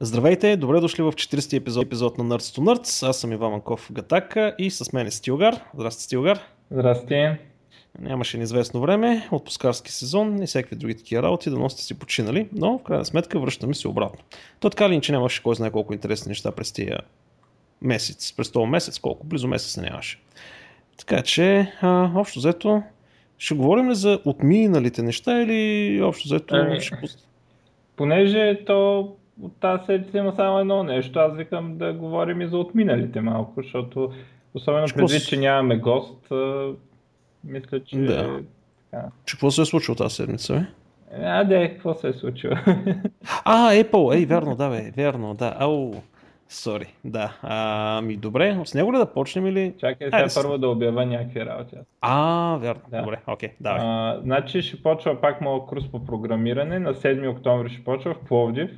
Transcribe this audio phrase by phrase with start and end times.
[0.00, 3.08] Здравейте, добре дошли в 40-ти епизод, епизод на Nerds to Nerds.
[3.08, 5.60] Аз съм Иван Манков Гатака и с мен е Стилгар.
[5.74, 6.40] Здрасти, Стилгар.
[6.70, 7.28] Здрасти.
[8.00, 12.78] Нямаше неизвестно време, отпускарски сезон и всякакви други такива работи, да носите си починали, но
[12.78, 14.18] в крайна сметка връщаме се обратно.
[14.60, 17.00] То така ли, че нямаше кой знае колко интересни неща през тия
[17.82, 20.20] месец, през този месец, колко близо месец не нямаше.
[20.98, 22.82] Така че, а, общо взето,
[23.38, 26.96] ще говорим ли за отминалите неща или общо взето Ами, ще...
[27.96, 29.08] Понеже то
[29.42, 33.52] от тази седмица има само едно нещо, аз викам да говорим и за отминалите малко,
[33.56, 34.12] защото
[34.54, 36.68] особено Що предвид, с- че нямаме гост, а,
[37.44, 37.96] мисля, че...
[37.98, 38.40] Да.
[38.90, 39.06] Така.
[39.24, 40.66] Че какво се е случило тази седмица, бе?
[41.18, 42.54] А, де, какво се е случило?
[43.44, 45.56] А, Apple, ей, вярно, да, бе, вярно, да.
[45.58, 45.94] Ау,
[46.48, 47.36] сори, да.
[47.42, 49.74] А, ми добре, с него ли да почнем или...
[49.78, 51.76] Чакай сега с- първо да обява някакви работи.
[52.00, 52.98] А, вярно, Да.
[52.98, 53.80] добре, окей, давай.
[53.82, 56.78] А, значи ще почва пак моят курс по програмиране.
[56.78, 58.70] На 7 октомври ще почва в Пловдив.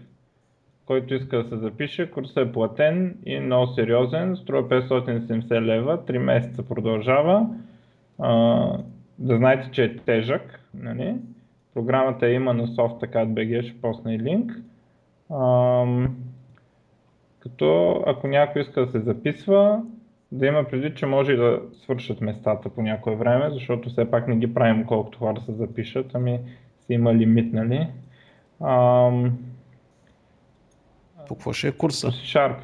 [0.90, 4.36] Който иска да се запише, курсът е платен и много сериозен.
[4.36, 7.46] Струва 570 лева, 3 месеца продължава.
[8.18, 8.32] А,
[9.18, 10.60] да знаете, че е тежък.
[10.74, 11.14] Нали?
[11.74, 14.52] Програмата има на softacat.bg, ще посна и линк.
[15.30, 16.16] Ам,
[17.40, 19.82] като ако някой иска да се записва,
[20.32, 24.28] да има предвид, че може и да свършат местата по някое време, защото все пак
[24.28, 26.40] не ги правим колкото хора се запишат, ами
[26.86, 27.88] си има лимит, нали?
[28.60, 29.38] Ам,
[31.30, 32.08] По какво ще е курса?
[32.08, 32.56] C-Sharp.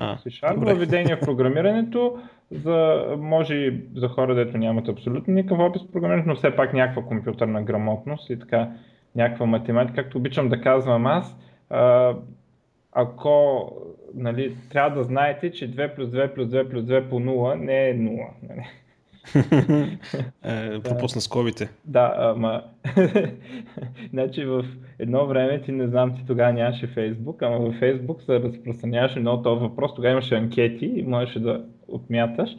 [0.00, 2.18] C-Sharp, въведение в програмирането,
[2.50, 6.72] за, може и за хора, дето нямат абсолютно никакъв опит в програмирането, но все пак
[6.72, 8.70] някаква компютърна грамотност и така
[9.16, 11.36] някаква математика, както обичам да казвам аз.
[11.70, 12.14] А,
[12.92, 13.62] ако
[14.14, 17.88] нали, трябва да знаете, че 2 плюс 2 плюс 2 плюс 2 по 0 не
[17.88, 18.28] е 0.
[18.42, 18.66] Нали?
[20.44, 21.70] Е, пропусна скобите.
[21.84, 22.62] Да, ама
[24.10, 24.64] значи в
[24.98, 29.42] едно време ти не знам, ти тогава нямаше Фейсбук, ама във Фейсбук се разпространяваше много
[29.42, 32.50] този въпрос, тогава имаше анкети и можеше да отмяташ.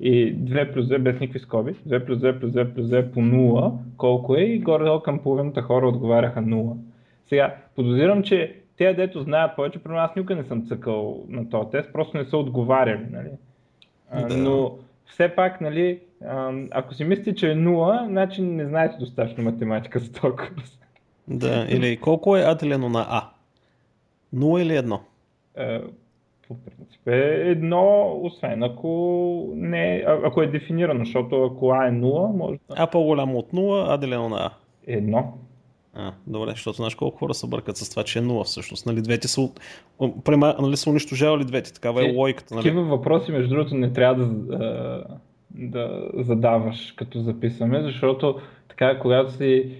[0.00, 3.20] И 2 плюс 2 без никакви скоби, 2 плюс 2 плюс 2 плюс 2 по
[3.20, 6.76] 0, колко е и горе-долу към половината хора отговаряха 0.
[7.28, 11.70] Сега, подозирам, че те, дето знаят повече, при аз никога не съм цъкал на този
[11.70, 13.30] тест, просто не са отговаряли, нали?
[14.28, 14.36] Да.
[14.36, 16.00] Но все пак, нали,
[16.70, 20.78] ако си мислите, че е 0, значи не знаете достатъчно математика за този курс.
[21.28, 23.28] Да, или колко е А делено на А?
[24.34, 24.98] 0 или 1?
[25.56, 25.80] Е,
[26.48, 28.88] По принцип е едно, освен ако,
[29.54, 33.52] не, а- ако е дефинирано, защото ако А е 0, може да А по-голямо от
[33.52, 34.50] 0, А делено на А.
[34.86, 35.32] е едно.
[35.94, 38.86] А, добре, защото знаеш колко хора се бъркат с това, че е 0 всъщност.
[38.86, 39.48] Нали, двете са,
[40.24, 42.54] према, нали, са унищожавали двете, такава е логиката.
[42.54, 42.62] Нали?
[42.64, 45.04] Такива въпроси, между другото, не трябва да, а,
[45.56, 49.72] да задаваш като записваме, защото така, когато си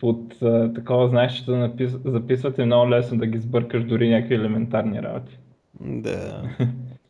[0.00, 1.96] под а, такова знаеш, че да напис...
[2.04, 5.38] записвате, е много лесно да ги сбъркаш дори някакви елементарни работи.
[5.80, 6.42] Да.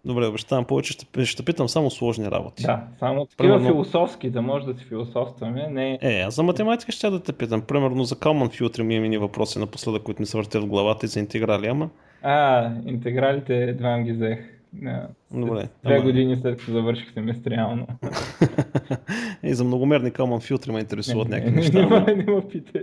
[0.05, 2.62] Добре, обещавам повече, ще, ще питам само сложни работи.
[2.62, 6.93] Да, само такива Примерно- философски, да може да си философстваме, не Е, аз за математика
[6.93, 7.62] ще да те питам.
[7.62, 11.09] Примерно за Kalman Filter ми имени въпроси напоследък, които ми се въртят в главата и
[11.09, 11.88] за интеграли, ама
[12.23, 14.56] А, интегралите едва ги взех.
[14.82, 15.09] Да.
[15.32, 15.69] добре.
[15.84, 16.04] Две Ама...
[16.04, 17.87] години след като завърших семестриално.
[19.42, 21.78] и за многомерни Kalman Filter ме интересуват Не, някакви не, неща.
[21.78, 22.82] Не, ама- не, не ме питай.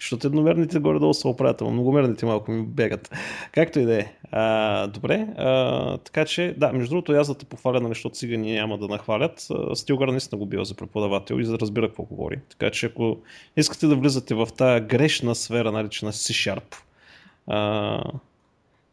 [0.00, 3.10] Защото едномерните горе-долу се оправят, ама многомерните малко ми бегат.
[3.52, 4.12] Както и да е.
[4.32, 8.52] А, Добре, а, така че, да, между другото, аз да те похваля, нали, защото цигани
[8.52, 9.48] няма да нахвалят.
[9.74, 12.38] Стилгар наистина го бива за преподавател и за да разбира какво говори.
[12.48, 13.16] Така че, ако
[13.56, 16.74] искате да влизате в тази грешна сфера, наречена C-Sharp,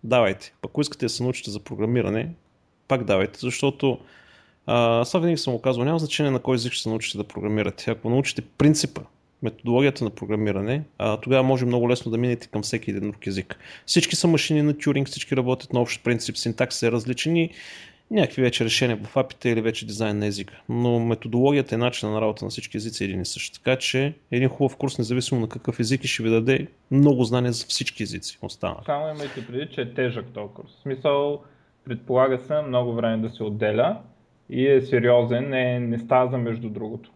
[0.04, 0.54] давайте.
[0.66, 2.30] Ако искате да се научите за програмиране,
[2.88, 4.00] пак давайте, защото
[4.66, 7.92] това винаги съм го казвал, няма значение на кой език ще се научите да програмирате.
[7.92, 9.02] Ако научите принципа,
[9.44, 13.60] методологията на програмиране, а, тогава може много лесно да минете към всеки един друг език.
[13.86, 17.50] Всички са машини на Тюринг, всички работят на общ принцип, синтакс е различен и
[18.12, 20.62] някакви вече решения в апите или вече дизайн на езика.
[20.70, 23.54] Но методологията и начина на работа на всички езици е един и същ.
[23.54, 27.66] Така че един хубав курс, независимо на какъв език, ще ви даде много знания за
[27.66, 28.38] всички езици.
[28.42, 28.80] Останали.
[28.86, 30.72] Само имайте преди, че е тежък този курс.
[30.80, 31.42] В смисъл,
[31.86, 33.98] предполага се много време да се отделя
[34.50, 37.12] и е сериозен, не, не става за между другото.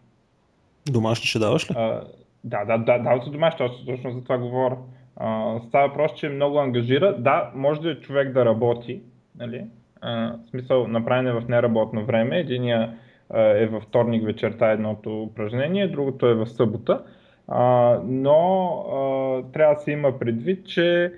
[0.90, 1.74] Домашни ще даваш ли?
[1.76, 2.04] А,
[2.44, 4.76] да, да, да, дават се домашни, точно, точно за това говоря.
[5.16, 7.16] А, става просто, че много ангажира.
[7.18, 9.00] Да, може да е човек да работи,
[9.38, 9.64] нали?
[10.04, 12.38] А, в смисъл, направен е в неработно време.
[12.38, 12.94] Единия
[13.34, 17.02] е във вторник вечерта едното упражнение, другото е в събота.
[18.04, 18.84] Но
[19.52, 21.12] трябва да се има предвид, че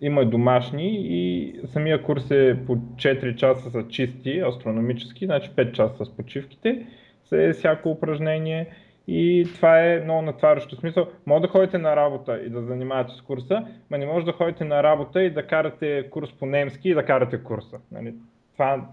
[0.00, 6.04] има домашни и самия курс е по 4 часа са чисти, астрономически, значи 5 часа
[6.04, 6.86] с почивките,
[7.24, 8.66] се е всяко упражнение
[9.08, 10.76] и това е много натварящо.
[10.76, 14.32] смисъл, може да ходите на работа и да занимавате с курса, но не може да
[14.32, 17.78] ходите на работа и да карате курс по немски и да карате курса.
[17.92, 18.14] Нали?
[18.52, 18.86] Това,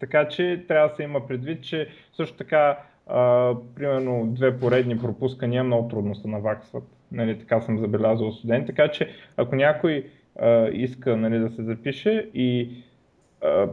[0.00, 5.64] така че трябва да се има предвид, че също така а, примерно две поредни пропускания
[5.64, 6.84] много трудно се наваксват.
[7.12, 8.66] Нали, така съм забелязал студент.
[8.66, 10.06] Така че ако някой
[10.40, 12.70] а, иска нали, да се запише и
[13.42, 13.68] а,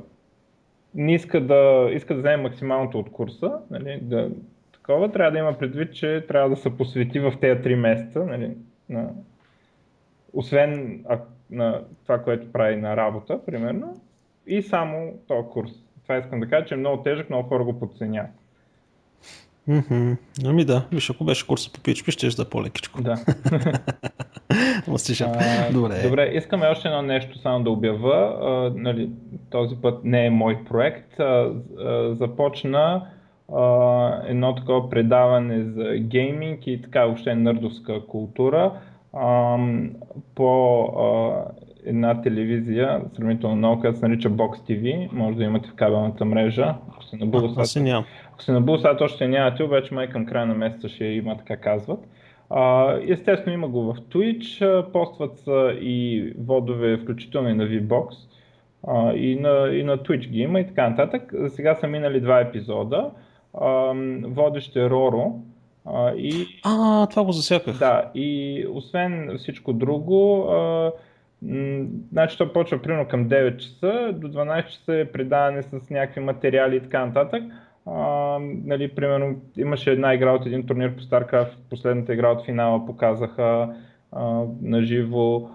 [0.95, 4.29] не иска да, иска да вземе максималното от курса, нали, да,
[4.91, 8.51] такова, трябва да има предвид, че трябва да се посвети в тези три месеца, нали,
[8.89, 9.09] на,
[10.33, 11.19] освен а,
[11.51, 14.01] на това, което прави на работа, примерно,
[14.47, 15.71] и само този курс.
[16.03, 18.31] Това искам да кажа, че е много тежък, много хора го подценяват.
[19.69, 20.17] Mm-hmm.
[20.45, 23.01] Ами да, виж, ако беше курса по PHP, ще да е по-лекичко.
[23.01, 23.17] Да.
[25.21, 26.01] а, добре.
[26.03, 28.37] Добре, искаме още едно нещо само да обява.
[28.41, 29.09] А, нали,
[29.49, 31.19] този път не е мой проект.
[31.19, 33.07] А, а, започна
[33.55, 38.71] а, едно такова предаване за гейминг и така въобще нърдовска култура
[39.13, 39.57] а,
[40.35, 45.09] по а, една телевизия, сравнително много, която се нарича Box TV.
[45.13, 46.75] Може да имате в кабелната мрежа.
[46.91, 48.05] Ако се набува Аз нямам.
[48.31, 51.57] Ако се набува сега, още нямате, обаче май към края на месеца ще има, така
[51.57, 51.99] казват.
[52.49, 58.07] А, естествено има го в Twitch, постват са и водове, включително и на VBOX.
[58.87, 61.33] А, и, на, и на Twitch ги има и така нататък.
[61.47, 63.11] Сега са минали два епизода.
[64.23, 65.39] Водещ е Роро.
[65.85, 67.77] А, и, а, това го засяках.
[67.79, 70.91] Да, и освен всичко друго, а,
[71.41, 76.21] м- значи то почва примерно към 9 часа, до 12 часа е предаване с някакви
[76.21, 77.43] материали и така нататък.
[77.85, 82.85] А, нали, примерно имаше една игра от един турнир по StarCraft, последната игра от финала
[82.85, 83.75] показаха
[84.11, 85.49] а, на живо,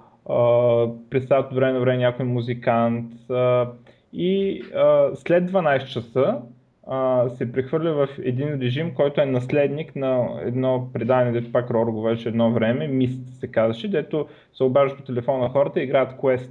[1.10, 3.69] представят от време на време някой музикант а,
[4.12, 6.38] и а, след 12 часа
[6.87, 11.87] а, се прехвърля в един режим, който е наследник на едно предаване, дето пак Рор
[11.87, 16.50] говореше едно време, Мист се казваше, дето се обаждат по телефона на хората играят Quest,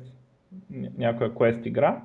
[0.97, 2.01] някоя Quest игра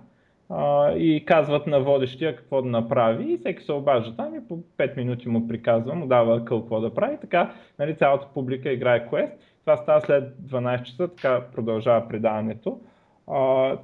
[0.51, 4.59] а, и казват на водещия какво да направи и всеки се обажда там и по
[4.79, 7.17] 5 минути му приказва, му дава къл какво да прави.
[7.21, 9.33] Така нали, цялата публика играе квест.
[9.61, 12.81] Това става след 12 часа, така продължава предаването.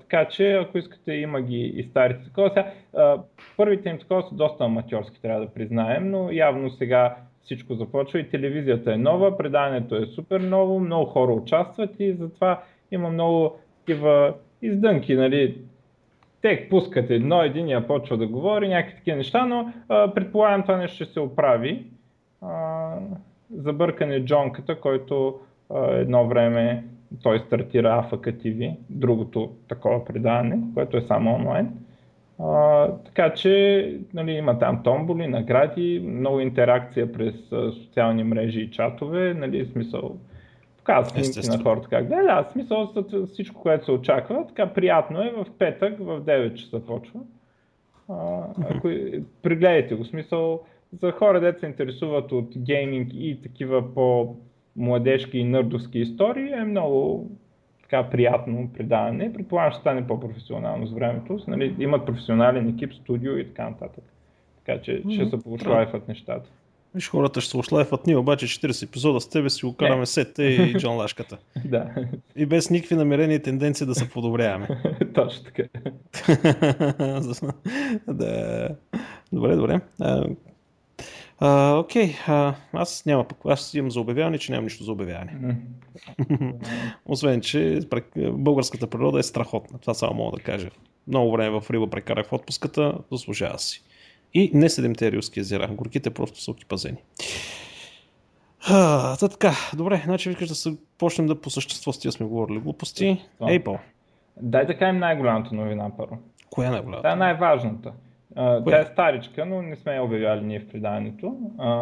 [0.01, 2.49] Така че, ако искате, има ги и старите такова.
[2.49, 3.19] Сега, а,
[3.57, 8.31] първите им такова са доста аматьорски, трябва да признаем, но явно сега всичко започва и
[8.31, 14.35] телевизията е нова, предаването е супер ново, много хора участват и затова има много такива
[14.63, 15.59] издънки, нали,
[16.43, 20.77] те пускат едно, един я почва да говори, някакви такива неща, но а, предполагам това
[20.77, 21.87] нещо ще се оправи.
[22.43, 22.93] А,
[23.55, 25.41] забъркане Джонката, който
[25.75, 26.85] а, едно време
[27.23, 31.73] той стартира AFK TV, другото такова предаване, което е само онлайн.
[32.39, 38.71] А, така че нали, има там томболи, награди, много интеракция през а, социални мрежи и
[38.71, 40.17] чатове, нали, смисъл
[40.79, 42.93] показва снимки на хората как да, да, смисъл
[43.33, 44.47] всичко, което се очаква.
[44.49, 47.21] Така приятно е в петък в 9 часа почва.
[48.09, 48.89] А, ако,
[49.43, 50.61] пригледайте го, смисъл
[51.01, 53.81] за хора, деца се интересуват от гейминг и такива
[54.77, 57.27] по-младежки и нърдовски истории, е много
[57.83, 59.33] така приятно предаване.
[59.33, 61.39] Предполагам, ще стане по-професионално с времето.
[61.49, 64.05] Нали, имат професионален екип, студио и така нататък.
[64.65, 66.51] Така че ще се получават нещата.
[66.95, 70.43] Виж, хората ще се ошлайфат, ние обаче 40 епизода с тебе си го караме сетте
[70.43, 71.39] и Джон Лашката.
[71.65, 71.91] да.
[72.37, 74.69] И без никакви намерения и тенденции да се подобряваме.
[75.15, 75.63] Точно така.
[78.09, 78.69] да.
[79.33, 79.81] Добре, добре.
[81.39, 85.57] А, окей, а, аз няма пък, аз имам за обявяване, че нямам нищо за обявяване.
[87.07, 87.81] Освен, че
[88.33, 89.79] българската природа е страхотна.
[89.79, 90.71] Това само мога да кажа.
[91.09, 93.83] Много време в Риба прекарах в отпуската, заслужава си.
[94.35, 95.69] И не седемте рилски езера.
[95.69, 96.99] Горките просто са окипазени.
[98.69, 102.59] А, така, добре, значи викаш да се почнем да по същество с тия сме говорили
[102.59, 103.25] глупости.
[103.65, 103.79] Пол.
[104.41, 106.19] Дай да кажем най-голямата новина първо.
[106.51, 107.09] Коя е най-голямата?
[107.09, 107.93] Тя е най-важната.
[108.35, 111.37] Тя е старичка, но не сме я обявяли ние в преданието.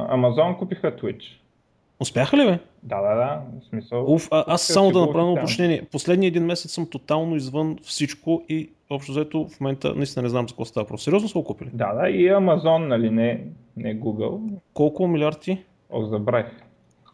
[0.08, 1.24] Амазон купиха Twitch.
[2.00, 2.58] Успяха ли бе?
[2.82, 3.42] Да, да, да.
[3.60, 4.12] В смисъл.
[4.12, 5.82] Уф, а, аз само да направя уточнение.
[5.92, 10.48] Последния един месец съм тотално извън всичко и общо взето в момента наистина не знам
[10.48, 11.04] за какво става просто.
[11.04, 11.70] Сериозно са го купили?
[11.72, 13.44] Да, да, и Amazon, нали, не,
[13.76, 14.40] не Google.
[14.74, 15.64] Колко милиарди?
[15.90, 16.46] О, забравих.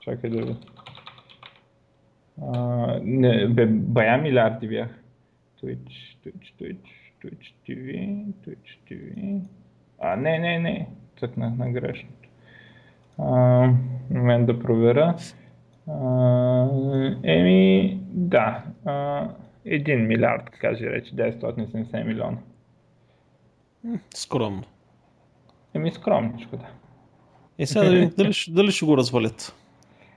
[0.01, 0.57] Чакай да ви.
[3.03, 4.89] не, бе, бая милиарди бях.
[5.63, 9.41] Twitch, Twitch, Twitch, Twitch TV, Twitch TV.
[9.99, 10.89] А, не, не, не.
[11.21, 12.29] Цъкнах на грешното.
[13.19, 13.33] А,
[14.11, 15.17] момент да проверя.
[15.89, 16.69] А,
[17.23, 18.65] еми, да.
[18.85, 19.29] А,
[19.67, 22.39] 1 милиард, кажи речи, 970 милиона.
[24.15, 24.63] Скромно.
[25.75, 26.69] Еми скромничко, да.
[27.59, 29.55] Е, сега дали, дали, дали ще го развалят?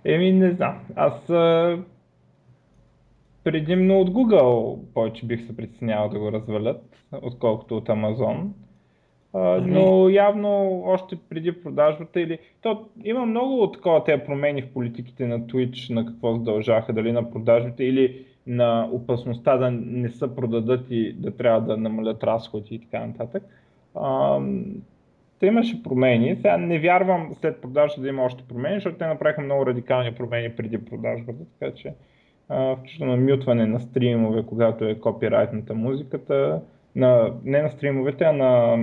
[0.06, 0.80] Еми, не знам.
[0.96, 1.78] Аз а,
[3.44, 8.48] предимно от Google повече бих се притеснявал да го развалят, отколкото от Amazon.
[9.34, 12.40] А, но явно още преди продажбата или...
[12.62, 17.12] То, има много от такова тези промени в политиките на Twitch, на какво задължаха, дали
[17.12, 22.76] на продажбите или на опасността да не се продадат и да трябва да намалят разходи
[22.76, 23.44] и така нататък.
[23.96, 24.40] А,
[25.40, 26.36] те имаше промени.
[26.36, 30.50] Сега не вярвам след продажбата да има още промени, защото те направиха много радикални промени
[30.50, 31.94] преди продажбата, така че
[32.78, 36.62] включително мютване на стримове, когато е копирайтната музиката,
[36.96, 38.78] на, не на стримовете, а на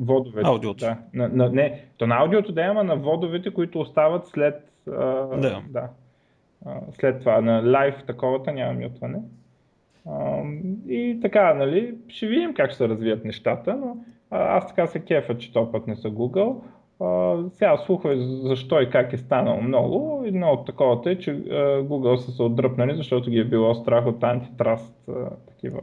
[0.00, 0.48] водовете.
[0.48, 0.84] Аудиото.
[0.84, 4.92] Да, на, на, не, то на аудиото да има на водовете, които остават след, а,
[5.36, 5.62] да.
[5.68, 5.88] Да,
[6.66, 7.40] а, след това.
[7.40, 9.18] На лайв таковата няма мютване.
[10.08, 10.42] А,
[10.88, 13.96] и така, нали, ще видим как ще се развият нещата, но
[14.30, 16.56] аз така се кефа, че този път не са Google.
[17.50, 20.22] Сега слухове защо и как е станало много.
[20.26, 21.34] Едно от таковата е, че
[21.82, 25.08] Google са се отдръпнали, защото ги е било страх от антитраст
[25.48, 25.80] такива.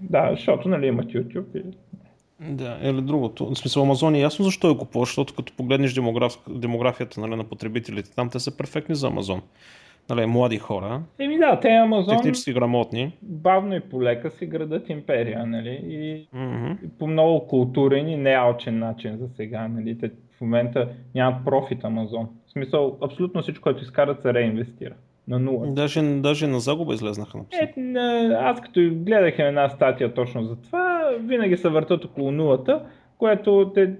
[0.00, 1.56] Да, защото нали имат YouTube.
[1.56, 1.64] И...
[2.40, 3.46] Да, или другото.
[3.46, 6.38] В смисъл Амазон е ясно защо е купуваш, защото като погледнеш демограф...
[6.48, 9.42] демографията нали, на потребителите, там те са перфектни за Амазон
[10.10, 11.02] нали, млади хора.
[11.18, 13.12] Еми да, те Амазон технически грамотни.
[13.22, 15.80] Бавно и полека си градат империя, нали?
[15.88, 16.84] И, mm-hmm.
[16.84, 19.98] и по много културен и неалчен начин за сега, нали?
[19.98, 22.28] Те в момента нямат профит Амазон.
[22.46, 24.94] В смисъл, абсолютно всичко, което изкарат, се реинвестира.
[25.28, 25.66] На нула.
[25.66, 27.38] Даже, даже на загуба излезнаха.
[27.52, 27.72] Е,
[28.40, 32.82] аз като гледах една статия точно за това, винаги се въртат около нулата,
[33.18, 33.92] което те, е,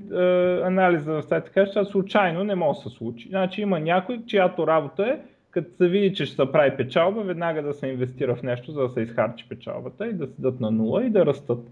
[0.65, 3.29] анализа в статията каже, че случайно не може да се случи.
[3.29, 5.19] Значи има някой, чиято работа е
[5.51, 8.83] като се види, че ще се прави печалба, веднага да се инвестира в нещо, за
[8.83, 11.71] да се изхарчи печалбата и да седат на нула и да растат.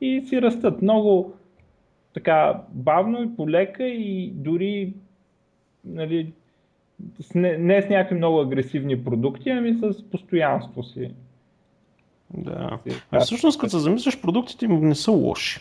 [0.00, 1.34] И си растат много
[2.14, 4.94] така бавно и полека и дори
[5.84, 6.32] нали,
[7.20, 11.10] с не, не с някакви много агресивни продукти, ами с постоянство си.
[12.34, 12.78] Да.
[13.10, 15.60] А всъщност, като се замислиш, продуктите им не са лоши.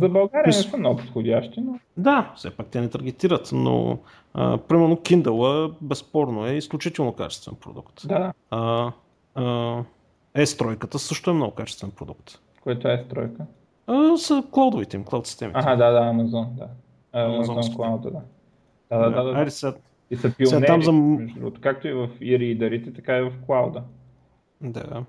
[0.00, 1.78] За България не са много подходящи, но...
[1.96, 3.98] Да, все пак те не таргетират, но
[4.34, 8.08] а, примерно Kindle безспорно е изключително качествен продукт.
[8.08, 8.32] Да.
[8.50, 8.92] А,
[9.34, 9.42] а,
[10.34, 12.38] S-тройката също е много качествен продукт.
[12.60, 13.46] Което е S-тройка?
[13.86, 15.58] А, са клаудовите им, клауд системите.
[15.58, 16.68] Ага, да, да, Amazon, да.
[17.14, 18.10] Amazon, Amazon Cloud, да.
[18.90, 19.24] Да, да, да.
[19.24, 19.38] да, да.
[19.38, 19.74] Айде сега.
[20.10, 20.92] И са пионери, там за...
[20.92, 23.82] между другото, както и в e дарите, така и в клауда.
[24.60, 25.04] Да.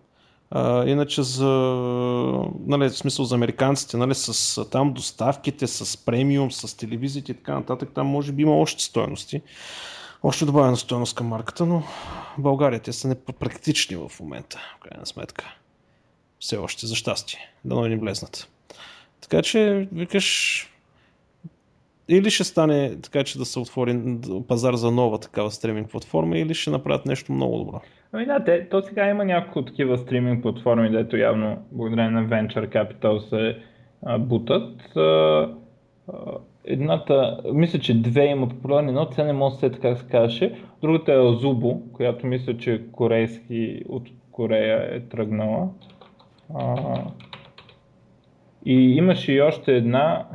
[0.51, 1.45] А, иначе за,
[2.67, 7.53] нали, в смисъл за американците, нали, с там доставките, с премиум, с телевизиите и така
[7.53, 9.41] нататък, там може би има още стоености.
[10.23, 11.83] Още добавена стоеност към марката, но
[12.37, 15.55] България те са непрактични в момента, в крайна сметка.
[16.39, 18.47] Все още, за щастие, да не влезнат.
[19.21, 20.69] Така че, викаш,
[22.09, 23.99] или ще стане така, че да се отвори
[24.47, 27.81] пазар за нова такава стриминг платформа, или ще направят нещо много добро.
[28.13, 32.67] Ами да, те, то сега има няколко такива стриминг платформи, дето явно благодарение на Venture
[32.67, 33.57] Capital се
[34.03, 34.95] а, бутат.
[34.95, 35.49] А,
[36.65, 40.55] едната, мисля, че две има популярни, но тя не може да се как се казваше.
[40.81, 45.69] Другата е Azubo, която мисля, че корейски от Корея е тръгнала.
[46.55, 46.75] А,
[48.65, 50.25] и имаше и още една,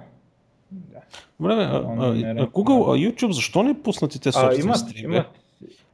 [1.40, 5.24] Добре, а, а, а, Google, а YouTube, защо не пуснати те собствени стримове?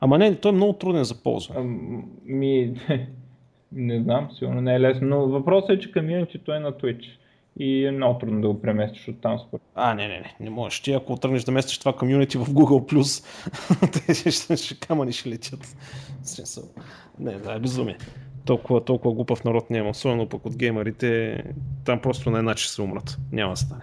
[0.01, 1.61] Ама не, той е много труден за ползване.
[2.25, 2.81] Ми,
[3.73, 7.05] не знам, сигурно не е лесно, но въпросът е, че комьюнитито е на Twitch
[7.59, 9.63] и е много трудно да го преместиш от там според.
[9.75, 10.81] А, не, не, не, не можеш.
[10.81, 13.25] Ти ако тръгнеш да местиш това комьюнити в Google+,
[14.07, 15.77] те ще, ще камъни ще летят.
[17.19, 17.97] Не, да, е безумие.
[18.45, 21.43] Толкова, толкова глупав народ няма, особено пък от геймерите,
[21.85, 23.19] там просто на една че се умрат.
[23.33, 23.83] Няма да стане.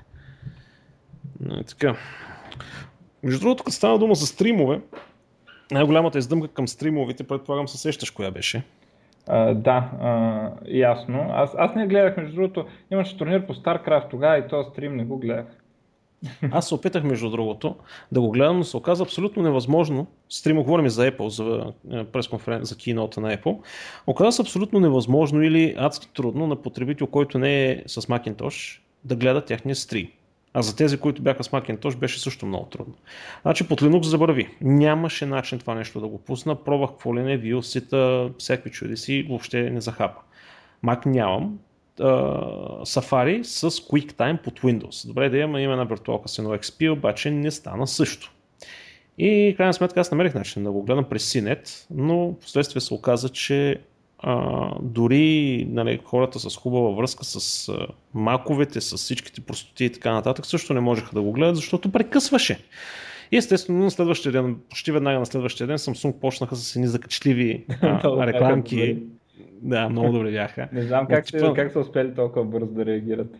[1.52, 1.96] Е така.
[3.24, 4.82] Между другото, като стана дума за стримове,
[5.72, 8.64] най-голямата издъмка към стримовете, предполагам, се сещаш коя беше.
[9.28, 11.26] А, да, а, ясно.
[11.30, 15.06] Аз, аз не гледах, между другото, имаше турнир по StarCraft тогава и този стрим не
[15.06, 15.46] го гледах.
[16.52, 17.76] Аз се опитах, между другото,
[18.12, 20.08] да го гледам, но се оказа абсолютно невъзможно.
[20.30, 23.60] Стрима говорим за Apple, за е, пресконференция, за кинота на Apple.
[24.08, 29.16] Оказа се абсолютно невъзможно или адски трудно на потребител, който не е с Macintosh, да
[29.16, 30.08] гледа тяхния стрим.
[30.54, 32.94] А за тези, които бяха с Macintosh, беше също много трудно.
[33.42, 34.50] Значи под Linux забрави.
[34.62, 36.64] Нямаше начин това нещо да го пусна.
[36.64, 40.22] Пробвах какво ли не, VLC-та, всякакви чудеси, въобще не захапа.
[40.86, 41.60] Mac нямам.
[42.00, 45.08] Uh, Safari с QuickTime под Windows.
[45.08, 48.34] Добре да има, има една виртуалка с едно XP, обаче не стана също.
[49.18, 53.30] И крайна сметка аз намерих начин да го гледам през CNET, но последствие се оказа,
[53.30, 53.82] че
[54.24, 60.14] а, дори нали, хората с хубава връзка с а, маковете, с всичките простоти и така
[60.14, 62.60] нататък, също не можеха да го гледат, защото прекъсваше.
[63.32, 67.66] И естествено на следващия ден, почти веднага на следващия ден Samsung почнаха с едни закачливи
[67.82, 68.98] а, рекламки.
[69.62, 70.70] Да, много добре бяха.
[70.74, 71.54] Не знам как, типа...
[71.54, 73.36] как са успели толкова бързо да реагират.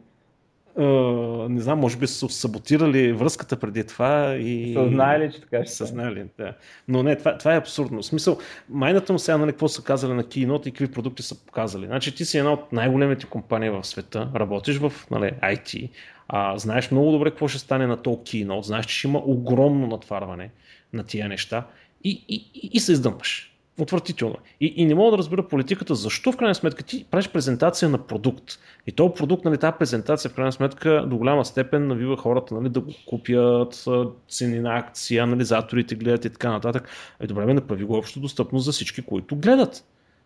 [0.78, 4.74] Не знам, може би са саботирали връзката преди това и...
[4.74, 6.54] Съзнали, че така ще Съзнали, да.
[6.88, 8.02] Но не, това, това е абсурдно.
[8.02, 8.38] В смисъл,
[8.70, 11.86] майната му сега, нали, какво са казали на Keynote и какви продукти са показали.
[11.86, 15.90] Значи ти си една от най-големите компании в света, работиш в нали, IT,
[16.28, 19.88] а, знаеш много добре какво ще стане на този Keynote, знаеш, че ще има огромно
[19.88, 20.50] натварване
[20.94, 21.68] на тия неща
[22.04, 23.53] и, и, и, и се издъмваш.
[23.80, 24.36] Отвратително.
[24.62, 27.98] И, и не мога да разбера политиката, защо в крайна сметка ти правиш презентация на
[27.98, 28.60] продукт.
[28.88, 32.70] И този продукт, нали, тази презентация в крайна сметка до голяма степен навива хората нали,
[32.70, 33.86] да го купят,
[34.30, 36.90] цени на акции, анализаторите гледат и така нататък.
[37.20, 39.84] Е, добре, ме направи го общо достъпно за всички, които гледат.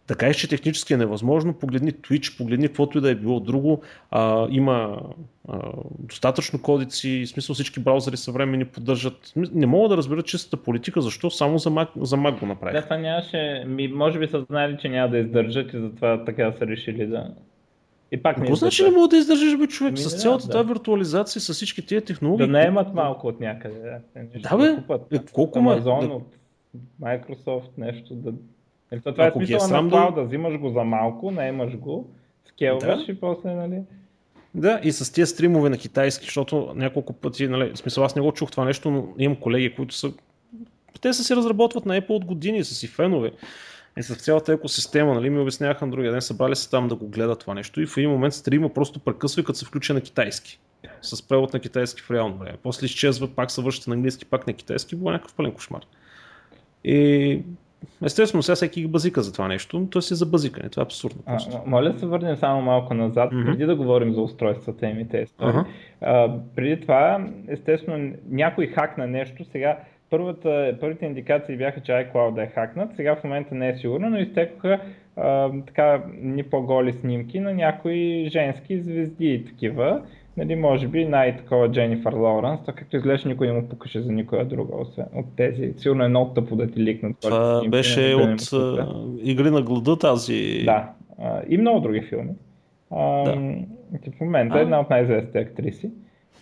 [0.07, 1.53] Така е, че технически е невъзможно.
[1.53, 3.81] Погледни Twitch, погледни каквото и да е било друго.
[4.11, 4.99] А, има
[5.47, 5.59] а,
[5.99, 9.33] достатъчно кодици, в смисъл всички браузъри съвремени поддържат.
[9.35, 12.73] Не мога да разбера чистата политика, защо само за Mac, за Mac го направих.
[12.73, 16.53] Да, това нямаше, ми, може би са знали, че няма да издържат и затова така
[16.59, 17.33] са решили да...
[18.11, 20.67] И пак Какво значи не мога да издържиш, бе, човек, ми, с цялата да, тази
[20.67, 22.45] виртуализация, с всички тия технологии?
[22.45, 23.79] Да наемат малко от някъде.
[24.35, 26.13] Да, бе, да е, колко Amazon, да...
[26.13, 26.35] от
[27.01, 28.33] Microsoft, нещо да
[28.91, 30.27] ето, това е Ако е смисъл на клауда, да...
[30.27, 32.09] взимаш го за малко, наемаш го,
[32.45, 33.11] скелваш да.
[33.11, 33.81] и после, нали...
[34.55, 38.21] Да, и с тия стримове на китайски, защото няколко пъти, нали, в смисъл аз не
[38.21, 40.11] го чух това нещо, но имам колеги, които са...
[41.01, 43.31] Те са си разработват на Apple от години, са си фенове.
[43.97, 47.07] И с цялата екосистема, нали, ми обясняваха на другия ден, събрали се там да го
[47.07, 50.59] гледат това нещо и в един момент стрима просто прекъсва като се включи на китайски.
[51.01, 52.57] С превод на китайски в реално време.
[52.63, 55.81] После изчезва, пак се връща на английски, пак на китайски, било някакъв пълен кошмар.
[56.83, 57.41] И
[58.05, 60.69] Естествено, сега всеки ги базика за това нещо, но то си за базикане.
[60.69, 61.23] Това е абсурдно.
[61.25, 63.45] А, моля да се върнем само малко назад, mm-hmm.
[63.45, 65.65] преди да говорим за устройствата и те Uh-huh.
[66.01, 69.45] А, преди това, естествено, някой хакна нещо.
[69.45, 69.77] Сега
[70.09, 72.95] първата, първите индикации бяха, че iCloud е хакнат.
[72.95, 74.79] Сега в момента не е сигурно, но изтекоха
[75.17, 80.01] а, така ни по-голи снимки на някои женски звезди и такива
[80.37, 84.45] нали, може би най-такова Дженнифър Лоуренс, така както изглежда никой не му покаже за никоя
[84.45, 85.73] друга, освен от тези.
[85.77, 87.15] Сигурно е много тъпо да ти ликнат.
[87.21, 90.63] Това беше от uh, Игри на глада тази.
[90.65, 90.93] Да,
[91.49, 92.33] и много други филми.
[92.91, 93.35] Да.
[94.17, 95.91] В момента е една от най-известните актриси.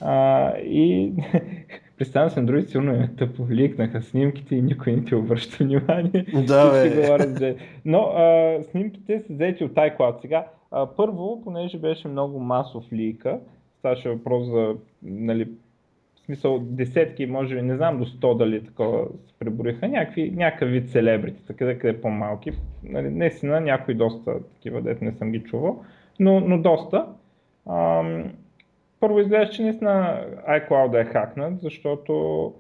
[0.02, 1.14] Uh, и
[1.98, 6.26] представям се на други, сигурно е тъпо, ликнаха снимките и никой не ти обръща внимание.
[6.48, 7.56] Да, бе.
[7.86, 10.22] Но uh, снимките са взети от iCloud.
[10.22, 13.40] Сега, uh, първо, понеже беше много масов лика,
[13.86, 15.46] ставаше въпрос за, нали,
[16.16, 20.70] в смисъл десетки, може би, не знам до 100 дали такова се преброиха, някакви, някакъв
[20.70, 22.52] вид селебрити, къде къде по-малки.
[22.84, 25.84] Нали, наистина някои доста такива, дете не съм ги чувал,
[26.20, 27.06] но, но доста.
[27.70, 28.34] Ам,
[29.00, 32.54] първо изглежда, че наистина iCloud е хакнат, защото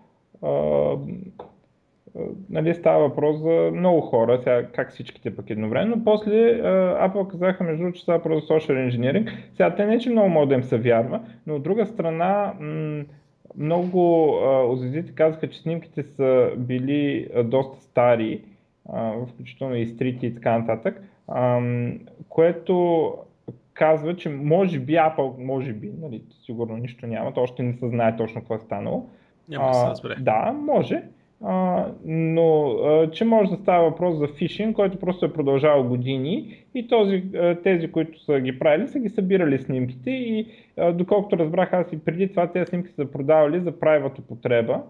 [2.50, 6.04] нали, става въпрос за много хора, сега как всичките пък едновременно.
[6.04, 6.62] После
[7.02, 9.32] Apple казаха между другото, че става въпрос за social engineering.
[9.54, 13.04] Сега те не, че много може да им се вярва, но от друга страна м-
[13.58, 14.32] много
[14.70, 18.42] озазите казаха, че снимките са били доста стари,
[19.28, 21.04] включително и стрити и така нататък,
[22.30, 23.14] което
[23.74, 27.90] казва, че може би Apple, може би, нали, сигурно нищо няма, то още не се
[27.90, 29.06] знае точно какво е станало.
[29.50, 30.16] Няма да се разбере.
[30.20, 31.04] Да, може
[31.48, 36.66] а, но а, че може да става въпрос за фишинг, който просто е продължавал години
[36.76, 41.38] и този, а, тези, които са ги правили, са ги събирали снимките и а, доколкото
[41.38, 44.82] разбрах аз и преди това тези снимки са продавали за правилата употреба,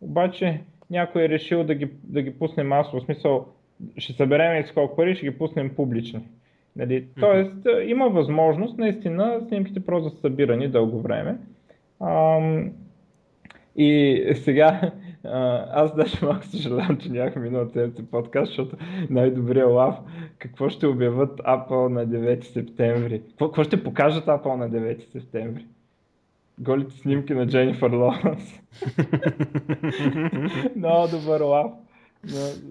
[0.00, 3.46] обаче някой е решил да ги, да ги пусне масово, в смисъл
[3.96, 6.20] ще съберем и сколко пари, ще ги пуснем публични.
[6.76, 7.06] Нали?
[7.20, 11.36] Тоест има възможност наистина снимките просто са събирани дълго време.
[12.00, 12.40] А,
[13.76, 14.92] и сега
[15.24, 18.76] аз даже малко съжалявам, че нямах минал седмица подкаст, защото
[19.10, 19.96] най-добрият лав,
[20.38, 23.22] какво ще обяват Apple на 9 септември?
[23.28, 25.66] Какво, какво ще покажат Apple на 9 септември?
[26.58, 28.60] Голите снимки на Дженнифър Лоуренс.
[30.76, 31.72] Много добър лав.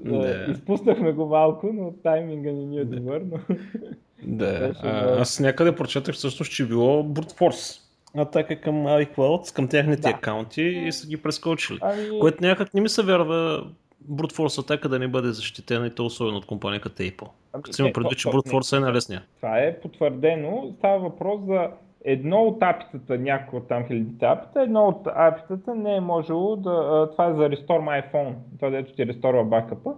[0.05, 0.51] Но, yeah.
[0.51, 3.21] Изпуснахме го малко, но тайминга не ни е добър.
[3.31, 3.39] Но...
[4.23, 10.01] Да, а, аз някъде прочетах всъщност, че било Brute Force атака към iCloud, към техните
[10.01, 10.09] да.
[10.09, 11.79] акаунти и са ги прескочили.
[11.81, 12.19] Ами...
[12.19, 13.63] Което някак не ми се вярва
[14.09, 17.27] Force атака да не бъде защитена и то особено от компанията Apple.
[17.53, 19.23] Ами, Като си има предвид, че Force е най-лесния.
[19.35, 20.73] Това е потвърдено.
[20.77, 21.69] Става въпрос за
[22.05, 27.09] едно от апитата, някои от там хилядите апита, едно от апитата не е можело да...
[27.11, 29.91] Това е за Restore My iPhone, това дето ти ресторва бакъпа.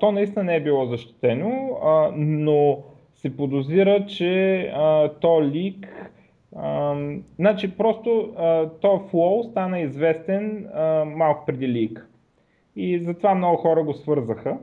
[0.00, 1.78] то наистина не е било защитено,
[2.16, 2.78] но
[3.14, 4.72] се подозира, че
[5.20, 5.86] то лик,
[6.56, 6.96] а,
[7.38, 12.08] значи просто а, то флоу стана известен а, малко преди лик.
[12.76, 14.58] И затова много хора го свързаха.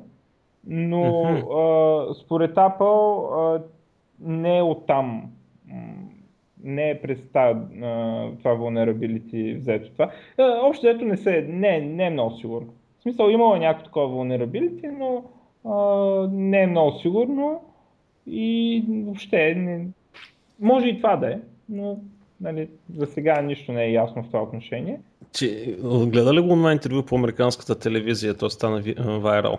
[0.67, 3.63] Но а, според Apple а,
[4.19, 5.31] не е оттам.
[6.63, 7.61] Не е през това,
[8.39, 10.11] това vulnerability взето това.
[10.37, 12.73] А, общо ето не, се, не, не е много сигурно.
[12.99, 15.23] В смисъл имало някакво такова vulnerability, но
[15.71, 17.61] а, не е много сигурно
[18.27, 19.87] и въобще не...
[20.59, 21.99] може и това да е, но
[22.41, 24.99] нали, за сега нищо не е ясно в това отношение.
[25.33, 28.83] Че, гледа ли го онлайн интервю по американската телевизия, то стана
[29.19, 29.57] вайрал?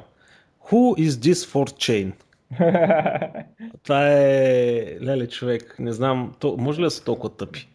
[0.70, 2.12] Who is this for chain?
[3.82, 7.68] Това е, леле човек, не знам, то, може ли да са толкова тъпи?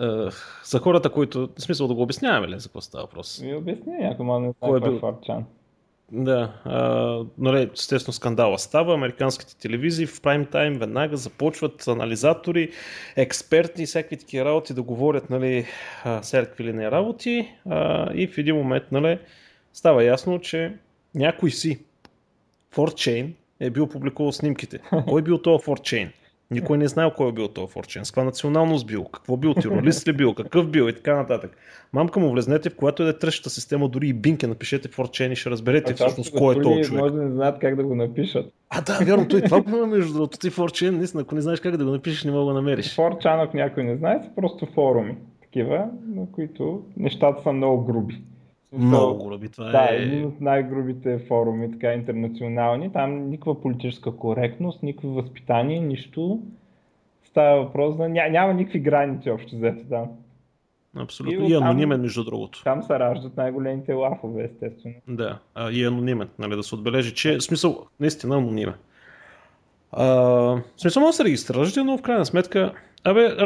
[0.00, 3.42] Uh, за хората, които, в смисъл да го обясняваме ли за какво става въпрос?
[3.42, 4.98] Ми обясня някой, но не знае е бил...
[4.98, 5.44] Фарчан.
[6.12, 12.70] Да, uh, нали, естествено скандала става, американските телевизии в прайм тайм веднага започват анализатори,
[13.16, 15.66] експерти и всякакви такива работи да говорят, нали,
[16.22, 19.18] всякакви ли не работи uh, и в един момент, нали,
[19.72, 20.74] става ясно, че
[21.14, 21.80] някой си,
[22.74, 24.78] 4chain, е бил публикувал снимките.
[25.08, 26.10] Кой е бил този 4chain?
[26.50, 28.02] Никой не знае кой е бил този 4chain.
[28.02, 31.56] С каква националност бил, какво бил, терорист ли бил, какъв бил и така нататък.
[31.92, 35.36] Мамка му влезнете в която е да тръщата система, дори и бинке, напишете 4chain и
[35.36, 37.02] ще разберете а всъщност кой е този човек.
[37.02, 38.52] Може да не знаят как да го напишат.
[38.70, 40.38] А да, вярно, той това го между другото.
[40.38, 42.96] Ти 4chain, наистина, ако не знаеш как да го напишеш, не мога да намериш.
[42.96, 45.16] 4chan, ако някой не знае, са просто форуми.
[45.42, 48.22] Такива, на които нещата са много груби.
[48.72, 49.96] Много груби, това да, е...
[49.96, 52.92] един от най-грубите форуми, така интернационални.
[52.92, 56.40] Там никаква политическа коректност, никакво възпитание, нищо.
[57.24, 58.08] Става въпрос за...
[58.08, 60.08] Ня, няма никакви граници общо взето там.
[60.96, 61.44] Абсолютно.
[61.44, 62.62] И, и анонимен, между другото.
[62.64, 64.94] Там се раждат най-големите лафове, естествено.
[65.08, 68.74] Да, а, и анонимен, нали, да се отбележи, че, смисъл, наистина анонимен.
[69.92, 72.72] А, смисъл, може да се регистрираш, но в крайна сметка,
[73.04, 73.36] абе,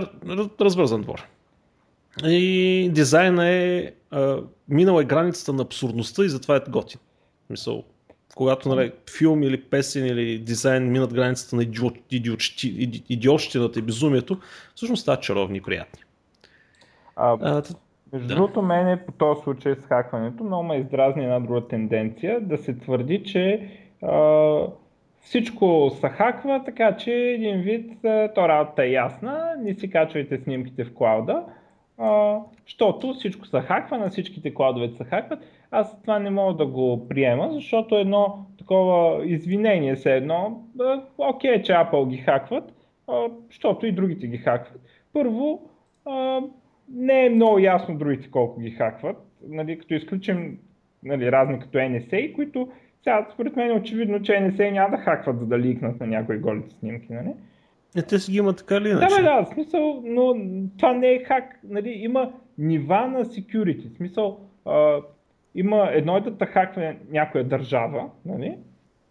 [0.61, 1.27] развързан двор.
[2.25, 7.01] И дизайна е а, минал е границата на абсурдността и затова е готин.
[7.51, 7.85] Мисъл,
[8.35, 11.63] когато нали, филм или песен или дизайн минат границата на
[13.09, 14.39] идиотщината и безумието,
[14.75, 16.03] всъщност стават чаровни и приятни.
[17.17, 17.63] А, а,
[18.13, 18.35] между да.
[18.35, 22.79] другото, мене по този случай с хакването много ме издразни една друга тенденция да се
[22.79, 23.71] твърди, че
[24.03, 24.67] а,
[25.21, 27.93] всичко се хаква, така че един вид,
[28.35, 31.45] то работа е ясна, не си качвайте снимките в клауда,
[32.65, 35.39] защото всичко се хаква, на всичките кладове се хакват.
[35.71, 40.63] Аз това не мога да го приема, защото едно такова извинение се едно,
[41.19, 42.73] окей, че Apple ги хакват,
[43.49, 44.81] защото и другите ги хакват.
[45.13, 45.69] Първо,
[46.95, 49.17] не е много ясно другите колко ги хакват,
[49.49, 50.59] нали, като изключим
[51.03, 52.69] нали, разни като NSA, които
[53.03, 56.39] сега според мен е очевидно, че NSA няма да хакват, за да ликнат на някои
[56.39, 57.13] голите снимки.
[57.13, 57.35] Нали?
[57.97, 59.17] Е, те си ги имат така ли иначе?
[59.17, 60.37] Да, да, в смисъл, но
[60.79, 61.59] това не е хак.
[61.69, 63.93] Нали, има нива на security.
[63.93, 64.97] В смисъл, а,
[65.55, 68.59] има едно е да хаква някоя държава, нали,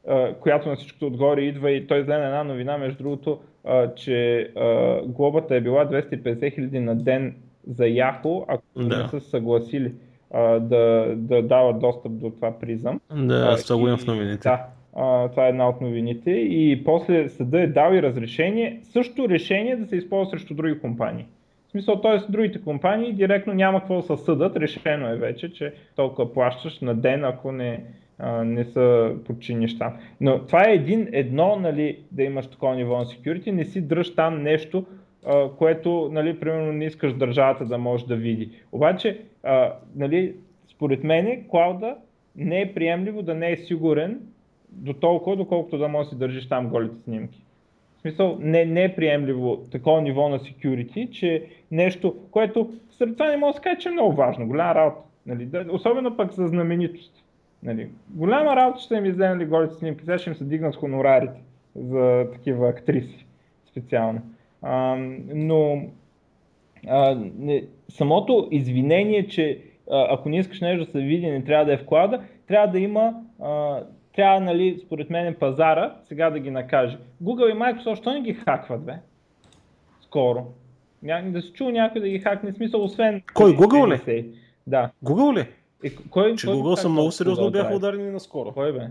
[0.08, 4.42] а, която на всичкото отгоре идва и той взе една новина, между другото, а, че
[4.56, 7.36] а, глобата е била 250 хиляди на ден
[7.68, 9.04] за Yahoo, ако да.
[9.04, 9.94] не са съгласили
[10.34, 13.02] а, да, да дават достъп до това призъм.
[13.16, 14.50] Да, аз това го имам в новините.
[14.50, 14.66] Да,
[15.32, 16.32] това е една от новините.
[16.32, 21.26] И после съда е дал и разрешение, също решение да се използва срещу други компании.
[21.68, 22.32] В смисъл, т.е.
[22.32, 27.24] другите компании директно няма какво да съдът, решено е вече, че толкова плащаш на ден,
[27.24, 27.84] ако не,
[28.20, 29.94] а, не са подчиниш там.
[30.22, 34.16] Но това е един, едно, нали, да имаш такова ниво на security, не си дръж
[34.16, 34.86] там нещо,
[35.26, 38.50] а, което, нали, примерно не искаш държавата да може да види.
[38.72, 40.34] Обаче, а, нали,
[40.70, 41.96] според мен, клауда
[42.36, 44.20] не е приемливо да не е сигурен
[44.72, 47.42] до толкова, доколкото да можеш да си държиш там голите снимки.
[47.98, 53.30] В смисъл, не, не е приемливо такова ниво на security, че нещо, което сред това
[53.30, 55.02] не мога да се каже, че е много важно, голяма работа.
[55.26, 55.50] Нали?
[55.72, 57.24] Особено пък за знаменитост.
[57.64, 57.90] Нали?
[58.10, 61.42] Голяма работа ще им изденали голите снимки, сега ще им се дигнат хонорарите
[61.76, 63.26] за такива актриси
[63.72, 64.22] специално.
[64.62, 64.96] А,
[65.34, 65.82] но
[66.88, 71.74] а, не, самото извинение, че ако не искаш нещо да се види, не трябва да
[71.74, 73.80] е в клада, трябва да има а,
[74.16, 76.98] трябва, нали, според мен, пазара сега да ги накаже.
[77.24, 78.94] Google и Microsoft, защо не ги хакват, бе?
[80.02, 80.46] Скоро.
[81.04, 81.24] Ня...
[81.26, 83.22] Да се чул някой да ги хакне, смисъл, освен...
[83.34, 84.34] Кой, Google ли?
[84.68, 84.92] Да.
[85.04, 85.48] Google ли?
[85.84, 88.52] Е, кой, че кой Google са много сериозно бяха ударени наскоро.
[88.52, 88.88] Кой бе?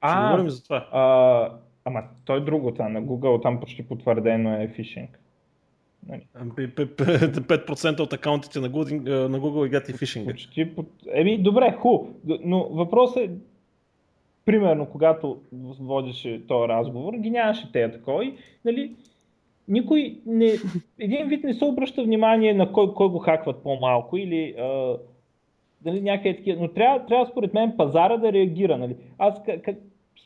[0.00, 0.88] А, говорим за това.
[0.92, 1.52] А,
[1.84, 5.20] ама той е друго там, на Google там почти потвърдено е фишинг.
[6.08, 8.02] 5% нали?
[8.02, 10.30] от акаунтите на Google, на Google и фишинг.
[10.30, 10.72] Почти,
[11.12, 12.06] еми добре, ху,
[12.44, 13.30] но въпросът е
[14.50, 15.40] примерно, когато
[15.80, 18.34] водеше този разговор, ги нямаше тези такова и,
[18.64, 18.92] нали,
[19.68, 20.52] никой не,
[20.98, 24.96] един вид не се обръща внимание на кой, кой го хакват по-малко или а,
[25.80, 28.78] дали някъде такива, но трябва, трябва според мен пазара да реагира.
[28.78, 28.96] Нали.
[29.18, 29.76] Аз как,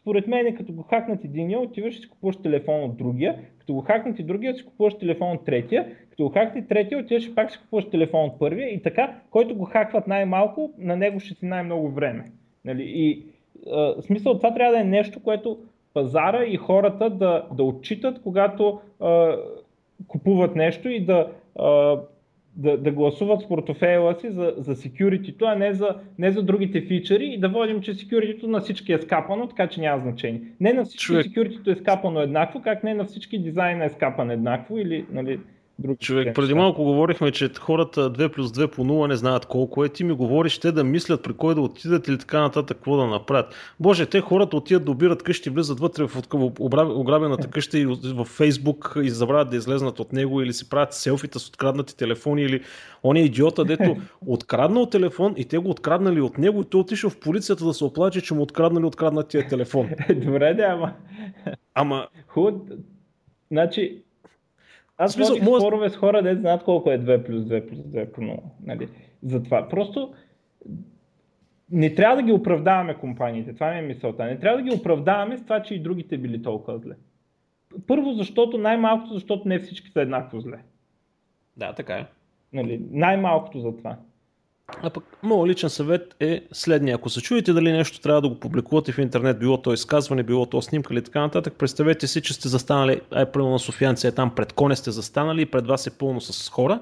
[0.00, 3.80] според мен, като го хакнат единия, отиваш и си купуваш телефон от другия, като го
[3.80, 7.34] хакнат и другия, си купуваш телефон от третия, като го хакнат и третия, отиваш и
[7.34, 11.34] пак си купуваш телефон от първия и така, който го хакват най-малко, на него ще
[11.34, 12.24] си най-много време.
[12.64, 12.82] Нали?
[12.86, 13.33] И
[13.72, 15.58] а, смисъл, това трябва да е нещо, което
[15.94, 19.36] пазара и хората да, да отчитат, когато а,
[20.08, 21.98] купуват нещо и да а,
[22.56, 26.80] да, да гласуват с портофейла си за, за security а не за, не за другите
[26.80, 30.40] фичери и да водим, че security на всички е скапано, така че няма значение.
[30.60, 31.26] Не на всички Човек...
[31.26, 35.40] security е скапано еднакво, как не на всички дизайна е скапан еднакво или нали,
[35.78, 39.84] друг Човек, преди малко говорихме, че хората 2 плюс 2 по 0 не знаят колко
[39.84, 39.88] е.
[39.88, 43.06] Ти ми говориш те да мислят при кой да отидат или така нататък, какво да
[43.06, 43.54] направят.
[43.80, 46.22] Боже, те хората отидат да обират къщи, влизат вътре в
[46.74, 51.38] ограбената къща и в Фейсбук и забравят да излезнат от него или си правят селфита
[51.38, 52.60] с откраднати телефони или
[53.02, 57.10] он е идиота, дето откраднал телефон и те го откраднали от него и той отишъл
[57.10, 59.88] в полицията да се оплаче, че му откраднали откраднатия телефон.
[60.16, 60.92] Добре, да, ама.
[61.74, 62.06] Ама.
[63.50, 64.03] Значи,
[64.96, 68.12] аз смисъл, водих спорове с хора, де знаят колко е 2 плюс 2 плюс 2
[68.12, 68.38] по 0.
[68.62, 68.88] Нали?
[69.22, 69.68] Затова.
[69.68, 70.14] Просто
[71.70, 73.54] не трябва да ги оправдаваме компаниите.
[73.54, 74.24] Това ми е мисълта.
[74.24, 76.94] Не трябва да ги оправдаваме с това, че и другите били толкова зле.
[77.86, 80.58] Първо, защото най-малкото, защото не всички са еднакво зле.
[81.56, 82.06] Да, така е.
[82.52, 82.86] Нали?
[82.90, 83.96] Най-малкото за това.
[84.82, 86.94] А пък, моят личен съвет е следния.
[86.94, 90.46] Ако се чуете дали нещо трябва да го публикувате в интернет, било то изказване, било
[90.46, 94.34] то снимка или така нататък, представете си, че сте застанали, ай, примерно на Софианция, там
[94.34, 96.80] пред коне сте застанали и пред вас е пълно с хора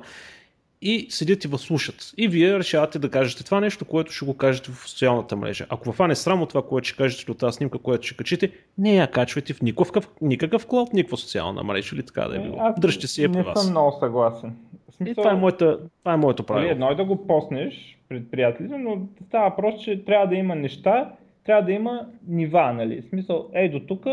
[0.83, 2.13] и седят и вас слушат.
[2.17, 5.67] И вие решавате да кажете това нещо, което ще го кажете в социалната мрежа.
[5.69, 8.95] Ако във фане срамо това, което ще кажете от тази снимка, която ще качите, не
[8.95, 12.75] я качвайте в никакъв, никакъв клауд, никаква социална мрежа или така да е било.
[12.79, 13.59] Дръжте си е при вас.
[13.59, 14.57] Не съм много съгласен.
[14.97, 16.63] Смисъл, и това е, моята, това е моето правило.
[16.63, 20.55] Нали, едно е да го поснеш пред приятелите, но става въпрос, че трябва да има
[20.55, 21.13] неща,
[21.45, 23.01] трябва да има нива, нали?
[23.01, 24.07] В смисъл, ей до тук,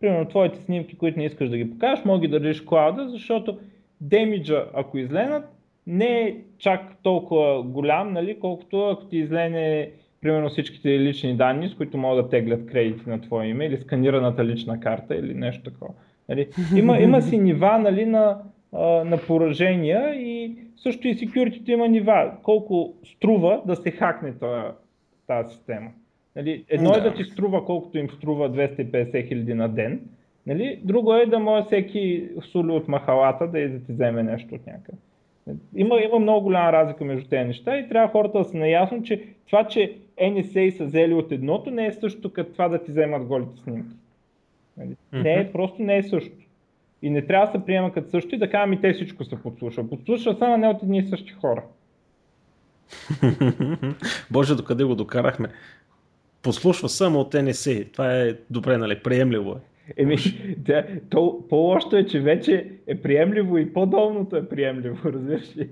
[0.00, 3.58] примерно твоите снимки, които не искаш да ги покажеш, мога да държиш клауда, защото
[4.00, 5.44] демиджа, ако изленат,
[5.86, 11.74] не е чак толкова голям, нали, колкото ако ти излене примерно всичките лични данни, с
[11.74, 15.94] които могат да теглят кредити на твое име или сканираната лична карта или нещо такова.
[16.28, 16.48] Нали.
[16.76, 18.38] Има, има си нива нали, на,
[18.72, 22.32] на поражения и също и security има нива.
[22.42, 24.34] Колко струва да се хакне
[25.26, 25.90] тази система.
[26.36, 26.98] Нали, едно да.
[26.98, 30.00] е да ти струва колкото им струва 250 хиляди на ден,
[30.46, 34.54] нали, друго е да може всеки сули от махалата да, и да ти вземе нещо
[34.54, 34.98] от някъде.
[35.76, 39.24] Има, има много голяма разлика между тези неща и трябва хората да са наясно, че
[39.46, 43.26] това, че NSA са взели от едното, не е също като това да ти вземат
[43.26, 43.94] голите снимки.
[44.76, 44.90] Нали?
[44.90, 45.22] Mm-hmm.
[45.22, 46.36] Не е, просто не е също.
[47.02, 49.42] И не трябва да се приема като също и да кажа, ми те всичко се
[49.42, 49.90] подслушва.
[49.90, 51.62] Подслушва само не от едни и същи хора.
[54.30, 55.48] Боже, докъде го докарахме?
[56.42, 57.92] Послушва само от NSA.
[57.92, 59.02] Това е добре, нали?
[59.02, 59.60] Приемливо е.
[59.96, 60.16] Еми,
[60.58, 65.68] да, то, по-лошото е, че вече е приемливо и по-долното е приемливо, разбираш ли?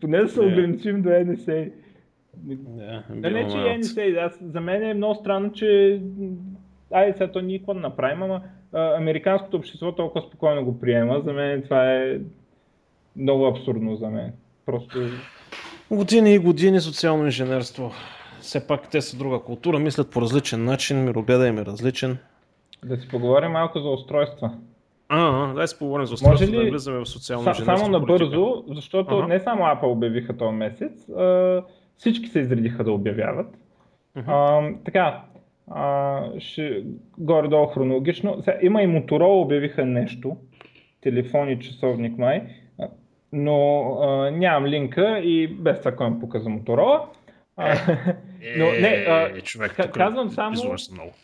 [0.00, 0.52] Поне да се yeah.
[0.52, 1.72] ограничим до NSA.
[2.46, 6.00] Yeah, да, не, че NSA, за мен е много странно, че
[6.90, 11.20] айде сега то никога не направим, ама американското общество толкова спокойно го приема.
[11.24, 12.18] За мен това е
[13.16, 14.32] много абсурдно за мен.
[14.66, 14.98] Просто...
[15.90, 17.92] Години и години социално инженерство.
[18.40, 22.18] Все пак те са друга култура, мислят по различен начин, мирогледа им е различен.
[22.84, 24.52] Да си поговорим малко за устройства.
[25.08, 26.64] А, дай си поговорим за устройства, Може ли...
[26.64, 29.26] да влизаме в социално Са, Само набързо, защото ага.
[29.26, 31.62] не само Apple обявиха този месец, а,
[31.96, 33.54] всички се изредиха да обявяват.
[34.16, 34.24] Uh-huh.
[34.26, 35.22] А, така,
[35.70, 36.84] а, ще,
[37.18, 38.42] горе-долу хронологично.
[38.44, 40.36] Сега, има и Motorola обявиха нещо,
[41.00, 42.42] телефон и часовник май,
[43.32, 47.00] но а, нямам линка и без това кой показа за Motorola.
[48.58, 50.74] но не, а, е, човек, казвам само,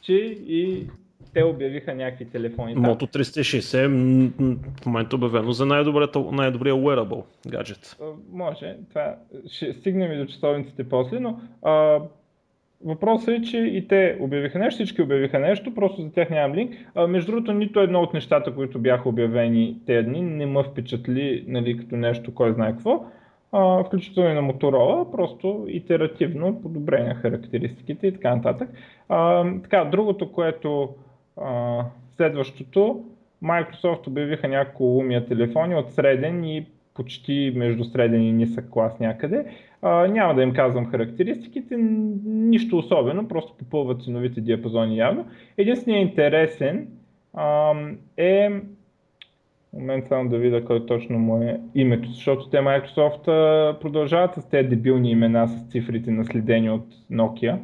[0.02, 0.14] че
[0.46, 0.87] и
[1.35, 2.76] те обявиха някакви телефони.
[2.76, 7.96] Moto 360 в момента обявено за най-добрия, най-добрия wearable гаджет.
[8.33, 9.16] Може, това
[9.50, 12.00] ще стигнем и до часовниците после, но а,
[12.85, 16.73] въпросът е, че и те обявиха нещо, всички обявиха нещо, просто за тях нямам линк.
[16.95, 21.45] А, между другото, нито едно от нещата, които бяха обявени тези дни, не ме впечатли
[21.49, 23.05] нали, като нещо, кой знае какво.
[23.53, 28.68] А, включително и на Motorola, просто итеративно подобрение характеристиките и така нататък.
[29.09, 30.88] А, така, другото, което
[32.16, 33.05] следващото,
[33.45, 39.44] Microsoft обявиха няколко умия телефони от среден и почти между среден и нисък клас някъде.
[39.83, 41.76] А, няма да им казвам характеристиките,
[42.24, 45.26] нищо особено, просто попълват ценовите диапазони явно.
[45.59, 46.88] Единственият интересен
[47.35, 47.74] а,
[48.16, 48.50] е
[49.72, 53.24] момент само да видя кой точно му е името, защото те Microsoft
[53.81, 57.59] продължават с тези дебилни имена с цифрите наследени от Nokia,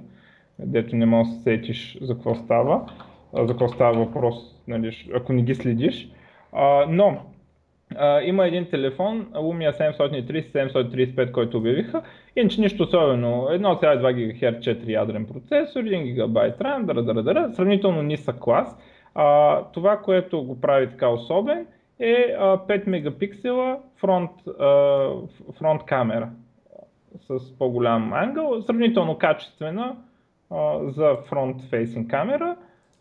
[0.58, 2.86] дето не можеш да се сетиш за какво става,
[3.32, 4.34] за какво става въпрос,
[4.68, 6.10] нали, ако не ги следиш.
[6.52, 7.18] А, но
[8.22, 12.02] има един телефон, Lumia 730-735, който обявиха.
[12.36, 13.28] Иначе нищо особено.
[13.50, 18.76] 1,2 ГГц 4 ядрен процесор, 1 ГБ RAM, дара, дара, дара, сравнително нисък клас.
[19.14, 21.66] А, това, което го прави така особен,
[22.00, 24.30] е а, 5 мегапиксела фронт,
[25.58, 26.28] фронт камера
[27.20, 29.96] с по-голям ангъл, сравнително качествена
[30.86, 32.56] за фронт-фейсинг камера,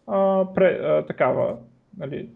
[0.08, 0.46] а,
[1.08, 1.56] такава
[1.98, 2.30] нали,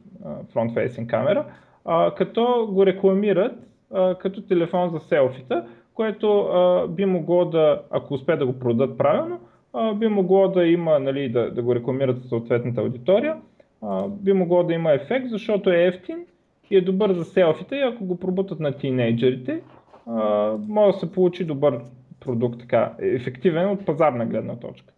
[0.53, 1.45] фронт-фейсинг камера
[1.85, 3.53] а, като го рекламират
[3.93, 8.97] а, като телефон за селфита, което а, би могло да, ако успе да го продадат
[8.97, 9.39] правилно,
[9.73, 13.37] а, би могло да има, нали, да, да го рекламират за съответната аудитория,
[13.81, 16.25] а, би могло да има ефект, защото е ефтин
[16.69, 19.61] и е добър за селфита и ако го пробутат на тинейджерите,
[20.07, 21.79] а, може да се получи добър
[22.19, 24.93] продукт, така, ефективен от пазарна гледна точка.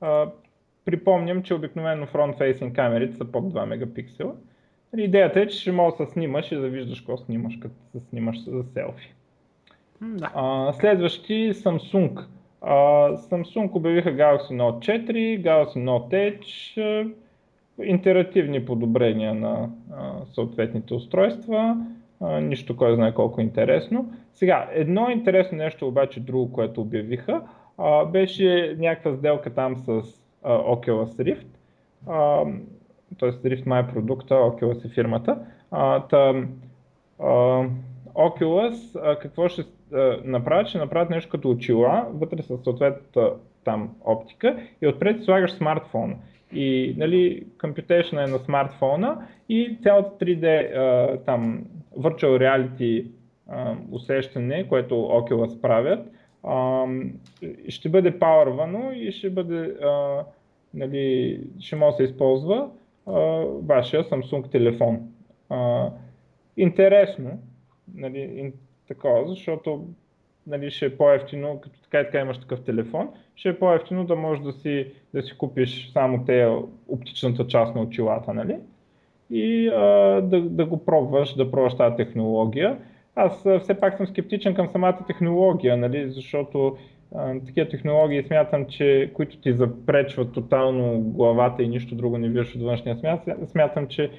[0.00, 0.26] А,
[0.84, 4.32] припомням, че обикновено фронт-фейсинг камерите са под 2 мегапиксела
[4.96, 8.44] идеята е, че ще можеш да снимаш и да виждаш какво снимаш, като се снимаш
[8.44, 9.14] за селфи.
[10.00, 10.30] Да.
[10.34, 12.24] А, следващи Samsung.
[12.60, 12.74] А,
[13.16, 17.12] Samsung обявиха Galaxy Note 4, Galaxy Note Edge,
[17.82, 21.76] интерактивни подобрения на а, съответните устройства,
[22.20, 24.12] а, нищо кой знае колко интересно.
[24.32, 27.42] Сега, едно интересно нещо обаче, друго, което обявиха,
[27.78, 29.88] а, беше някаква сделка там с
[30.42, 31.46] а, Oculus Rift.
[32.06, 32.44] А,
[33.18, 33.30] т.е.
[33.30, 35.38] Rift My е продукта, Oculus е фирмата.
[35.70, 36.44] А, та,
[37.18, 37.64] а,
[38.14, 40.66] Oculus а, какво ще а, направят?
[40.66, 43.32] Ще направят нещо като очила, вътре с съответната
[43.64, 46.14] там оптика и отпред слагаш смартфон.
[46.52, 51.64] И нали, computation е на смартфона и цялата 3D а, там
[51.98, 53.06] virtual reality
[53.48, 56.08] а, усещане, което Oculus правят,
[56.44, 56.86] а,
[57.68, 60.24] ще бъде пауървано и ще бъде а,
[60.74, 62.70] нали, ще може да се използва
[63.62, 65.00] вашия Samsung телефон.
[65.48, 65.90] А,
[66.56, 67.30] интересно,
[67.94, 68.52] нали,
[68.88, 69.86] такова, защото
[70.46, 74.16] нали, ще е по-ефтино, като така и така имаш такъв телефон, ще е по-ефтино да
[74.16, 76.48] можеш да си, да си купиш само те
[76.88, 78.56] оптичната част на очилата, нали?
[79.30, 79.84] И а,
[80.20, 82.78] да, да го пробваш, да пробваш тази технология.
[83.14, 86.76] Аз все пак съм скептичен към самата технология, нали, защото
[87.46, 92.62] такива технологии смятам, че които ти запречват тотално главата и нищо друго не виждаш от
[92.62, 94.10] външния смят, смятам, че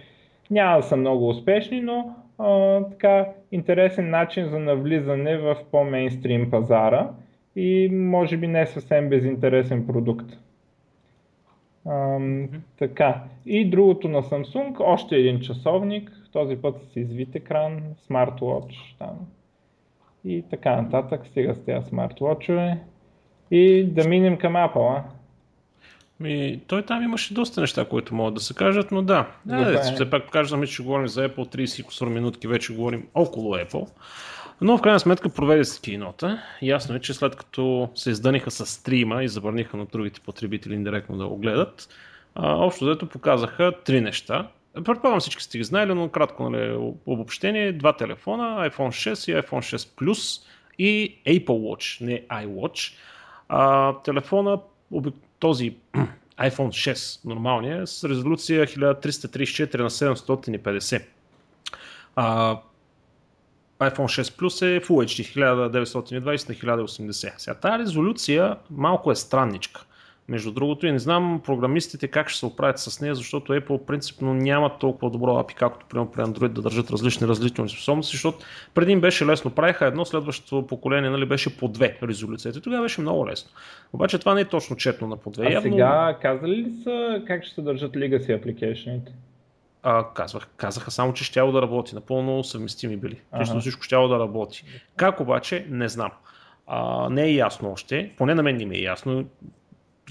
[0.51, 7.09] няма да са много успешни, но а, така интересен начин за навлизане в по-мейнстрим пазара
[7.55, 10.25] и може би не съвсем безинтересен продукт.
[11.85, 12.59] А, mm-hmm.
[12.79, 13.23] Така.
[13.45, 19.27] И другото на Samsung, още един часовник, този път с извит екран, смарт-watch там
[20.25, 21.21] и така нататък.
[21.25, 22.77] Стига с тези смарт-вотчове.
[23.51, 25.03] И да минем към Apple, а?
[26.19, 29.27] Ми, той там имаше доста неща, които могат да се кажат, но да.
[29.45, 33.89] да все пак кажем, че говорим за Apple 30 минутки, вече говорим около Apple.
[34.61, 36.43] Но в крайна сметка проведе се кинота.
[36.61, 41.17] Ясно е, че след като се издъниха с стрима и забраниха на другите потребители индиректно
[41.17, 41.89] да го гледат,
[42.35, 44.47] а, общо взето показаха три неща.
[44.73, 47.73] Предполагам всички сте ги знаели, но кратко нали, обобщение.
[47.73, 50.47] Два телефона, iPhone 6 и iPhone 6 Plus
[50.79, 52.93] и Apple Watch, не iWatch.
[53.49, 54.59] А, телефона,
[55.39, 55.75] този
[56.39, 61.03] iPhone 6, нормалния, с резолюция 1334 на 750.
[62.15, 62.57] А,
[63.79, 67.33] iPhone 6 Plus е Full HD 1920 на 1080.
[67.37, 69.85] Сега тази резолюция малко е странничка.
[70.27, 74.33] Между другото, и не знам програмистите как ще се оправят с нея, защото Apple принципно
[74.33, 78.37] няма толкова добро API, както примерно при Android да държат различни различни способности, защото
[78.73, 79.51] преди им беше лесно.
[79.51, 82.61] Правиха едно, следващото поколение нали, беше по две резолюцията.
[82.61, 83.51] Тогава беше много лесно.
[83.93, 85.45] Обаче това не е точно четно на по две.
[85.45, 85.71] А Явно...
[85.71, 89.11] сега казали ли са как ще се държат Legacy апликейшените?
[89.83, 91.95] А, казвах, казаха само, че ще да работи.
[91.95, 93.21] Напълно съвместими били.
[93.31, 93.59] Ага.
[93.59, 94.63] всичко ще да работи.
[94.95, 96.11] Как обаче, не знам.
[96.67, 98.11] А, не е ясно още.
[98.17, 99.25] Поне на мен не ми е ясно.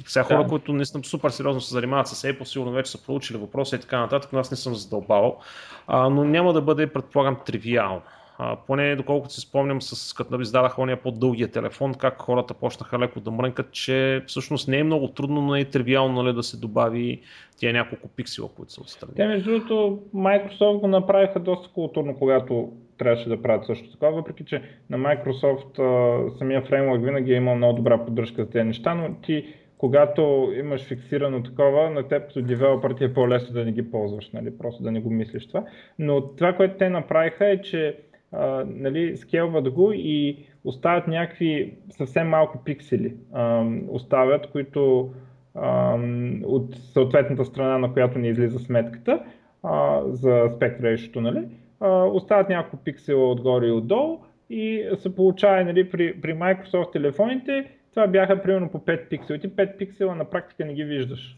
[0.07, 0.49] Сега хора, да.
[0.49, 3.79] които не съм супер сериозно се занимават с Apple, сигурно вече са проучили въпроса и
[3.79, 5.39] така нататък, но аз не съм задълбавал.
[5.87, 8.03] А, но няма да бъде, предполагам, тривиално.
[8.39, 13.21] А, поне доколкото си спомням, с, като издадаха ония по-дългия телефон, как хората почнаха леко
[13.21, 17.21] да мрънкат, че всъщност не е много трудно, но е тривиално нали, да се добави
[17.57, 19.13] тия няколко пиксела, които са отстрани.
[19.17, 24.45] Те, между другото, Microsoft го направиха доста културно, когато трябваше да правят също така, въпреки
[24.45, 28.95] че на Microsoft а, самия фреймворк винаги е имал много добра поддръжка за тези неща,
[28.95, 33.73] но ти когато имаш фиксирано такова, на теб като девелопър ти е по-лесно да не
[33.73, 34.59] ги ползваш, нали?
[34.59, 35.65] просто да не го мислиш това.
[35.99, 37.97] Но това, което те направиха е, че
[38.33, 43.15] а, нали, скелват го и оставят някакви съвсем малко пиксели.
[43.33, 45.11] А, оставят, които
[45.55, 45.99] а,
[46.45, 49.23] от съответната страна, на която ни излиза сметката
[49.63, 51.45] а, за aspect ratio, нали?
[51.81, 54.19] а, оставят няколко пиксела отгоре и отдолу
[54.51, 59.39] и се получава нали, при, при Microsoft телефоните това бяха примерно по 5 пиксела.
[59.39, 61.37] Ти 5 пиксела на практика не ги виждаш.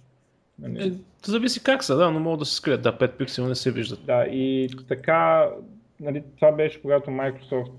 [0.58, 0.88] Нали?
[0.88, 0.92] Е,
[1.26, 2.82] зависи как са, да, но могат да се скрият.
[2.82, 4.06] Да, 5 пиксела не се виждат.
[4.06, 5.48] Да, и така,
[6.00, 7.72] нали, това беше когато Microsoft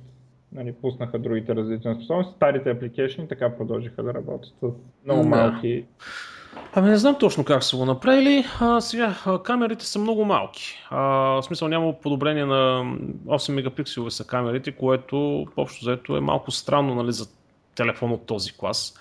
[0.51, 2.33] нали, пуснаха другите различни способности.
[2.35, 4.67] Старите апликейшни така продължиха да работят с
[5.05, 5.29] много да.
[5.29, 5.85] малки.
[6.73, 8.45] Ами не знам точно как са го направили.
[8.59, 10.79] А, сега, камерите са много малки.
[10.89, 10.99] А,
[11.41, 12.83] в смисъл няма подобрение на
[13.25, 17.25] 8 мегапикселови са камерите, което общо взето е малко странно нали, за
[17.75, 18.93] телефон от този клас.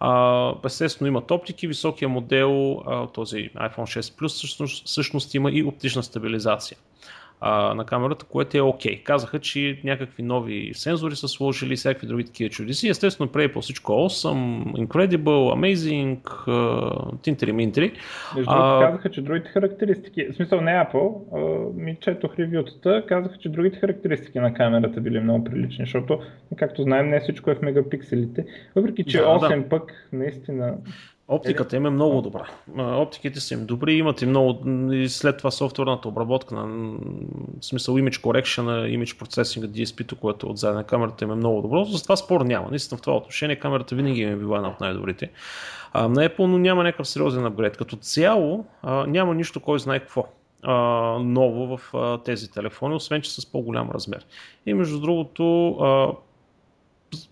[0.00, 5.62] А, естествено имат оптики, високия модел, а, този iPhone 6 Plus всъщност, всъщност има и
[5.62, 6.78] оптична стабилизация
[7.40, 8.92] а, на камерата, което е окей.
[8.92, 9.02] Okay.
[9.02, 12.88] Казаха, че някакви нови сензори са сложили, всякакви други такива чудеси.
[12.88, 16.18] Естествено, преди по всичко awesome, incredible, amazing,
[17.22, 17.92] тинтери минтери.
[18.36, 23.38] Между другото, казаха, че другите характеристики, в смисъл не Apple, а, ми четох ревютата, казаха,
[23.38, 26.20] че другите характеристики на камерата били много прилични, защото,
[26.56, 28.46] както знаем, не всичко е в мегапикселите.
[28.76, 29.68] Въпреки, че да, 8 да.
[29.68, 30.74] пък наистина
[31.28, 32.48] Оптиката им е много добра.
[32.78, 36.66] Оптиките са им добри, имат и много и след това софтуерната обработка на
[37.60, 41.62] в смисъл image correction, image processing, DSP-то, което е от задна камерата им е много
[41.62, 41.84] добро.
[41.84, 42.70] За това спор няма.
[42.70, 45.30] Наистина в това отношение камерата винаги им е била една от най-добрите.
[45.92, 47.76] А, на Apple но няма някакъв сериозен апгрейд.
[47.76, 50.26] Като цяло а, няма нищо, кой знае какво
[50.62, 50.74] а,
[51.18, 54.26] ново в а, тези телефони, освен че с по-голям размер.
[54.66, 56.12] И между другото, а,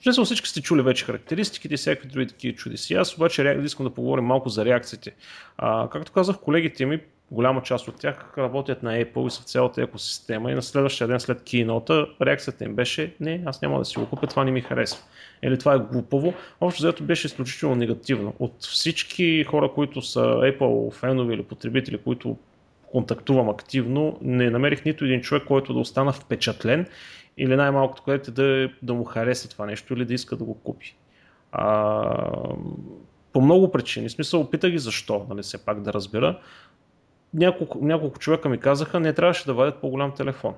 [0.03, 2.95] смисъл всички сте чули вече характеристиките и всякакви други такива чудеси.
[2.95, 5.15] Аз обаче искам да поговорим малко за реакциите.
[5.59, 7.01] А, както казах, колегите ми,
[7.31, 11.09] голяма част от тях работят на Apple и са в цялата екосистема и на следващия
[11.09, 14.51] ден след кинота реакцията им беше не, аз няма да си го купя, това не
[14.51, 15.03] ми харесва.
[15.43, 16.35] Или това е глупаво.
[16.61, 18.35] Общо взето беше изключително негативно.
[18.39, 22.37] От всички хора, които са Apple фенове или потребители, които
[22.93, 26.87] контактувам активно, не намерих нито един човек, който да остана впечатлен
[27.37, 30.55] или най-малкото, което е да, да му хареса това нещо или да иска да го
[30.55, 30.97] купи.
[31.53, 32.19] А,
[33.33, 34.09] по много причини.
[34.09, 36.39] В смисъл, опитах ги защо, нали, все пак да разбера.
[37.35, 40.55] Няколко, няколко човека ми казаха, не трябваше да вадят по-голям телефон.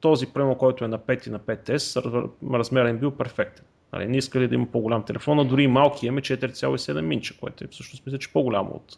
[0.00, 3.64] Този, прямо, който е на 5 и на 5S, размерът им бил перфектен.
[3.92, 7.64] Нали, не искали да има по-голям телефон, а дори и малки имаме 4,7 инча, което
[7.64, 8.96] е всъщност мисля, че по-голямо от,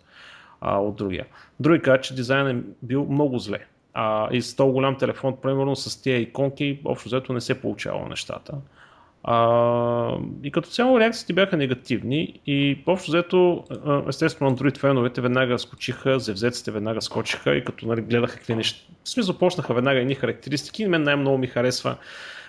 [0.61, 1.27] а, от другия.
[1.61, 5.77] Други казват, че дизайнът е бил много зле а, и с този голям телефон, примерно
[5.77, 8.53] с тия иконки, общо взето не се получава нещата.
[9.25, 13.65] А, и като цяло реакциите бяха негативни и общо взето,
[14.09, 18.93] естествено, Android феновете веднага скочиха, зевзеците веднага скочиха и като нали, гледаха какви неща.
[19.05, 21.97] В смисъл, почнаха веднага едни характеристики и мен най-много ми харесва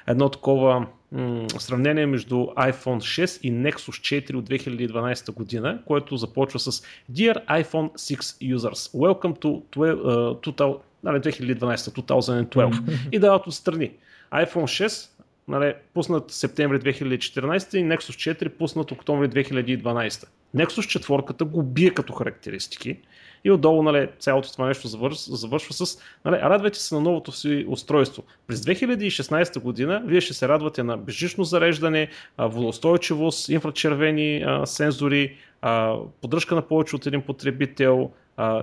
[0.07, 6.59] едно такова м- сравнение между iPhone 6 и Nexus 4 от 2012 година, което започва
[6.59, 6.71] с
[7.11, 13.91] Dear iPhone 6 users, welcome to 12, uh, нали, 2012, 2012 и дават отстрани.
[14.33, 15.09] iPhone 6
[15.47, 20.27] нали, пуснат септември 2014 и Nexus 4 пуснат октомври 2012.
[20.55, 22.97] Nexus 4 го бие като характеристики
[23.43, 27.65] и отдолу нали, цялото това нещо завършва, завършва с нали, радвайте се на новото си
[27.67, 28.23] устройство.
[28.47, 35.95] През 2016 година вие ще се радвате на безжично зареждане, водоустойчивост, инфрачервени а, сензори, а,
[36.21, 38.11] поддръжка на повече от един потребител,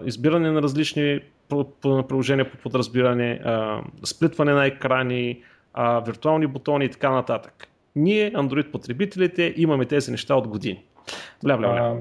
[0.04, 1.20] избиране на различни
[2.08, 3.40] приложения по подразбиране,
[4.04, 5.42] сплитване на екрани,
[6.06, 7.68] виртуални бутони и така нататък.
[7.96, 10.84] Ние, Android потребителите, имаме тези неща от години.
[11.44, 11.78] Бля, бля, бля.
[11.78, 11.96] А,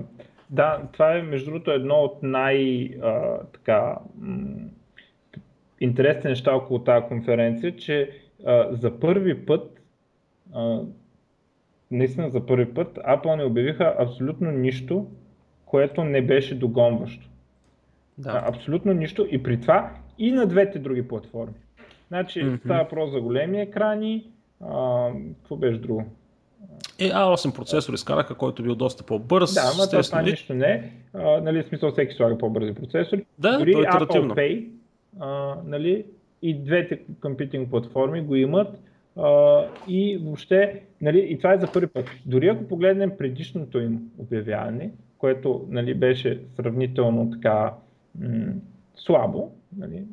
[0.49, 4.47] да, това е между другото едно от най- а, така, м-
[5.79, 8.09] интересни неща около тази конференция, че
[8.45, 9.81] а, за първи път,
[10.53, 10.79] а,
[11.91, 15.07] наистина за първи път, Apple не обявиха абсолютно нищо,
[15.65, 17.28] което не беше догонващо.
[18.19, 18.29] Да.
[18.29, 21.53] А, абсолютно нищо и при това и на двете други платформи.
[22.07, 22.65] Значи mm-hmm.
[22.65, 24.29] става въпрос за големи екрани,
[24.61, 25.07] а,
[25.41, 26.05] какво беше друго?
[26.99, 29.53] Е, A8 процесор изкараха, който бил доста по-бърз.
[29.53, 30.91] Да, но това нищо не.
[31.13, 33.25] А, нали, смисъл всеки слага по-бързи процесори.
[33.39, 34.67] Да, Дори то е Apple Pay,
[35.19, 36.05] а, нали,
[36.41, 38.81] и двете компютинг платформи го имат.
[39.17, 42.05] А, и въобще, нали, и това е за първи път.
[42.25, 47.73] Дори ако погледнем предишното им обявяване, което нали, беше сравнително така
[48.21, 48.53] м-
[48.95, 50.03] слабо, нали,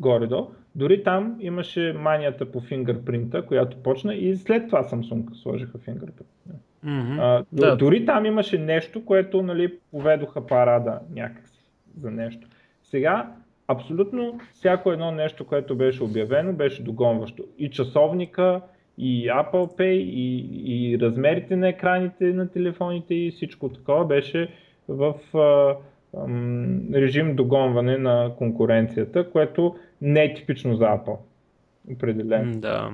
[0.00, 6.30] горе-долу, дори там имаше манията по фингърпринта, която почна и след това Samsung сложиха фингърпринт.
[6.86, 7.18] Mm-hmm.
[7.20, 7.76] А, да.
[7.76, 11.60] Дори там имаше нещо, което нали, поведоха парада някакси
[11.96, 12.48] за нещо.
[12.82, 13.32] Сега
[13.68, 17.44] абсолютно всяко едно нещо, което беше обявено, беше догонващо.
[17.58, 18.60] И часовника,
[18.98, 24.48] и Apple Pay, и, и размерите на екраните на телефоните и всичко такова беше
[24.88, 25.76] в а,
[26.94, 31.16] режим догонване на конкуренцията, което не е типично за Apple.
[31.92, 32.60] Определено.
[32.60, 32.90] Да,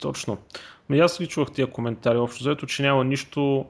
[0.00, 0.38] точно.
[0.90, 3.64] Ами аз ви чувах тия коментари, общо взето, че няма нищо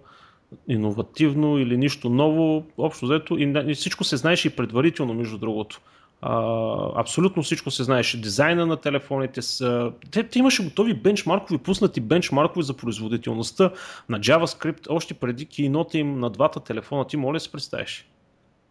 [0.68, 5.80] иновативно или нищо ново, общо взето, и всичко се знаеше и предварително, между другото.
[6.22, 8.20] А, абсолютно всичко се знаеше.
[8.20, 9.92] Дизайна на телефоните са...
[10.10, 13.72] Те, те имаше готови бенчмаркови, пуснати бенчмаркови за производителността
[14.08, 17.06] на JavaScript още преди кинота им на двата телефона.
[17.06, 18.10] Ти моля се представиш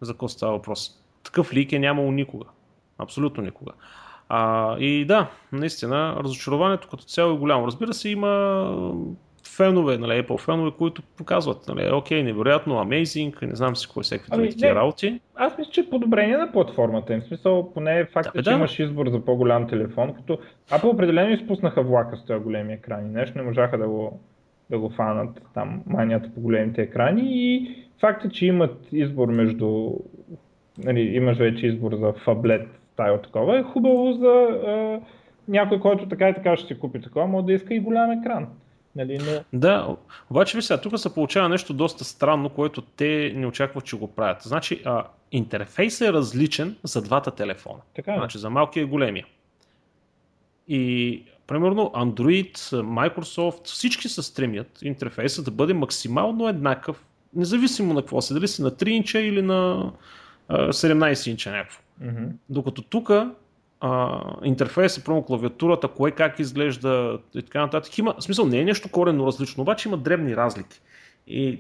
[0.02, 0.92] за какво става въпрос.
[1.24, 2.46] Такъв лик е нямало никога.
[2.98, 3.72] Абсолютно никога.
[4.30, 7.68] А, и да, наистина, разочарованието като цяло е голямо.
[7.68, 8.96] Разбира се, има
[9.48, 14.26] фенове, нали, Apple фенове, които показват, нали, окей, невероятно, amazing, не знам си кой всеки
[14.30, 15.20] ами, такива работи.
[15.36, 18.56] Аз мисля, че подобрение на платформата им, смисъл, поне факта, да, че да.
[18.56, 20.40] имаш избор за по-голям телефон, като
[20.70, 24.20] Apple определено изпуснаха влака с тези големи екрани, нещо не можаха да го,
[24.70, 29.92] да го фанат там манията по големите екрани и факта, че имат избор между,
[30.78, 35.00] нали, имаш вече избор за фаблет стайл такова, е хубаво за е,
[35.48, 38.48] някой, който така и така ще си купи такова, може да иска и голям екран.
[38.96, 39.60] Нали, но...
[39.60, 39.96] Да,
[40.30, 44.08] обаче ви сега, тук се получава нещо доста странно, което те не очакват, че го
[44.08, 44.42] правят.
[44.42, 47.80] Значи, а, интерфейсът е различен за двата телефона.
[47.96, 48.18] Така е.
[48.18, 49.26] Значи, за малкия и големия.
[50.68, 58.22] И, примерно, Android, Microsoft, всички се стремят интерфейсът да бъде максимално еднакъв, независимо на какво
[58.22, 59.92] се, дали си на 3 инча или на
[60.48, 61.82] а, 17 инча някакво.
[62.04, 62.32] Mm-hmm.
[62.50, 63.12] Докато тук
[64.44, 67.98] интерфейса, първо клавиатурата, кое как изглежда и така нататък.
[67.98, 70.82] Има, в смисъл не е нещо коренно различно, обаче има дребни разлики.
[71.28, 71.60] И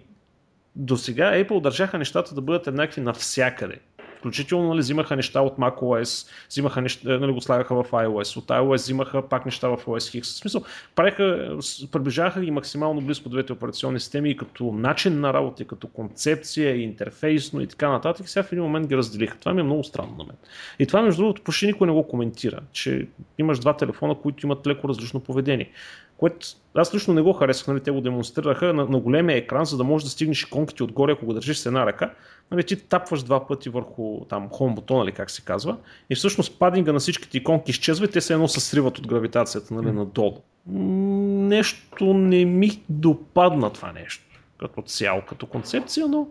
[0.75, 3.79] до сега Apple държаха нещата да бъдат еднакви навсякъде.
[4.19, 8.75] Включително нали, взимаха неща от macOS, взимаха неща, нали, го слагаха в iOS, от iOS
[8.75, 10.23] взимаха пак неща в OS X.
[10.23, 10.61] В смисъл,
[10.95, 11.57] правиха,
[11.91, 16.75] приближаваха ги максимално близко двете операционни системи и като начин на работа, и като концепция,
[16.75, 18.25] и интерфейсно и така нататък.
[18.25, 19.37] И сега в един момент ги разделиха.
[19.39, 20.37] Това ми е много странно на мен.
[20.79, 23.07] И това, между другото, почти никой не го коментира, че
[23.37, 25.71] имаш два телефона, които имат леко различно поведение
[26.19, 29.77] което аз лично не го харесах, нали, те го демонстрираха на, на големия екран, за
[29.77, 32.13] да можеш да стигнеш иконките отгоре, ако го държиш с една ръка,
[32.51, 35.77] нали, ти тапваш два пъти върху там home бутона, или как се казва,
[36.09, 39.73] и всъщност падинга на всичките иконки изчезва и те се едно се сриват от гравитацията
[39.73, 40.41] нали, надолу.
[40.67, 44.23] Нещо не ми допадна това нещо,
[44.59, 46.27] като цяло, като концепция, но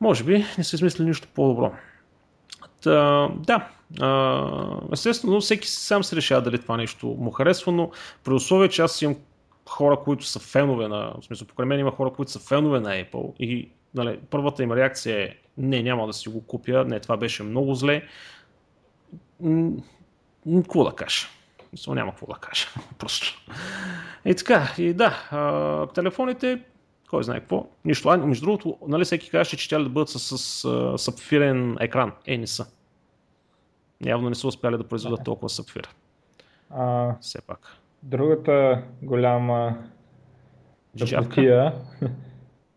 [0.00, 1.72] може би не се измисли нищо по-добро.
[2.82, 3.68] Та, да,
[4.92, 7.90] естествено, всеки сам се решава дали това нещо му харесва, но
[8.24, 9.16] при условие, че аз имам
[9.68, 12.90] хора, които са фенове на, в смисъл, покрай мен има хора, които са фенове на
[12.90, 17.16] Apple и нали, първата им реакция е не, няма да си го купя, не, това
[17.16, 18.02] беше много зле.
[20.54, 21.26] Какво да кажа?
[21.72, 22.66] Мисля, няма какво да кажа.
[22.98, 23.42] Просто.
[24.24, 26.62] И така, и да, телефоните,
[27.12, 28.08] кой знае какво, нищо.
[28.08, 32.12] А, между другото, нали всеки каже, че тя да бъдат с, с, сапфирен екран.
[32.26, 32.66] Е, не са.
[34.04, 35.88] Явно не са успяли да произведат толкова сапфир.
[36.70, 37.76] А, Все пак.
[38.02, 39.76] Другата голяма
[40.96, 41.40] Джавка.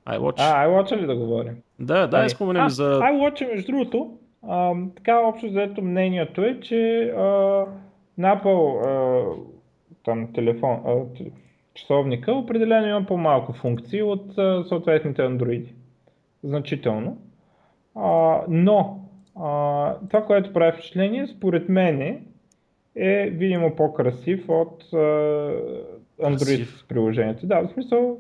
[0.08, 0.36] iWatch.
[0.38, 1.62] А, iWatch ли да говорим?
[1.80, 3.00] Да, да, споменем за...
[3.00, 4.18] iWatch, между другото,
[4.48, 7.22] а, така общо заето мнението е, че а,
[8.18, 9.26] на Apple а,
[10.04, 10.94] там, телефон, а,
[11.76, 14.34] часовника определено има по-малко функции от
[14.68, 15.68] съответните Android.
[16.44, 17.18] Значително.
[17.96, 19.00] А, но
[19.36, 22.26] а, това, което прави впечатление, според мен
[22.96, 24.98] е видимо по-красив от а,
[26.22, 26.86] Android красив.
[26.88, 27.48] приложението.
[27.48, 28.18] Да, в смисъл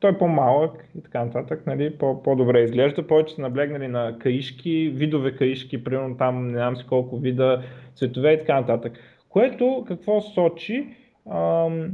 [0.00, 4.92] той е по-малък и така нататък, нали, по- добре изглежда, повече са наблегнали на каишки,
[4.94, 7.62] видове каишки, примерно там не знам си колко вида
[7.94, 8.98] цветове и така нататък.
[9.28, 10.96] Което какво сочи,
[11.30, 11.90] ам,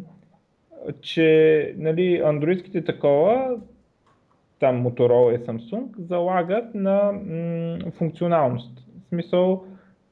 [1.00, 3.56] че нали, андроидските такова,
[4.58, 8.72] там Motorola и Samsung, залагат на м- функционалност.
[9.04, 9.64] В смисъл,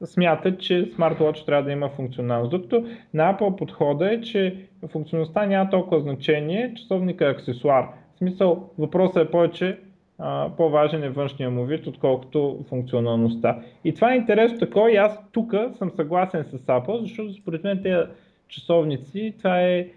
[0.05, 2.51] смятат, че смарт-watch трябва да има функционалност.
[2.51, 7.87] Докато на Apple подхода е, че функционалността няма толкова значение, часовника е аксесуар.
[8.15, 9.79] В смисъл, въпросът е повече
[10.19, 13.59] а, по-важен е външния му вид, отколкото функционалността.
[13.83, 17.79] И това е интересно такова и аз тук съм съгласен с Apple, защото според мен
[17.83, 18.03] те
[18.47, 19.87] часовници, това е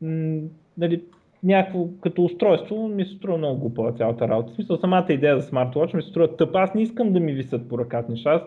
[0.00, 1.02] нали,
[1.42, 4.52] някакво като устройство ми се струва много глупава цялата работа.
[4.52, 6.60] В смисъл, самата идея за смарт-watch ми се струва тъпа.
[6.60, 8.30] Аз не искам да ми висят по ръката неща.
[8.30, 8.42] Аз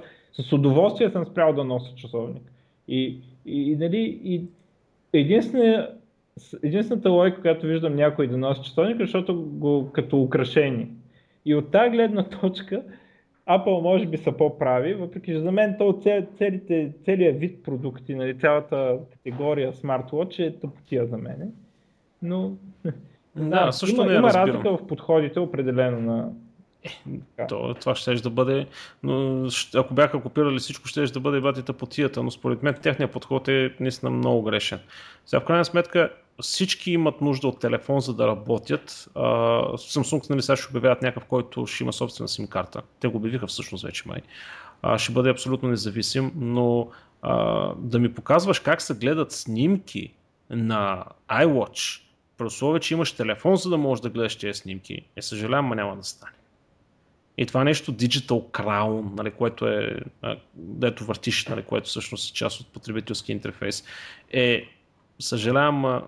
[0.45, 2.43] с удоволствие съм спрял да нося часовник.
[2.87, 4.43] И, и, и, нали, и
[5.13, 5.89] единствена,
[6.63, 10.87] единствената логика, която виждам някой да носи часовник, защото го като украшение.
[11.45, 12.83] И от тази гледна точка,
[13.57, 15.99] Apple може би са по-прави, въпреки че за мен то
[16.37, 21.53] целите, целият вид продукти, нали, цялата категория смарт-watch е тъпотия за мен.
[22.21, 22.51] Но
[23.35, 26.29] да, също има, не има разлика в подходите определено на
[26.83, 28.67] е, то, това ще да бъде,
[29.03, 33.47] но ако бяха копирали всичко, ще да бъде по тията, но според мен техният подход
[33.47, 34.79] е наистина много грешен.
[35.25, 36.09] Сега в крайна сметка
[36.41, 39.09] всички имат нужда от телефон, за да работят.
[39.15, 42.81] Uh, Samsung нали, сега ще обявяват някакъв, който ще има собствена сим карта.
[42.99, 44.21] Те го обявиха всъщност вече май.
[44.83, 46.87] Uh, ще бъде абсолютно независим, но
[47.23, 50.13] uh, да ми показваш как се гледат снимки
[50.49, 52.01] на iWatch,
[52.37, 55.75] при условие, че имаш телефон, за да можеш да гледаш тези снимки, е съжалявам, но
[55.75, 56.31] няма да стане.
[57.41, 59.99] И това нещо Digital Crown, нали, което е,
[60.55, 63.83] дето въртиш, нали, което всъщност е част от потребителски интерфейс,
[64.33, 64.63] е,
[65.19, 66.01] съжалявам,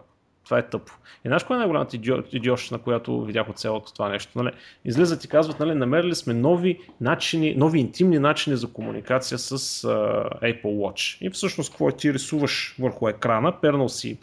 [0.46, 0.94] това е тъпо.
[1.26, 1.98] И знаеш коя е най-голямата
[2.32, 4.32] идиощина, която видях от цялото това нещо?
[4.36, 4.52] Нали?
[4.86, 10.42] Излизат и казват, нали, намерили сме нови начини, нови интимни начини за комуникация с uh,
[10.42, 11.18] Apple Watch.
[11.22, 11.92] И всъщност какво е?
[11.92, 14.18] Ти рисуваш върху екрана, пернал си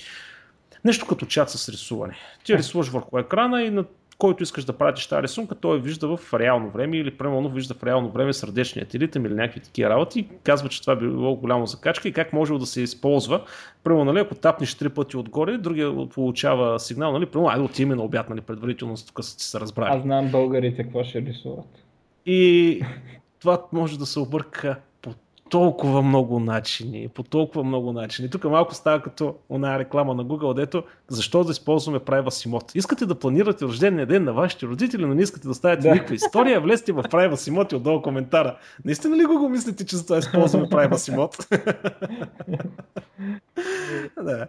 [0.84, 2.16] нещо като чат с рисуване.
[2.44, 3.84] Ти рисуваш върху екрана и на
[4.20, 7.84] който искаш да пратиш тази рисунка, той вижда в реално време или примерно вижда в
[7.84, 10.28] реално време сърдечния ти ритъм или някакви такива работи.
[10.42, 13.44] Казва, че това било голямо закачка и как може да се използва.
[13.84, 18.02] Примерно, нали, ако тапнеш три пъти отгоре, другия получава сигнал, нали, примерно, айде отиме на
[18.02, 19.96] обяд, нали, предварително, тук са се разбрали.
[19.96, 21.84] Аз знам българите какво ще рисуват.
[22.26, 22.82] И
[23.40, 24.76] това може да се обърка
[25.50, 28.30] толкова много начини, по толкова много начини.
[28.30, 32.76] Тук малко става като она реклама на Google, дето защо да използваме Privacy Mode.
[32.76, 35.94] Искате да планирате рождения ден на вашите родители, но не искате да ставите да.
[35.94, 38.56] никаква история, влезте в Privacy Mode и отдолу коментара.
[38.84, 41.60] Наистина ли Google мислите, че за това използваме Privacy Mode?
[44.22, 44.46] да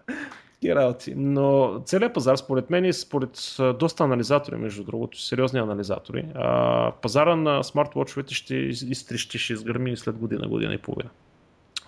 [0.62, 1.14] такива работи.
[1.18, 7.36] Но целият пазар, според мен и според доста анализатори, между другото, сериозни анализатори, а, пазара
[7.36, 11.10] на смарт-вотчовете ще изтрещи, ще изгърми след година, година и половина.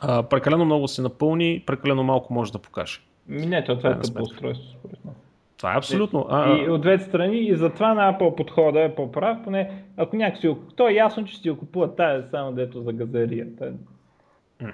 [0.01, 2.99] А, прекалено много се напълни, прекалено малко може да покаже.
[3.27, 5.13] Не, това е тъпо устройство, според мен.
[5.57, 6.25] Това е абсолютно.
[6.29, 10.41] А, и от двете страни, и затова на Apple подхода е по-прав, поне ако някак
[10.41, 13.47] си, то е ясно, че си го купуват тая само дето за газария.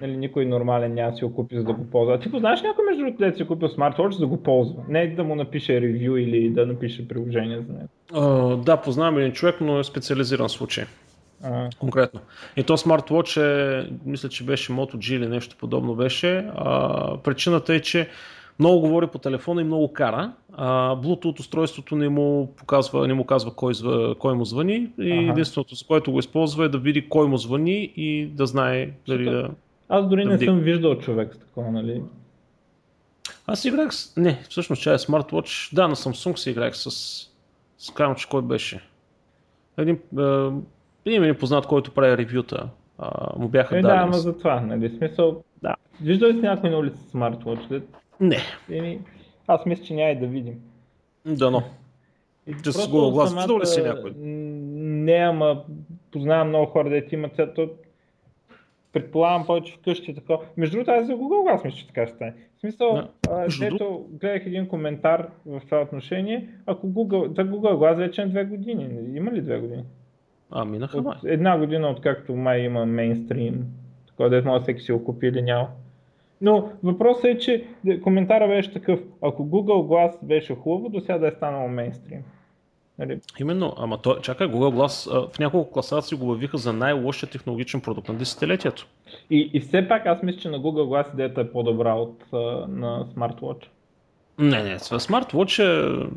[0.02, 2.20] Нали, никой нормален няма си го купи, за да го ползва.
[2.20, 4.84] Ти познаеш някой между другото, да си купил смартфон, за да го ползва?
[4.90, 7.90] Не да му напише ревю или да напише приложение за него.
[8.12, 10.86] Uh, да, познавам един човек, но е специализиран случай.
[11.44, 11.78] Uh-huh.
[11.78, 12.20] Конкретно.
[12.58, 16.50] И то смартвотч е, мисля, че беше Moto G или нещо подобно беше.
[16.56, 18.10] А, причината е, че
[18.60, 20.32] много говори по телефона и много кара.
[20.54, 23.74] А, Bluetooth устройството не му, показва, не му казва кой,
[24.20, 25.32] кой му звъни и ага.
[25.32, 29.26] единственото, с което го използва е да види кой му звъни и да знае дали
[29.26, 29.50] да...
[29.90, 32.04] Аз дори не съм виждал човек с такова, нали?
[33.48, 34.18] Аз играх с...
[34.18, 35.76] Не, всъщност, че е смарт-вотч.
[35.76, 36.90] Да, на Samsung си играх с...
[37.78, 38.82] С че кой беше.
[39.78, 40.50] Един, е,
[41.06, 42.70] един ми познат, който прави ревюта.
[42.98, 43.94] А, му бяха е, дали.
[43.94, 44.98] Да, ама за това, нали?
[44.98, 45.44] Смисъл...
[45.62, 45.76] Да.
[46.02, 47.82] Виждал ли си някой на улица смарт-вотч?
[48.20, 48.40] Не.
[48.70, 49.00] Еми,
[49.48, 50.60] аз мисля, че няма и да видим.
[51.26, 51.64] Да, но.
[52.50, 54.14] Just с Google Glass, виждал ли си някой?
[54.16, 55.64] Не, ама
[56.12, 57.40] познавам много хора, да имат
[58.94, 60.40] предполагам повече вкъщи такова.
[60.58, 62.34] Между другото, аз за Google Glass мисля, че така ще стане.
[62.58, 63.50] В смисъл, да.
[63.62, 68.46] ето, гледах един коментар в това отношение, ако Google, да Google Glass вече е две
[68.46, 68.90] години.
[69.14, 69.84] Има ли две години?
[70.52, 71.16] А, минаха май.
[71.26, 73.66] Една година, откакто май има мейнстрим,
[74.08, 75.68] такова да може всеки си го купи или няма.
[76.42, 77.66] Но въпросът е, че
[78.04, 82.24] коментара беше такъв, ако Google Glass беше хубаво, до сега да е станало мейнстрим.
[83.00, 83.20] Нали?
[83.40, 88.08] Именно, ама то, чакай, Google Glass в няколко класации го обявиха за най-лошия технологичен продукт
[88.08, 88.88] на десетилетието.
[89.30, 92.24] И, и все пак аз мисля, че на Google Glass идеята е по-добра от
[92.68, 93.66] на SmartWatch.
[94.40, 96.10] Не, не, SmartWatch е...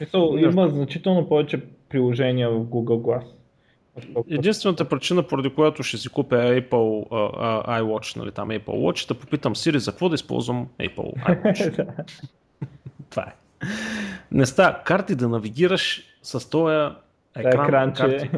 [0.00, 3.24] Мисъл, има значително повече приложения в Google Glass.
[4.30, 9.14] Единствената причина, поради която ще си купя Apple uh, iWatch, нали, там Apple Watch, да
[9.14, 10.96] попитам Siri за какво да използвам Apple
[11.26, 11.86] iWatch.
[13.10, 13.34] Това е
[14.34, 16.74] не става карти да навигираш с този
[17.36, 17.64] екран.
[17.64, 18.02] Екранче.
[18.02, 18.30] Карти.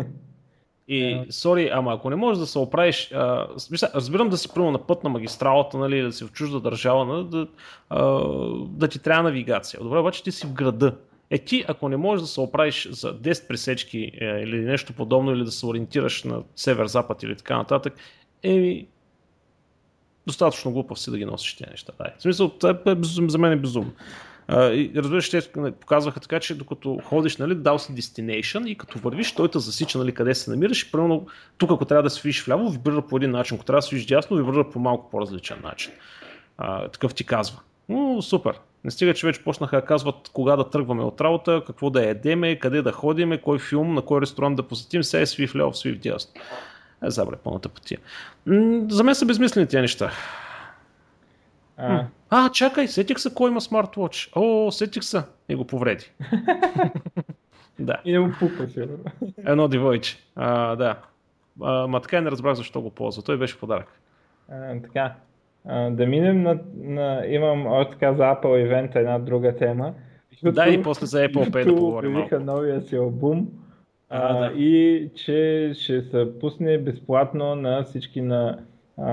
[0.88, 3.46] И, сори, ама ако не можеш да се оправиш, а,
[3.94, 7.24] разбирам да си прямо на път на магистралата, нали, да си в чужда държава, нали,
[7.24, 7.46] да,
[7.90, 8.02] а,
[8.68, 9.80] да ти трябва навигация.
[9.82, 10.96] Добре, обаче ти си в града.
[11.30, 15.32] Е ти, ако не можеш да се оправиш за 10 пресечки е, или нещо подобно,
[15.32, 17.94] или да се ориентираш на север-запад или така нататък,
[18.42, 18.86] еми,
[20.26, 21.92] достатъчно глупав си да ги носиш тези неща.
[21.98, 22.10] Дай.
[22.18, 23.92] В смисъл, това е, за мен е безумно.
[24.50, 25.40] Uh, и разбираш, те
[25.80, 29.98] показваха така, че докато ходиш, нали, дал си destination и като вървиш, той те засича
[29.98, 31.26] нали, къде се намираш и примерно
[31.58, 34.36] тук, ако трябва да свиш вляво, вибрира по един начин, ако трябва да свиш дясно,
[34.36, 35.92] вибрира по малко по-различен начин.
[36.60, 37.60] Uh, такъв ти казва.
[37.88, 38.58] Но, супер.
[38.84, 42.58] Не стига, че вече почнаха да казват кога да тръгваме от работа, какво да ядеме,
[42.58, 45.98] къде да ходиме, кой филм, на кой ресторант да посетим, сега е свив ляво, свив
[45.98, 46.32] дясно.
[47.04, 47.98] Е, забре пълната пътия.
[48.88, 50.10] За мен са безмислени тези неща.
[51.76, 52.06] А.
[52.30, 54.30] а, чакай, сетих се кой има смарт-вотч.
[54.36, 55.22] О, сетих се.
[55.48, 56.12] И го повреди.
[57.78, 57.96] да.
[58.04, 58.98] И не му пука, сигурно.
[59.46, 60.16] Едно девойче.
[60.36, 60.96] А, да.
[61.62, 63.22] А, ма така не разбрах защо го ползва.
[63.22, 64.00] Той беше подарък.
[64.50, 65.14] А, така.
[65.64, 67.26] А, да минем на, на...
[67.26, 69.94] Имам още така за Apple event една друга тема.
[70.34, 72.38] YouTube, да, и после за Apple Pay да поговорим малко.
[72.40, 73.48] новия си албум
[74.08, 74.56] а, а, да.
[74.56, 78.58] и че ще се пусне безплатно на всички на,
[78.98, 79.04] а,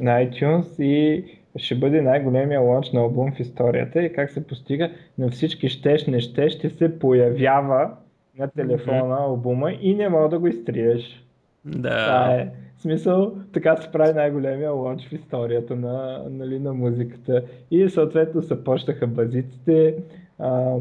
[0.00, 1.24] на iTunes и
[1.56, 6.06] ще бъде най-големия лонч на албум в историята и как се постига на всички щеш,
[6.06, 7.90] не ще, ще се появява
[8.38, 9.24] на телефона mm-hmm.
[9.24, 11.24] албума и не мога да го изтриеш.
[11.64, 11.88] Да.
[11.88, 12.48] Това е.
[12.78, 17.42] Смисъл, така се прави най-големия лонч в историята на, нали, на музиката.
[17.70, 19.94] И съответно се почнаха базиците,
[20.38, 20.76] а,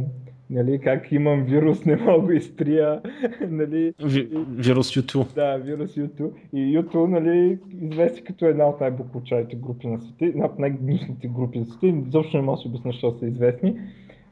[0.51, 3.01] нали, как имам вирус, не мога да изтрия.
[3.49, 5.35] Нали, Ви, вирус YouTube.
[5.35, 6.31] Да, вирус YouTube.
[6.53, 11.59] И YouTube, нали, извести като една от най-буквочарите групи на света, една от най-гнусните групи
[11.59, 11.87] на света.
[12.07, 13.75] Изобщо не мога да си обясня, защо са известни.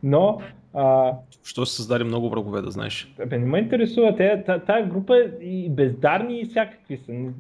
[0.04, 0.42] Но
[0.74, 1.14] а,
[1.44, 3.14] Що се създаде много врагове, да знаеш?
[3.28, 4.16] Бе, не ме интересува.
[4.16, 7.12] Те, тая група и бездарни и всякакви са.
[7.12, 7.32] Не,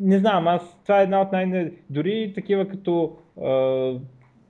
[0.00, 1.72] не знам, аз това е една от най...
[1.90, 3.16] Дори такива като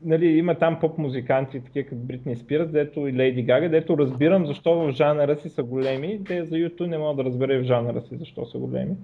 [0.06, 4.74] нали, има там поп-музиканти, такива като Бритни Спирс, дето и Лейди Гага, дето разбирам защо
[4.74, 8.16] в жанъра си са големи, те за YouTube не мога да разбера в жанъра си
[8.16, 8.94] защо са големи.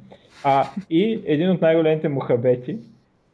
[0.44, 2.76] А, и един от най-големите мухабети,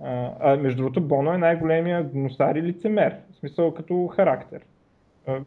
[0.00, 4.60] а, а между другото Боно е най-големия гнусар и лицемер, в смисъл като характер.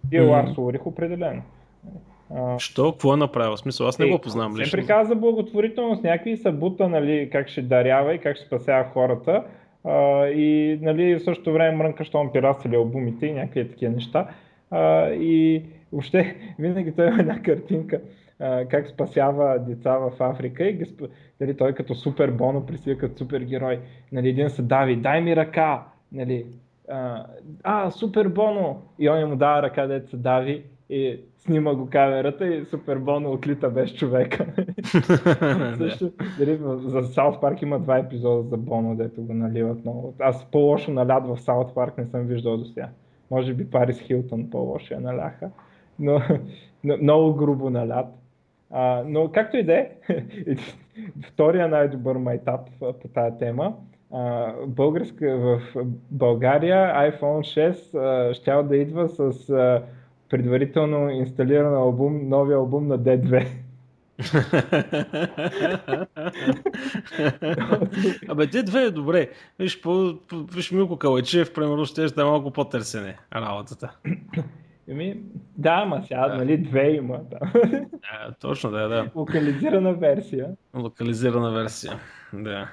[0.03, 0.29] Бил mm.
[0.29, 1.41] Ларс Урих определено.
[2.35, 2.91] А, Що?
[2.91, 3.57] Какво е направил?
[3.57, 4.65] Смисъл, аз не е, го познавам лично.
[4.65, 9.43] Се приказа благотворителност, някакви събута, нали, как ще дарява и как ще спасява хората.
[9.83, 14.27] А, и нали, в същото време мрънка, що он пиратствали албумите и някакви такива неща.
[14.71, 18.01] А, и въобще винаги той има една картинка
[18.69, 20.85] как спасява деца в Африка и ги,
[21.41, 23.47] нали, той като супер боно присвия като супер.
[24.11, 26.45] Нали, един се дави, дай ми ръка, нали,
[26.89, 27.25] а,
[27.63, 28.81] а, супер боно!
[28.99, 33.69] И он му дава ръка, се дави и снима го камерата и супер боно отлита
[33.69, 34.45] без човека.
[35.77, 40.13] Също, дали, за Саут Парк има два епизода за Боно, дето го наливат много.
[40.19, 42.89] Аз по-лошо налят в Саут Парк не съм виждал до сега.
[43.31, 45.49] Може би Парис Хилтон по-лошо я наляха,
[45.99, 46.21] но,
[46.83, 48.07] но много грубо налят.
[48.71, 49.89] А, но както и да е,
[51.25, 53.75] втория най-добър майтап по тази тема,
[54.13, 55.61] а, българска, в
[56.11, 59.83] България iPhone 6 ще да идва с а,
[60.31, 63.47] предварително инсталиран албум, новия албум на D2.
[68.29, 69.29] Абе, D2 е добре.
[69.59, 73.95] Виж, по, по, виж Милко Калайчев, примерно, ще е малко по-търсене работата.
[74.87, 75.21] Еми,
[75.57, 76.37] да, ама сега, да.
[76.37, 77.19] нали, две има.
[77.31, 77.39] Да.
[78.27, 79.11] да точно, да, да.
[79.15, 80.47] Локализирана версия.
[80.75, 81.99] Локализирана версия,
[82.33, 82.69] да.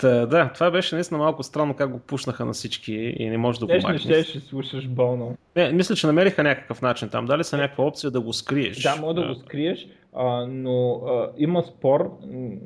[0.00, 3.60] Та, да, това беше наистина малко странно как го пушнаха на всички и не може
[3.60, 4.00] да го махнеш.
[4.00, 5.36] Ще, ще слушаш болно.
[5.56, 7.26] Не, мисля, че намериха някакъв начин там.
[7.26, 8.82] Дали са някаква опция да го скриеш?
[8.82, 12.18] Да, може да, да го скриеш, а, но а, има спор,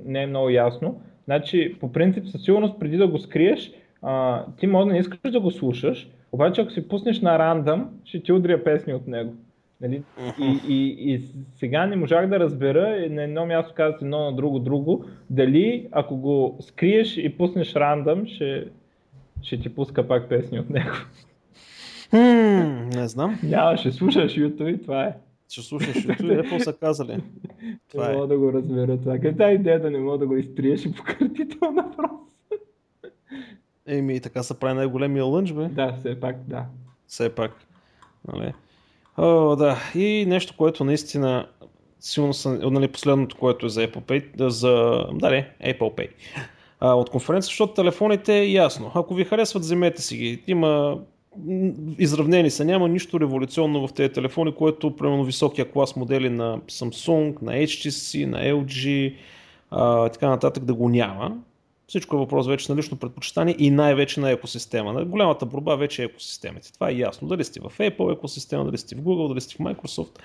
[0.04, 1.00] не е много ясно.
[1.24, 3.70] Значи, по принцип, със сигурност, преди да го скриеш,
[4.02, 7.90] а, ти може да не искаш да го слушаш, обаче ако си пуснеш на рандъм,
[8.04, 9.34] ще ти удря песни от него.
[9.84, 10.02] Нали?
[10.40, 11.22] И, и, и
[11.56, 16.16] сега не можах да разбера, на едно място казват едно, на друго друго, дали ако
[16.16, 18.66] го скриеш и пуснеш рандъм, ще,
[19.42, 20.94] ще ти пуска пак песни от него.
[22.12, 23.38] Hmm, не знам.
[23.42, 25.14] Няма, ще слушаш YouTube и това е.
[25.48, 27.22] Ще слушаш YouTube и какво са казали.
[27.90, 28.16] Това не е.
[28.16, 29.18] мога да го разбера това.
[29.18, 32.10] Къде е идея да не мога да го изтриеш и пократител на въпрос?
[33.86, 35.68] Еми, така се прави най-големия лънч, бе.
[35.68, 36.66] Да, все пак, да.
[37.06, 37.52] Все пак.
[38.32, 38.52] Нали?
[39.16, 39.76] О, да.
[39.94, 41.46] И нещо, което наистина
[42.00, 46.08] силно са, нали, последното, което е за Apple Pay, за, да, не, Apple Pay.
[46.80, 48.90] А, от конференция, защото телефоните е ясно.
[48.94, 50.42] Ако ви харесват, вземете си ги.
[50.46, 50.98] Има
[51.98, 57.42] изравнени са, няма нищо революционно в тези телефони, което примерно високия клас модели на Samsung,
[57.42, 59.14] на HTC, на LG,
[59.70, 61.36] а, така нататък да го няма.
[61.88, 65.04] Всичко е въпрос вече на лично предпочитание и най-вече на екосистема.
[65.04, 66.72] Голямата борба вече е екосистемите.
[66.72, 67.28] Това е ясно.
[67.28, 70.18] Дали сте в Apple екосистема, дали сте в Google, дали сте в Microsoft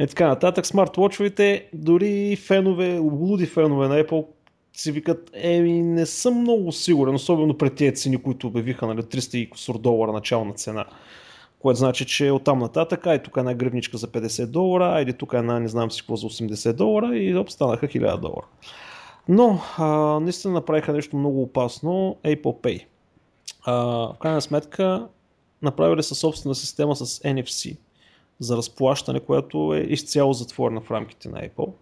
[0.00, 0.64] и така нататък.
[0.64, 4.26] Смарт-вотчовете, дори фенове, луди фенове на Apple
[4.72, 9.36] си викат, еми не съм много сигурен, особено пред тези цени, които обявиха, нали, 300
[9.36, 10.84] и кусор долара начална цена.
[11.58, 15.32] Което значи, че оттам нататък, ай тук е една гривничка за 50 долара, айде тук
[15.32, 18.46] е една не знам си какво за 80 долара и оп, станаха 1000 долара.
[19.28, 19.86] Но а,
[20.20, 22.84] наистина направиха нещо много опасно, Apple Pay.
[23.64, 23.74] А,
[24.12, 25.08] в крайна сметка
[25.62, 27.76] направили са собствена система с NFC
[28.38, 31.72] за разплащане, която е изцяло затворена в рамките на Apple.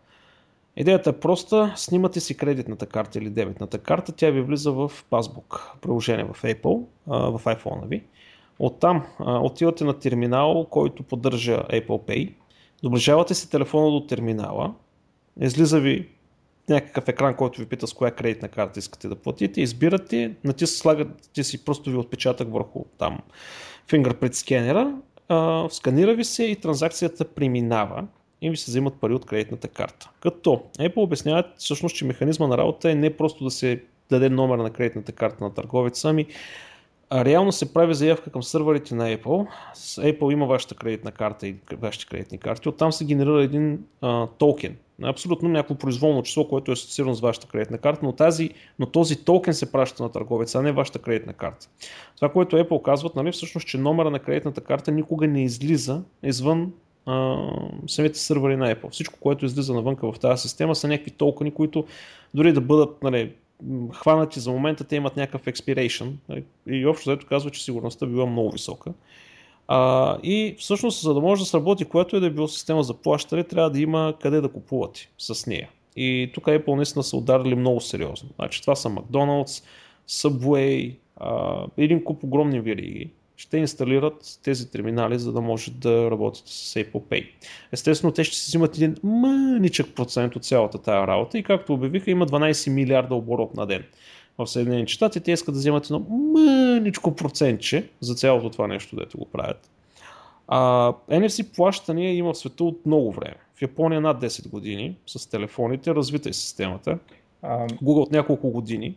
[0.77, 5.81] Идеята е проста, снимате си кредитната карта или дебетната карта, тя ви влиза в Passbook,
[5.81, 8.05] приложение в Apple, в iPhone ви.
[8.59, 12.35] Оттам отивате на терминал, който поддържа Apple Pay,
[12.83, 14.75] доближавате си телефона до терминала,
[15.41, 16.09] излиза ви
[16.69, 21.45] някакъв екран, който ви пита с коя кредитна карта искате да платите, избирате, натис, слагате
[21.45, 23.19] си просто ви отпечатък върху там
[23.89, 24.95] fingerprint скенера,
[25.71, 28.05] сканира ви се и транзакцията преминава
[28.41, 30.11] и ви се взимат пари от кредитната карта.
[30.21, 34.59] Като Apple обясняват всъщност, че механизма на работа е не просто да се даде номер
[34.59, 36.27] на кредитната карта на търговеца, ами
[37.13, 39.47] реално се прави заявка към сървърите на Apple.
[39.77, 42.69] Apple има вашата кредитна карта и вашите кредитни карти.
[42.69, 44.77] Оттам се генерира един а, токен.
[45.03, 49.25] Абсолютно някакво произволно число, което е асоциирано с вашата кредитна карта, но, тази, но този
[49.25, 51.69] токен се праща на търговеца, а не вашата кредитна карта.
[52.17, 56.73] Това, което Apple казват, нали, всъщност, че номера на кредитната карта никога не излиза извън
[57.07, 57.37] а,
[57.87, 58.91] самите сървъри на Apple.
[58.91, 61.85] Всичко, което излиза навънка в тази система са някакви токени, които
[62.35, 63.33] дори да бъдат нали,
[63.93, 68.27] хванати за момента, те имат някакъв expiration нали, и общо заето казва, че сигурността била
[68.27, 68.93] много висока.
[69.69, 72.95] А, и всъщност, за да може да сработи което е да е било система за
[72.95, 75.69] плащане, трябва да има къде да купувате с нея.
[75.97, 78.29] И тук Apple наистина са ударили много сериозно.
[78.35, 79.65] Значи, това са McDonald's,
[80.09, 86.43] Subway, а, един куп огромни вериги, ще инсталират тези терминали, за да може да работят
[86.47, 87.29] с Apple Pay.
[87.73, 92.11] Естествено, те ще си взимат един мъничък процент от цялата тая работа и както обявиха,
[92.11, 93.85] има 12 милиарда оборот на ден.
[94.39, 99.19] В Съединените щати те искат да вземат едно мъничко процентче за цялото това нещо, дето
[99.19, 99.71] го правят.
[100.49, 103.37] А, NFC плащания има в света от много време.
[103.55, 106.99] В Япония над 10 години с телефоните, развита е системата.
[107.45, 108.95] Google от няколко години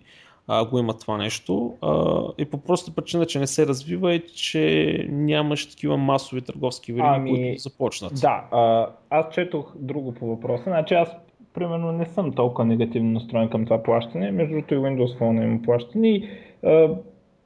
[0.48, 1.74] а, го има това нещо.
[1.82, 6.94] А, и по проста причина, че не се развива и че нямаш такива масови търговски
[6.94, 8.14] вериги, ами, които започнат.
[8.22, 10.64] Да, а, аз четох друго по въпроса.
[10.64, 11.10] Значи аз
[11.58, 14.32] примерно не съм толкова негативно настроен към това плащане.
[14.32, 16.30] Между другото и Windows Phone има плащане и
[16.64, 16.90] а,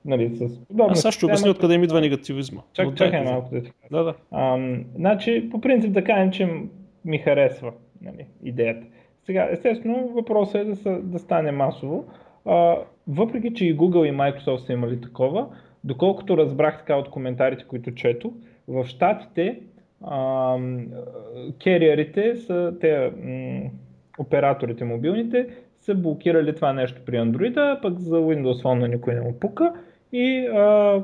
[0.06, 2.62] нали, с подобна Аз ще обясня откъде ми идва негативизма.
[2.74, 4.14] Чак, чакай малко да Да, да.
[4.32, 4.58] А,
[4.96, 6.50] значи, по принцип да кажем, че
[7.06, 8.88] ми харесва нали, идеята.
[9.26, 12.06] Сега, естествено, въпросът е да, са, да стане масово.
[12.46, 15.48] А, въпреки, че и Google и Microsoft са имали такова,
[15.84, 18.34] доколкото разбрах така от коментарите, които чето,
[18.68, 19.60] в Штатите
[21.64, 23.70] кериерите са те м-
[24.20, 25.48] операторите мобилните
[25.82, 29.40] са блокирали това нещо при Android, а пък за Windows Phone на никой не му
[29.40, 29.74] пука
[30.12, 31.04] и а,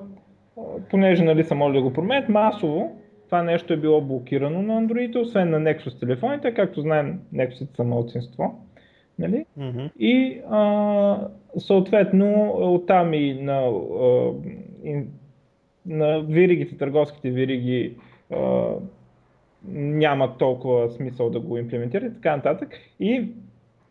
[0.90, 5.22] понеже нали, са могли да го променят масово, това нещо е било блокирано на Android,
[5.22, 8.62] освен на Nexus телефоните, както знаем, Nexus са малцинство.
[9.20, 9.46] Нали?
[9.60, 9.92] Mm-hmm.
[10.00, 11.28] И а,
[11.58, 13.62] съответно оттам и на,
[14.02, 14.32] а,
[14.84, 15.04] и
[15.86, 17.96] на виригите, търговските вириги
[18.32, 18.64] а,
[19.68, 22.70] няма толкова смисъл да го имплементират и така нататък.
[23.00, 23.32] И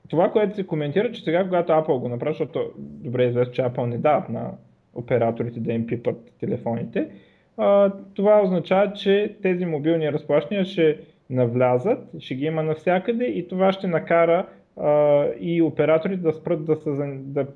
[0.09, 3.63] това, което се коментира, че сега, когато Apple го направи, защото добре е известно, че
[3.63, 4.51] Apple не дават на
[4.95, 7.09] операторите да им пипат телефоните,
[8.15, 10.99] това означава, че тези мобилни разплащания ще
[11.31, 14.47] навлязат, ще ги има навсякъде и това ще накара
[15.41, 17.47] и операторите да спрат да, се, да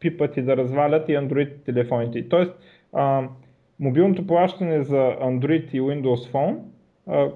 [0.00, 2.28] пипат и да развалят и Android телефоните.
[2.28, 2.52] Тоест,
[3.80, 6.56] мобилното плащане за Android и Windows Phone,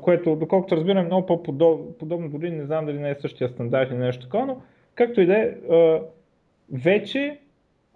[0.03, 3.99] което, доколкото разбирам, е много по-подобно, дори не знам дали не е същия стандарт или
[3.99, 4.62] нещо такова, но
[4.95, 5.53] както и да е,
[6.72, 7.39] вече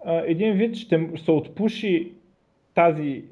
[0.05, 2.11] един вид ще се отпуши
[2.75, 3.23] тази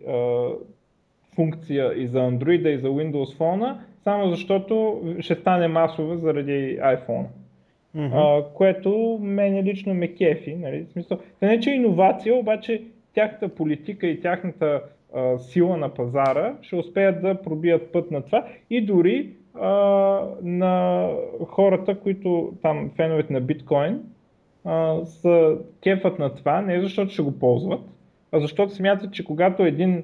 [1.35, 7.25] функция и за Android и за Windows Phone, само защото ще стане масова заради iPhone.
[7.95, 8.53] Mm-hmm.
[8.53, 10.55] Което мене лично ме кефи.
[10.55, 10.85] Нали?
[10.89, 12.83] В смисъл, не че иновация, обаче
[13.13, 14.81] тяхната политика и тяхната
[15.37, 19.69] сила на пазара ще успеят да пробият път на това и дори а,
[20.41, 21.07] на
[21.47, 23.99] хората, които там феновете на биткоин
[24.65, 27.81] а, са кефът на това, не защото ще го ползват,
[28.31, 30.03] а защото смятат, че когато един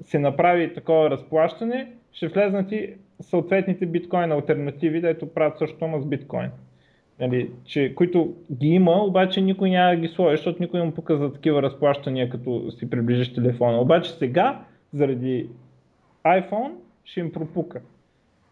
[0.00, 6.50] се направи такова разплащане, ще влезнат и съответните биткоин альтернативи, дето правят също с биткоин
[7.20, 10.94] нали, че, които ги има, обаче никой няма да ги сложи, защото никой не му
[10.94, 13.80] пука за такива разплащания, като си приближиш телефона.
[13.80, 14.60] Обаче сега,
[14.92, 15.48] заради
[16.26, 16.70] iPhone,
[17.04, 17.80] ще им пропука.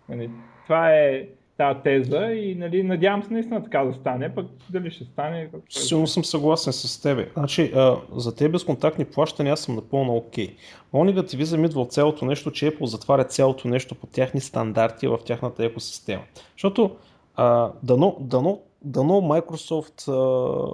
[0.09, 0.31] Нали,
[0.67, 5.05] това е тази теза и нали, надявам се наистина така да стане, пък дали ще
[5.05, 5.49] стане.
[5.71, 7.29] Силно съм съгласен с тебе.
[7.37, 10.49] Значи, а, за тези безконтактни плащания аз съм напълно окей.
[10.49, 10.55] Okay.
[10.93, 15.19] Моят негативизъм идва от цялото нещо, че Apple затваря цялото нещо по тяхни стандарти в
[15.25, 16.23] тяхната екосистема.
[16.53, 16.97] Защото
[17.37, 20.09] а, дано, дано дано Microsoft,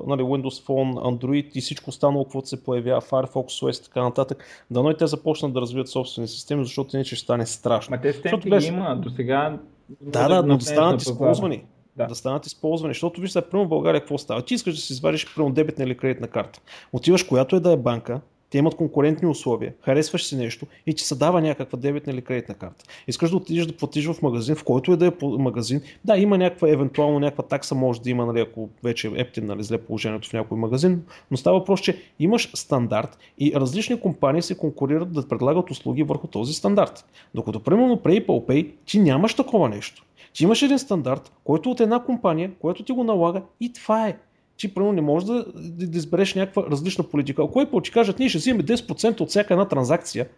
[0.06, 4.44] нали, Windows Phone, Android и всичко останало, което се появява, Firefox OS и така нататък,
[4.70, 7.96] дано и те започнат да развият собствени системи, защото иначе ще стане страшно.
[7.96, 8.68] Ма те системи беше...
[8.68, 9.58] има, до сега...
[10.00, 11.64] Да, да, но да станат използвани.
[11.96, 12.06] Да.
[12.06, 12.94] да станат използвани.
[12.94, 14.42] Защото виж сега, в България какво става?
[14.42, 16.60] Ти искаш да си извадиш прямо дебетна или кредитна карта.
[16.92, 18.20] Отиваш, която е да е банка,
[18.50, 22.54] те имат конкурентни условия, харесваш си нещо и ти се дава някаква дебетна или кредитна
[22.54, 22.84] карта.
[23.08, 25.80] Искаш да отидеш да платиш в магазин, в който е да е магазин.
[26.04, 29.62] Да, има някаква, евентуално някаква такса може да има, нали, ако вече е ептин, нали,
[29.62, 34.56] зле положението в някой магазин, но става въпрос, че имаш стандарт и различни компании се
[34.56, 37.04] конкурират да предлагат услуги върху този стандарт.
[37.34, 40.04] Докато, примерно, при Apple Pay ти нямаш такова нещо.
[40.32, 44.16] Ти имаш един стандарт, който от една компания, който ти го налага и това е
[44.58, 47.42] ти първо не можеш да, да, да избереш някаква различна политика.
[47.42, 50.28] Ако Apple ти кажат, ние ще взимаме 10% от всяка една транзакция,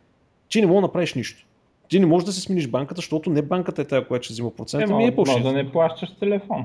[0.48, 1.46] ти не можеш да направиш нищо.
[1.88, 4.50] Ти не можеш да си смениш банката, защото не банката е тази, която ще взима
[4.50, 4.82] процент.
[4.82, 6.64] Е, ами Apple може да не плащаш телефон.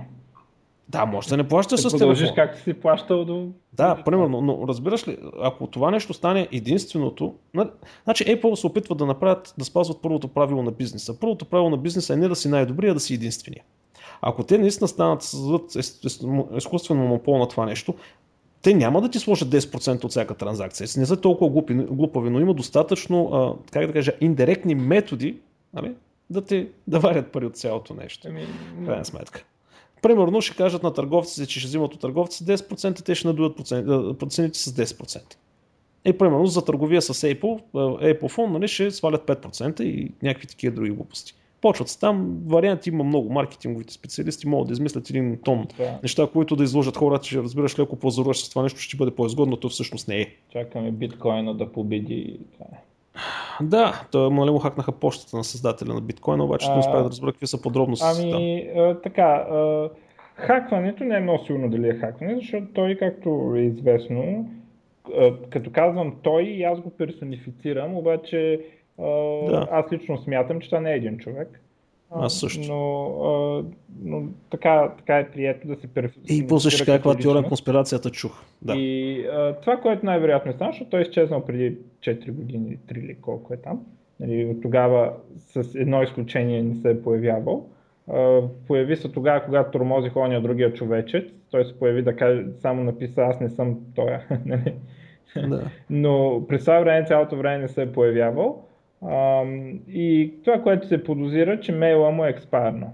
[0.89, 2.35] Да, може да не плащаш с телефон.
[2.35, 3.47] както си плащал до...
[3.73, 7.35] Да, примерно, но разбираш ли, ако това нещо стане единственото,
[8.03, 11.19] значи Apple се опитва да направят, да спазват първото правило на бизнеса.
[11.19, 13.63] Първото правило на бизнеса е не да си най-добрия, а да си единствения.
[14.27, 15.75] Ако те наистина станат създадат
[16.57, 17.93] изкуствено монопол на това нещо,
[18.61, 20.87] те няма да ти сложат 10% от всяка транзакция.
[20.97, 25.37] Не са толкова глупи, глупави, но има достатъчно, а, как да кажа, индиректни методи
[25.73, 25.91] нали,
[26.29, 28.27] да, те, да варят пари от цялото нещо.
[28.27, 28.47] Ами,
[28.85, 29.45] крайна сметка.
[30.01, 33.57] Примерно ще кажат на търговците, че ще взимат от търговците 10%, те ще надуят
[34.19, 35.35] процентите с 10%.
[36.05, 40.75] И примерно за търговия с Apple, Apple Phone нали, ще свалят 5% и някакви такива
[40.75, 41.35] други глупости.
[41.65, 45.99] Почват се там, варианти има много, маркетинговите специалисти могат да измислят един тон да.
[46.03, 49.57] неща, които да изложат хората, че разбираш леко по-заруваш с това нещо, ще бъде по-изгодно,
[49.57, 50.25] то всъщност не е.
[50.49, 52.39] Чакаме биткоина да победи.
[53.61, 57.31] Да, то нали му хакнаха почтата на създателя на биткоина, обаче не успя да разбера
[57.31, 58.31] какви са подробности.
[58.33, 59.89] Ами, а, така, а,
[60.35, 64.49] хакването не е много сигурно дали е хакване, защото той, както е известно,
[65.49, 68.59] като казвам той, аз го персонифицирам, обаче
[68.97, 69.67] да.
[69.71, 71.61] Аз лично смятам, че това не е един човек.
[72.11, 72.67] Аз също.
[72.67, 73.63] Но, а,
[74.03, 76.45] но така, така е прието да се периферифицира.
[76.45, 78.43] И после ще каква теория на конспирацията чух.
[78.61, 78.75] Да.
[78.75, 82.99] И а, това, което най-вероятно е станало, защото той е изчезнал преди 4 години, 3
[82.99, 83.85] или колко е там.
[84.19, 87.65] Нали, от тогава с едно изключение не се е появявал.
[88.13, 91.23] А, появи се тогава, когато тормозих оня другия човечец.
[91.51, 94.17] Той се появи да каже, само написа, аз не съм той.
[94.45, 94.73] Нали?
[95.37, 95.63] да.
[95.89, 98.63] Но през това време, цялото време не се е появявал.
[99.87, 102.87] И това, което се подозира, че мейла му е експарна.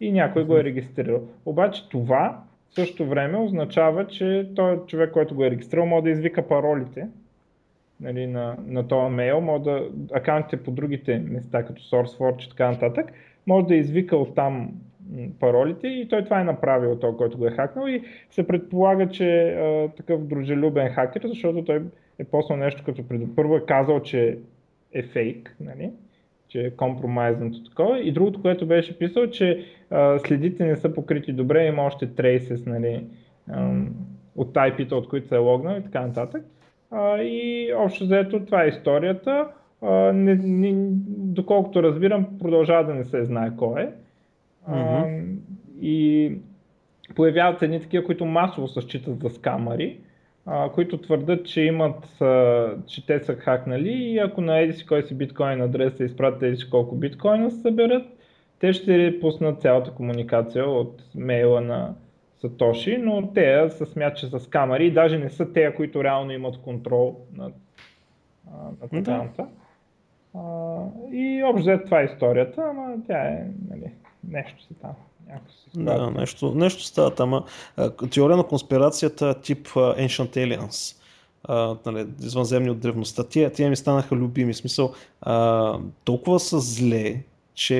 [0.00, 1.22] И някой го е регистрирал.
[1.46, 6.10] Обаче това в същото време означава, че той човек, който го е регистрирал, може да
[6.10, 7.08] извика паролите
[8.00, 12.70] нали, на, на този мейл, може да акаунтите по другите места, като SourceForge и така
[12.70, 13.12] нататък,
[13.46, 14.70] може да извика оттам
[15.40, 19.48] паролите и той това е направил, той, който го е хакнал и се предполага, че
[19.48, 21.82] е такъв дружелюбен хакер, защото той
[22.18, 23.26] е поснал нещо като преди.
[23.36, 24.38] Първо е казал, че
[24.98, 25.90] е фейк, нали?
[26.48, 28.00] че е компромайзното такова.
[28.00, 32.66] И другото, което беше писал, че а, следите не са покрити добре, има още трейсес
[32.66, 33.06] нали,
[33.50, 33.80] а,
[34.36, 36.44] от IP-та, от които се е логнал и така нататък.
[36.90, 39.48] А, и общо заето това е историята.
[39.82, 40.72] А, не, не,
[41.08, 43.88] доколкото разбирам, продължава да не се знае кой е.
[44.70, 45.34] Mm-hmm.
[45.80, 46.32] и
[47.14, 49.98] появяват се едни такива, които масово се считат за скамари
[50.46, 55.02] а, които твърдят, че имат, а, че те са хакнали и ако на еди кой
[55.02, 58.06] си биткоин адрес се изпратят еди колко биткоина се съберат,
[58.58, 61.94] те ще пуснат цялата комуникация от мейла на
[62.40, 66.32] Сатоши, но те се смятат, че са скамари и даже не са те, които реално
[66.32, 67.54] имат контрол над,
[68.80, 69.46] над аккаунта.
[71.12, 73.92] и общо това е историята, ама тя е нали,
[74.28, 74.94] нещо си там.
[75.74, 77.44] Да, нещо, нещо става там.
[78.10, 80.96] Теория на конспирацията тип Ancient Aliens.
[81.86, 83.24] Нали, извънземни от древността.
[83.24, 84.54] Тия, тия ми станаха любими.
[84.54, 84.92] Смисъл,
[85.26, 87.22] uh, толкова са зле,
[87.54, 87.76] че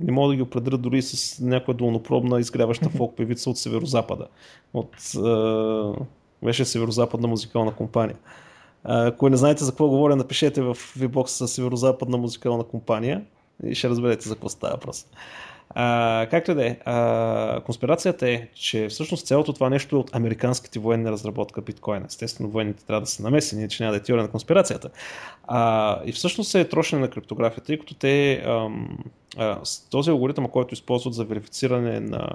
[0.00, 4.26] не мога да ги определя дори с някаква долнопробна изгряваща фолк певица от Северозапада.
[4.74, 5.96] От, uh,
[6.44, 8.16] беше Северозападна музикална компания.
[8.84, 13.24] Ако не знаете за какво говоря, напишете в VBOX Северозападна музикална компания
[13.64, 15.06] и ще разберете за какво става въпрос.
[15.74, 16.76] А, както да е,
[17.60, 22.06] конспирацията е, че всъщност цялото това нещо е от американските военни разработка биткоина.
[22.06, 24.90] Естествено, военните трябва да са намесени, че няма да е теория на конспирацията.
[25.44, 28.98] А, и всъщност е трошене на криптографията, тъй като те ам,
[29.36, 32.28] а, с този алгоритъм, който използват за верифициране на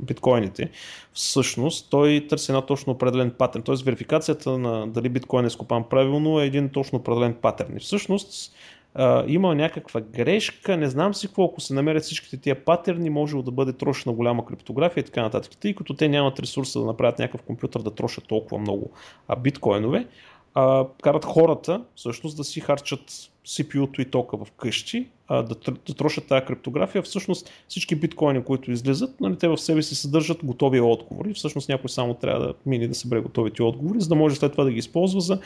[0.00, 0.70] биткоините,
[1.12, 3.62] всъщност той търси една точно определен патърн.
[3.62, 7.76] Тоест верификацията на дали биткоин е скопан правилно е един точно определен патърн.
[7.76, 8.52] И всъщност
[8.98, 13.36] а, има някаква грешка, не знам си какво, ако се намерят всичките тия патерни, може
[13.36, 15.56] да бъде трошена голяма криптография и така нататък.
[15.60, 18.90] Тъй като те нямат ресурса да направят някакъв компютър да трошат толкова много
[19.28, 20.06] а, биткоинове,
[20.54, 25.54] а, карат хората всъщност да си харчат CPU-то и тока в къщи, а, да,
[25.86, 27.02] да трошат тази криптография.
[27.02, 31.34] Всъщност всички биткоини, които излизат, нали, те в себе си съдържат готови отговори.
[31.34, 34.64] Всъщност някой само трябва да мине да събере готовите отговори, за да може след това
[34.64, 35.40] да ги използва за,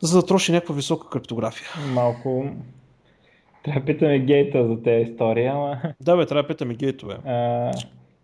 [0.00, 1.68] за да троши някаква висока криптография.
[1.94, 2.50] Малко
[3.66, 5.78] трябва да питаме гейта за тези истории, ама...
[6.00, 7.14] Да, бе, трябва да питаме гейтове.
[7.24, 7.72] А,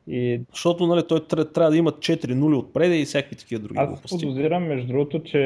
[0.08, 0.40] и...
[0.50, 4.26] Защото нали, той трябва да има 4 нули отпред и всякакви такива други Аз глупости.
[4.26, 5.38] подозирам, между другото, че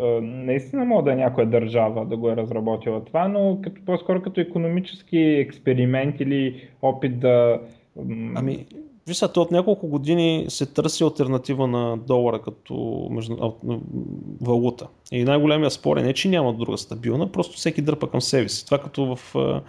[0.00, 4.22] а, наистина мога да е някоя държава да го е разработила това, но като, по-скоро
[4.22, 7.60] като економически експеримент или опит да...
[8.34, 8.66] Ами,
[9.06, 13.36] виж сега, той от няколко години се търси альтернатива на долара като между...
[14.40, 14.86] валута.
[15.12, 18.64] И най-големия спор е не, че няма друга стабилна, просто всеки дърпа към себе си.
[18.64, 19.62] Това като в а,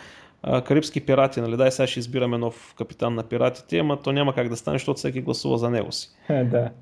[0.44, 4.34] а, Карибски пирати, нали, дай сега ще избираме нов капитан на пиратите, ама то няма
[4.34, 6.10] как да стане, защото всеки гласува за него си.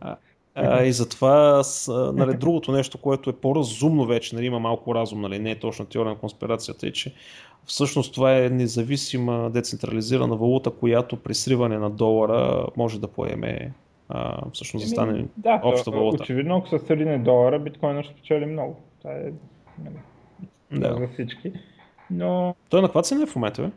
[0.02, 0.16] да.
[0.56, 4.96] А, и затова с, а, нали, другото нещо, което е по-разумно вече, нали, има малко
[4.96, 7.14] разум, нали, не е точно теория на конспирацията, е, че
[7.66, 13.74] всъщност това е независима децентрализирана валута, която при сриване на долара може да поеме
[14.10, 16.24] а, всъщност да стане Еми, да, обща валута.
[16.24, 18.76] Очевидно, ако се срине долара, биткоина ще спечели много.
[19.02, 19.32] Това е
[19.84, 19.96] нали,
[20.72, 20.96] Да.
[21.00, 21.54] за всички.
[22.10, 23.70] Но Той на каква цена е в момента, бе?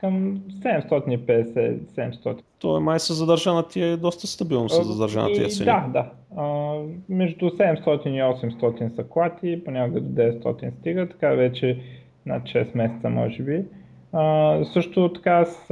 [0.00, 2.40] Към 750-700.
[2.58, 5.64] Той е май се задържа на тия, доста стабилно се задържа на И тия цени.
[5.64, 6.10] Да, да.
[6.36, 6.74] А,
[7.08, 11.78] между 700 и 800 са клати, понякога до 900 стига, така вече
[12.26, 13.64] над 6 месеца може би.
[14.12, 15.68] А, също така аз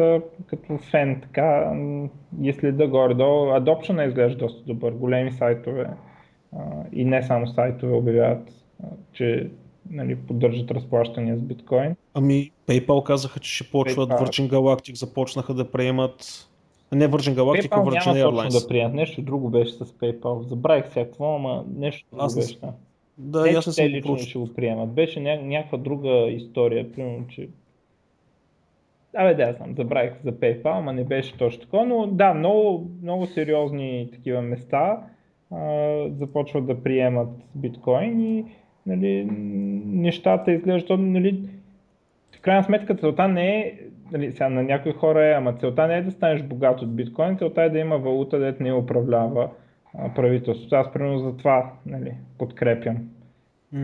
[0.46, 1.72] като фен така
[2.40, 3.46] ги следа горе-долу.
[3.46, 4.92] Adoption изглежда доста добър.
[4.92, 5.86] Големи сайтове
[6.56, 6.60] а,
[6.92, 8.50] и не само сайтове обявяват,
[9.12, 9.50] че
[9.90, 11.96] нали, поддържат разплащания с биткоин.
[12.14, 14.26] Ами, PayPal казаха, че ще почват, PayPal.
[14.26, 16.48] Virgin Galactic започнаха да приемат
[16.92, 18.62] не Virgin Galactic, а PayPal Virgin няма Airlines.
[18.62, 18.94] да приемат.
[18.94, 20.48] Нещо друго беше с PayPal.
[20.48, 22.58] Забравих всякакво, ама нещо друго Аз беше.
[23.18, 23.42] да.
[23.42, 24.92] Не, аз не те съм лично ще го приемат.
[24.92, 27.48] Беше ня- някаква друга история, примерно, че...
[29.16, 33.26] Абе, да, знам, забравих за PayPal, ама не беше точно такова, но да, много, много
[33.26, 35.00] сериозни такива места
[35.50, 38.44] а, започват да приемат биткоин и
[38.86, 39.28] нали,
[39.86, 41.40] нещата изглеждат, нали,
[42.38, 43.74] в крайна сметка целта не е,
[44.12, 47.38] нали, сега на някои хора е, ама целта не е да станеш богат от биткоин,
[47.38, 49.48] целта е да има валута, дето не управлява
[49.98, 50.74] а, правителството.
[50.74, 52.96] Аз примерно за това нали, подкрепям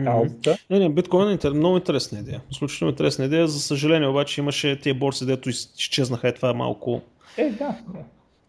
[0.03, 0.57] каузата.
[0.69, 2.41] Не, не, биткоин е много интересна идея.
[2.51, 3.47] Изключително интересна идея.
[3.47, 6.27] За съжаление обаче имаше тия борси, дето из- изчезнаха.
[6.27, 7.01] Е, това е малко...
[7.37, 7.75] Е, да.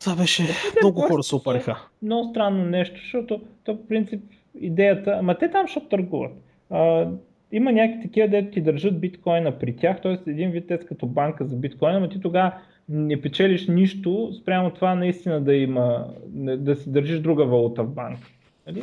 [0.01, 0.47] Това беше...
[0.47, 0.53] те
[0.83, 1.79] Много борси хора се опариха.
[2.03, 4.21] Много странно нещо, защото то по принцип
[4.61, 6.33] идеята, ама те там ще търгуват.
[6.71, 7.07] А,
[7.53, 10.31] има някакви такива, дето ти държат биткоина при тях, т.е.
[10.31, 12.53] един вид те като банка за биткоина, но ти тогава
[12.89, 18.29] не печелиш нищо спрямо това наистина да има, да си държиш друга валута в банка.
[18.67, 18.83] Нали?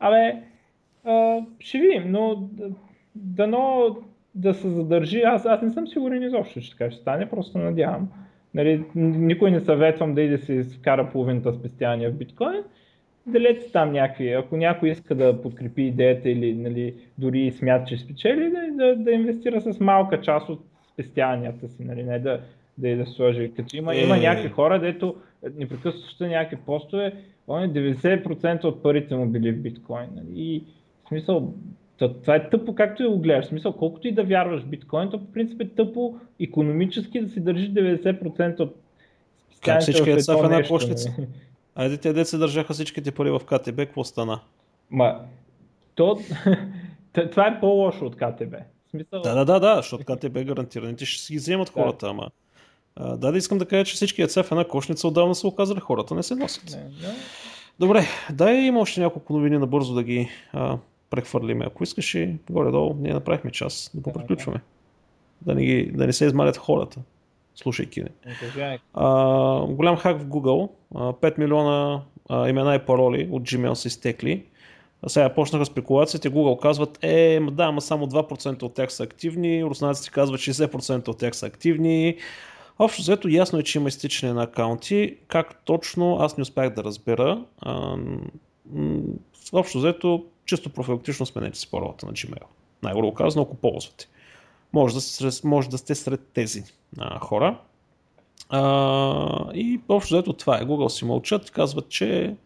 [0.00, 0.42] Абе,
[1.04, 2.70] а, ще видим, но да-
[3.14, 3.96] дано
[4.34, 8.08] да се задържи, аз, аз не съм сигурен изобщо, че така ще стане, просто надявам.
[8.54, 12.62] Нали, никой не съветвам да и да си вкара половината спестявания в биткоин.
[13.26, 18.50] Делете там някакви, ако някой иска да подкрепи идеята или нали, дори смята, че спечели,
[18.50, 22.40] да, да, да инвестира с малка част от спестяванията си, нали, не да,
[22.78, 23.52] да и да сложи.
[23.56, 23.98] Като има, Е.
[23.98, 25.16] има някакви хора, дето
[25.56, 27.12] непрекъснато ще някакви постове,
[27.48, 30.08] он 90% от парите му били в биткоин.
[30.16, 30.64] Нали, и
[31.04, 31.54] в смисъл,
[31.98, 33.44] Това е тъпо, както и го гледаш.
[33.44, 37.28] В смисъл, колкото и да вярваш в биткоин, то по принцип е тъпо економически да
[37.28, 38.76] си държиш 90% от
[39.64, 41.26] Как всички деца в една нали.
[41.74, 44.40] Айде, те деца държаха всичките пари в КТБ, какво стана?
[44.90, 45.20] Ма,
[45.94, 46.18] то,
[47.30, 48.54] това е по-лошо от КТБ.
[48.90, 52.28] Смисъл, Да, да, да, да, защото КТБ гарантираните ще си ги вземат хората, ама...
[52.96, 55.80] А, да, да искам да кажа, че всички деца в една кошница отдавна са оказали
[55.80, 56.70] хората, не се носят.
[56.70, 57.14] не, не.
[57.78, 60.78] Добре, дай има още няколко новини набързо да ги а,
[61.10, 61.64] прехвърлиме.
[61.66, 64.60] Ако искаш и горе-долу, ние направихме час да го Да, приключваме.
[65.42, 67.00] Да не, ги, да не се измалят хората,
[67.54, 68.04] слушайки
[68.40, 73.74] кажи, А, голям хак в Google, а, 5 милиона а, имена и пароли от Gmail
[73.74, 74.44] са изтекли.
[75.02, 79.64] А сега почнаха спекулациите, Google казват, е, да, ама само 2% от тях са активни,
[79.64, 82.16] руснаците казват 60% от тях са активни,
[82.78, 85.16] Общо взето ясно е, че има изтичане на акаунти.
[85.28, 87.44] Как точно, аз не успях да разбера.
[89.52, 92.44] Общо взето, чисто профилактично сменете си паролата на Gmail.
[92.82, 94.08] Най-грубо казано, ако ползвате.
[94.72, 96.62] Може да, може да сте сред тези
[96.98, 97.58] а, хора.
[98.48, 100.64] А, и общо взето това е.
[100.64, 102.36] Google си мълчат, казват, че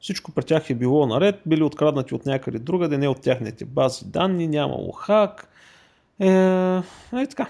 [0.00, 4.10] всичко при тях е било наред, били откраднати от някъде другаде, не от тяхните бази
[4.10, 5.48] данни, нямало хак.
[6.20, 6.28] Е,
[7.12, 7.48] е така.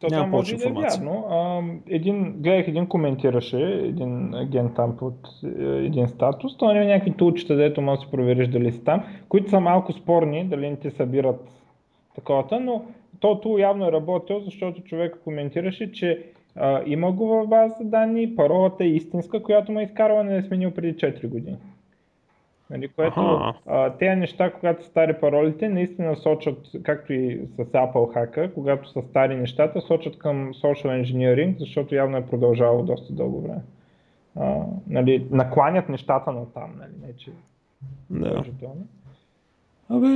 [0.00, 1.00] То Няма повече информация.
[1.00, 1.26] Да е вярно.
[1.30, 1.62] А,
[1.94, 5.14] един, гледах един коментираше, един агент там под
[5.44, 9.04] е, един статус, той има някакви тулчета, дето може да си провериш дали си там,
[9.28, 11.50] които са малко спорни, дали не ти събират
[12.14, 12.84] таковата, но
[13.20, 16.22] то тул явно е работил, защото човек коментираше, че
[16.56, 20.70] а, има го в база данни, паролата е истинска, която е изкарала не е сменил
[20.70, 21.56] преди 4 години.
[22.70, 23.20] Нали, което
[23.66, 28.88] а, тези неща, когато са стари паролите, наистина сочат, както и с Apple хака, когато
[28.88, 33.62] са стари нещата, сочат към social engineering, защото явно е продължавало доста дълго време.
[34.36, 37.30] А, нали, накланят нещата на там, нали, не че
[38.10, 38.42] да.
[39.90, 40.06] Абе,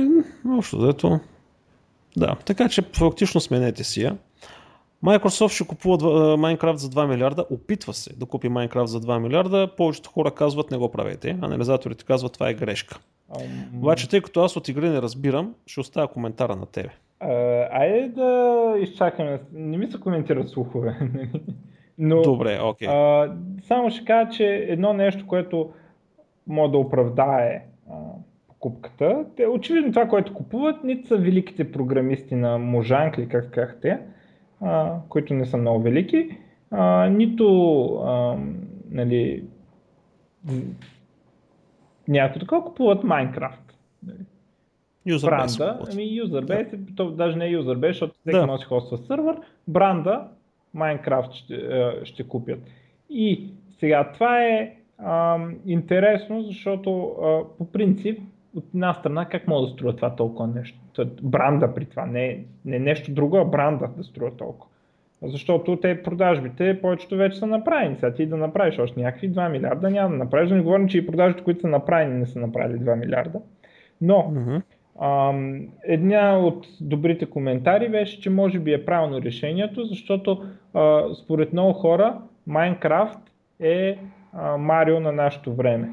[0.57, 1.19] общо взето.
[2.17, 4.17] Да, така че фактично сменете си я.
[5.03, 5.97] Microsoft ще купува
[6.37, 10.71] Minecraft за 2 милиарда, опитва се да купи Minecraft за 2 милиарда, повечето хора казват
[10.71, 12.99] не го правете, анализаторите казват това е грешка.
[13.31, 13.77] Um...
[13.77, 16.89] Обаче, тъй като аз от игри не разбирам, ще оставя коментара на тебе.
[17.23, 20.99] Uh, айде да изчакаме, не ми се коментират слухове.
[21.97, 22.87] Но, Добре, окей.
[22.87, 22.91] Okay.
[22.91, 23.33] Uh,
[23.67, 25.69] само ще кажа, че едно нещо, което
[26.47, 27.65] може да оправдае
[28.63, 33.99] покупката, те, очевидно това, което купуват, нито са великите програмисти на Можанк или как казахте,
[34.61, 36.37] а, които не са много велики,
[36.71, 38.37] а, нито а,
[38.89, 39.43] нали,
[42.07, 43.77] някой такова купуват Майнкрафт.
[44.07, 44.25] Нали.
[45.21, 46.95] бранда, ами Userbase, да.
[46.95, 48.47] то даже не е Userbase, защото всеки да.
[48.47, 49.37] носи хоства сървър,
[49.67, 50.27] бранда
[50.73, 51.69] Майнкрафт ще,
[52.03, 52.59] ще купят.
[53.09, 53.49] И
[53.79, 58.19] сега това е а, интересно, защото а, по принцип
[58.55, 60.79] от една страна как може да струва това толкова нещо?
[61.21, 64.69] Бранда при това, не, не нещо друго, а бранда да струва толкова.
[65.25, 67.95] Защото те продажбите повечето вече са направени.
[67.95, 70.49] Сега ти да направиш още някакви 2 милиарда няма да направиш.
[70.49, 73.39] Да не говорим, че и продажбите, които са направени, не са направили 2 милиарда.
[74.01, 74.61] Но mm-hmm.
[75.01, 80.43] ам, една от добрите коментари беше, че може би е правилно решението, защото
[80.73, 82.17] а, според много хора
[82.47, 83.19] Майнкрафт
[83.59, 83.97] е
[84.33, 85.89] а, Марио на нашето време.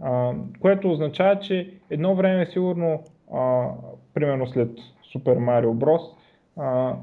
[0.00, 3.02] А, което означава, че едно време сигурно,
[3.34, 3.68] а,
[4.14, 4.70] примерно след
[5.12, 6.02] Супер Марио Брос,
[6.56, 6.96] а,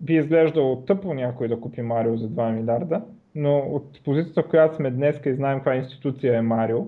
[0.00, 3.02] би изглеждало тъпо някой да купи Марио за 2 милиарда,
[3.34, 6.86] но от позицията, в която сме днес и знаем каква институция е Марио,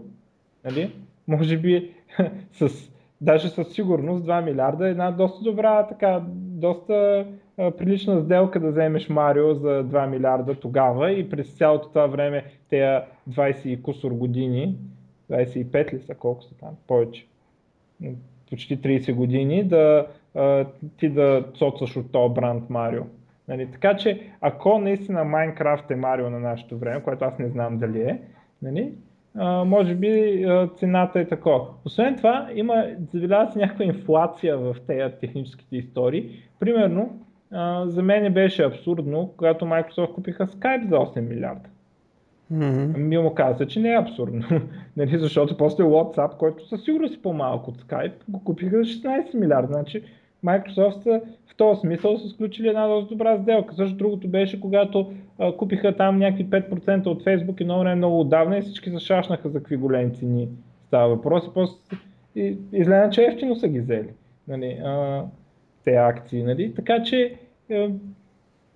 [0.64, 0.92] нали,
[1.28, 1.90] може би
[2.52, 2.90] с,
[3.20, 7.26] даже със сигурност 2 милиарда е една доста добра, така, доста
[7.58, 12.44] а, прилична сделка да вземеш Марио за 2 милиарда тогава и през цялото това време
[12.70, 14.76] тези 20 и кусор години
[15.30, 17.26] 25 ли са, колко са там, повече,
[18.50, 20.06] почти 30 години, да
[20.96, 23.02] ти да цоцаш от този бранд Марио.
[23.48, 27.78] Нали, така че, ако наистина Майнкрафт е Марио на нашето време, което аз не знам
[27.78, 28.20] дали е,
[28.62, 28.92] нали,
[29.34, 31.66] а, може би а, цената е такова.
[31.84, 36.30] Освен това, има, завилява се някаква инфлация в тези техническите истории.
[36.60, 37.20] Примерно,
[37.52, 41.68] а, за мен беше абсурдно, когато Microsoft купиха Skype за 8 милиарда.
[42.52, 42.96] Mm-hmm.
[42.96, 44.44] Ми му каза, че не е абсурдно.
[44.96, 49.34] нали, защото после WhatsApp, който със сигурност си по-малко от Skype, го купиха за 16
[49.34, 49.72] милиарда.
[49.72, 50.02] Значи
[50.44, 53.74] Microsoft са, в този смисъл са сключили една доста добра сделка.
[53.74, 58.58] Също другото беше, когато а, купиха там някакви 5% от Facebook много не много отдавна
[58.58, 60.48] и всички се шашнаха за какви големи цени
[60.86, 61.46] става въпрос.
[61.46, 61.76] И после
[62.72, 64.08] изгледа, че ефтино са ги взели.
[64.48, 65.24] Нали, а,
[65.84, 66.42] те акции.
[66.42, 66.74] Нали?
[66.74, 67.34] Така че
[67.70, 67.88] а,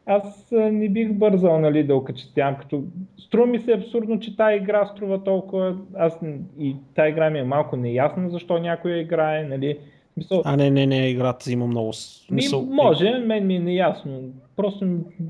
[0.07, 2.83] аз не бих бързал нали, да окачествявам, като
[3.19, 6.21] струва ми се абсурдно, че тази игра струва толкова, аз
[6.59, 9.79] и тази игра ми е малко неясна защо някой играе, нали,
[10.17, 10.43] Мисъл...
[10.45, 12.63] А не, не, не, играта има много смисъл.
[12.63, 14.23] Ми, може, мен ми е неясно.
[14.57, 14.87] Просто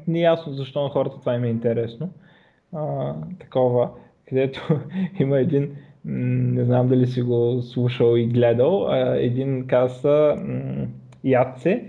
[0.09, 2.11] неясно защо на хората това им е интересно.
[2.73, 3.91] А, такова,
[4.29, 4.81] където
[5.21, 10.37] има един, не знам дали си го слушал и гледал, а, един каза
[11.25, 11.85] Ядце,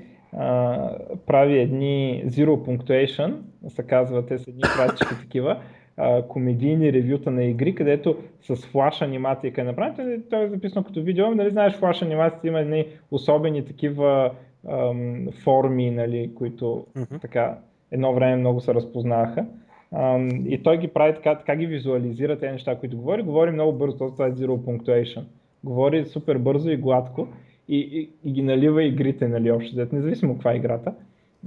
[1.27, 3.35] прави едни Zero Punctuation,
[3.67, 5.61] се казват, те са едни кратички такива,
[5.97, 10.21] а, комедийни ревюта на игри, където с флаш анимация е направено.
[10.29, 14.31] То е записано като видео, нали знаеш флаш анимацията има едни особени такива
[14.69, 17.21] ам, форми, нали, които mm-hmm.
[17.21, 17.57] така
[17.91, 19.45] едно време много се разпознаваха.
[19.93, 23.21] Um, и той ги прави така, така ги визуализира тези неща, които говори.
[23.21, 25.23] Говори много бързо, това е Zero Punctuation.
[25.63, 27.27] Говори супер бързо и гладко
[27.71, 30.93] и, и, и ги налива игрите, нали, общо, независимо каква е играта.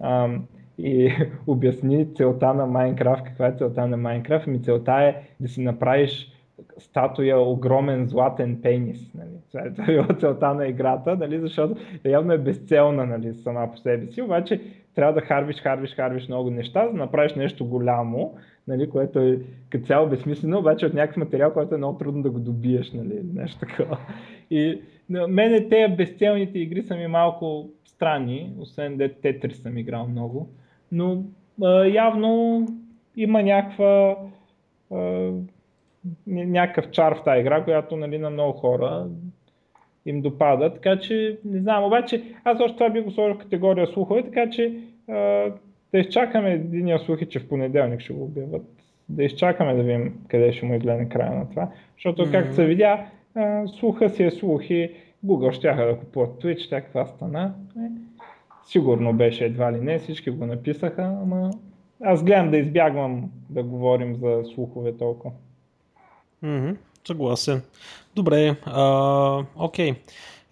[0.00, 0.40] Um,
[0.78, 1.12] и
[1.46, 4.46] обясни целта на Майнкрафт, каква е целта на Майнкрафт.
[4.48, 6.34] Ами целта е да си направиш
[6.78, 9.14] статуя огромен златен пенис.
[9.14, 9.28] Нали.
[9.52, 14.06] Това е била целта на играта, нали, защото явно е безцелна нали, сама по себе
[14.06, 14.60] си, обаче
[14.94, 18.34] трябва да харвиш, харвиш, харвиш много неща, за да направиш нещо голямо,
[18.68, 19.38] нали, което е
[19.70, 23.20] като цяло безсмислено, обаче от някакъв материал, който е много трудно да го добиеш, нали,
[23.34, 23.98] нещо такова.
[24.50, 24.80] И
[25.10, 30.48] на мене тези безцелните игри са ми малко странни, освен де Тетрис съм играл много,
[30.92, 31.22] но
[31.62, 32.66] а, явно
[33.16, 34.16] има някаква
[34.92, 35.30] а,
[36.26, 39.06] някакъв чар в тази игра, която нали, на много хора
[40.06, 40.74] им допада.
[40.74, 44.50] Така че, не знам, обаче аз още това би го сложил в категория слухове, така
[44.50, 44.74] че
[45.08, 45.14] а,
[45.92, 48.62] да изчакаме единия слухи, че в понеделник ще го обяват.
[49.08, 51.68] Да изчакаме да видим къде ще му изгледне края на това.
[51.96, 52.32] Защото, mm-hmm.
[52.32, 53.04] както се видя,
[53.78, 54.90] слуха си е слухи.
[55.26, 57.54] Google ще да купуват Twitch, тя каква стана.
[57.78, 57.88] Е,
[58.66, 61.50] сигурно беше едва ли не, всички го написаха, ама
[62.02, 65.34] аз гледам да избягвам да говорим за слухове толкова.
[66.44, 67.62] Mm-hmm, съгласен.
[68.14, 69.94] Добре, а, окей.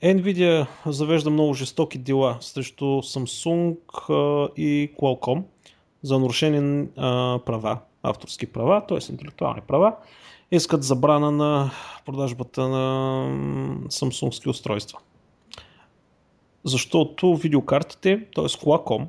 [0.03, 3.77] Nvidia завежда много жестоки дела срещу Samsung
[4.11, 5.43] а, и Qualcomm
[6.03, 9.13] за нарушени а, права, авторски права, т.е.
[9.13, 9.97] интелектуални права.
[10.53, 11.71] Искат забрана на
[12.07, 13.27] продажбата на
[13.89, 14.99] Samsungски устройства.
[16.65, 18.45] Защото видеокартите, т.е.
[18.45, 19.07] Qualcomm,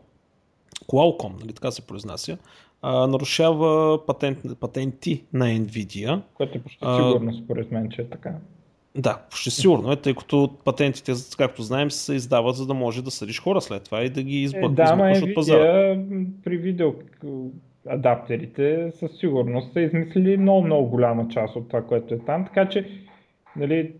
[0.87, 2.37] Qualcomm, нали така се произнася,
[2.81, 6.21] а, нарушава патент, патенти на Nvidia.
[6.33, 8.35] Което е почти сигурно според мен, че е така.
[8.95, 13.11] Да, почти сигурно е, тъй като патентите, както знаем, се издават, за да може да
[13.11, 15.97] съдиш хора след това и да ги избък, е, да, избъкваш от пазара.
[16.43, 16.93] при видео
[17.89, 22.69] адаптерите със сигурност са измислили много, много голяма част от това, което е там, така
[22.69, 22.89] че
[23.55, 23.93] нали,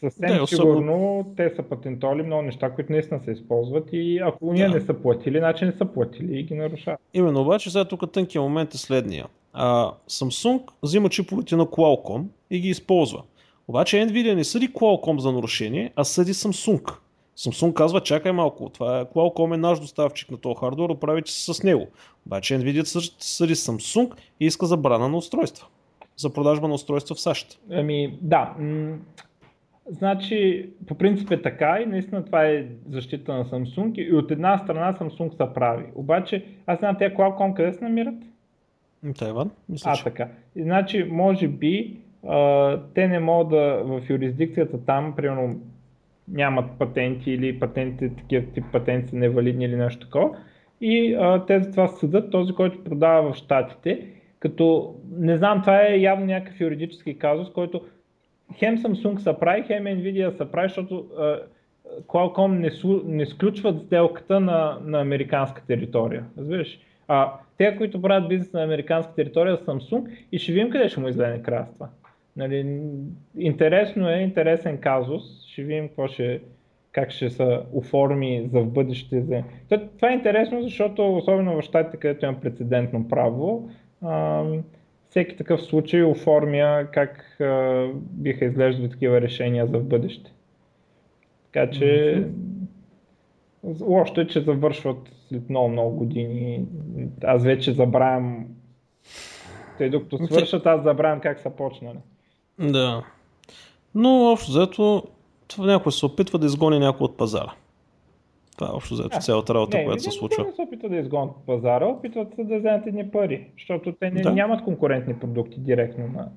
[0.00, 4.68] съвсем да, сигурно те са патентоли много неща, които наистина се използват и ако ние
[4.68, 4.74] да.
[4.74, 7.00] не са платили, значи не са платили и ги нарушават.
[7.14, 9.26] Именно, обаче сега тук тънкият момент е следния.
[9.52, 13.22] А, Samsung взима чиповете на Qualcomm и ги използва.
[13.68, 16.96] Обаче Nvidia не съди Qualcomm за нарушение, а съди Samsung.
[17.36, 21.54] Samsung казва, чакай малко, това е, Qualcomm е наш доставчик на този хардвер, оправите се
[21.54, 21.86] с него.
[22.26, 22.82] Обаче Nvidia
[23.18, 25.66] съди Samsung и иска забрана на устройства.
[26.16, 27.60] За продажба на устройства в САЩ.
[27.70, 28.54] Ами, да.
[29.90, 34.58] Значи, по принцип е така и наистина това е защита на Samsung и от една
[34.58, 35.84] страна Samsung са прави.
[35.94, 38.14] Обаче, аз знам, те Qualcomm къде се намират?
[39.18, 39.90] Тайван, мисля.
[39.90, 40.28] А, така.
[40.56, 41.96] И, значи, може би,
[42.28, 45.60] а, те не могат да, в юрисдикцията там, примерно,
[46.28, 50.36] нямат патенти или патентите, такива тип патенти са невалидни или нещо такова.
[50.80, 54.06] И а, те за това съдат този, който продава в Штатите,
[54.38, 57.80] като не знам, това е явно някакъв юридически казус, който
[58.54, 61.40] хем Samsung са прави, хем Nvidia са прави, защото а,
[62.06, 66.24] Qualcomm не, су, не сключват сделката на, на американска територия.
[66.38, 66.78] Разбираш?
[67.08, 71.00] А те, които правят бизнес на американска територия, са Samsung и ще видим къде ще
[71.00, 71.88] му излезе края това.
[72.36, 72.80] Нали,
[73.38, 75.22] интересно е, интересен казус.
[75.46, 76.40] Ще видим какво ще,
[76.92, 79.20] как ще се оформи за в бъдеще.
[79.20, 79.42] За...
[79.96, 83.70] Това е интересно, защото особено в щатите, където има прецедентно право,
[85.10, 90.32] всеки такъв случай оформя как а, биха изглеждали такива решения за в бъдеще.
[91.52, 92.24] Така че
[93.80, 94.98] лошото е, че завършват
[95.28, 96.64] след много-много години.
[97.24, 98.46] Аз вече забравям
[99.78, 101.98] те докато свършат, аз забравям как са почнали.
[102.58, 103.04] Да.
[103.94, 105.02] Но общо взето
[105.58, 107.52] някой се опитва да изгони някой от пазара.
[108.56, 110.44] Това е общо взето цялата работа, която се случва.
[110.44, 114.22] Не се опитва да изгонят пазара, опитват се да вземат едни пари, защото те не,
[114.22, 114.32] да.
[114.32, 116.28] нямат конкурентни продукти директно на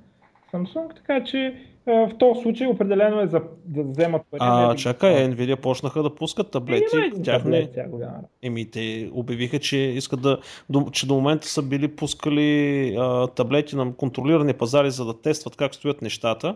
[0.53, 1.55] Samsung, така че
[1.85, 4.39] в този случай определено е за да вземат пари.
[4.41, 6.97] А, чакай, Nvidia почнаха да пускат таблети.
[6.97, 7.69] Е, тях не...
[8.41, 10.37] Еми, те обявиха, че искат да,
[10.91, 15.75] че до момента са били пускали а, таблети на контролирани пазари, за да тестват как
[15.75, 16.55] стоят нещата.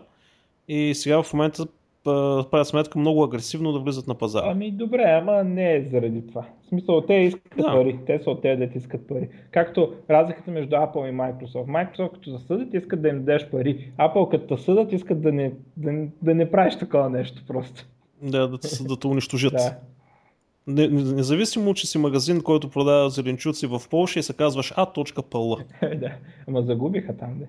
[0.68, 1.66] И сега в момента
[2.04, 4.46] правят сметка много агресивно да влизат на пазара.
[4.50, 6.42] Ами добре, ама не е заради това.
[6.62, 7.72] В смисъл, те искат да.
[7.72, 9.28] пари, те са от тези, да искат пари.
[9.50, 11.66] Както разликата между Apple и Microsoft.
[11.66, 13.92] Microsoft като засъдят, искат да им дадеш пари.
[13.98, 17.86] Apple като съдат, искат да не, да, да не правиш такова нещо просто.
[18.22, 18.58] Да, да,
[18.88, 19.52] да те унищожат.
[20.68, 20.88] да.
[20.90, 25.54] Независимо, че си магазин, който продава зеленчуци в Польша и се казваш А.пл.
[25.82, 26.12] да,
[26.48, 27.46] ама загубиха там, да.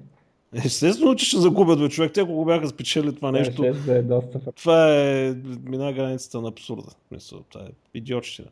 [0.64, 2.14] Естествено, че ще загубят бе, човек.
[2.14, 3.62] Те ако го бяха спечели това нещо.
[3.86, 4.40] Да, е доста.
[4.56, 6.92] Това е мина границата на абсурда.
[7.12, 8.48] Мисъл, това е идиотщина.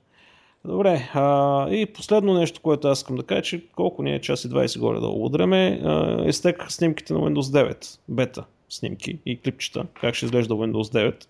[0.66, 4.46] Добре, а, и последно нещо, което аз искам да кажа, че колко ни е час
[4.46, 5.82] и 20 горе да удреме,
[6.26, 11.26] изтекаха снимките на Windows 9, бета снимки и клипчета, как ще изглежда Windows 9.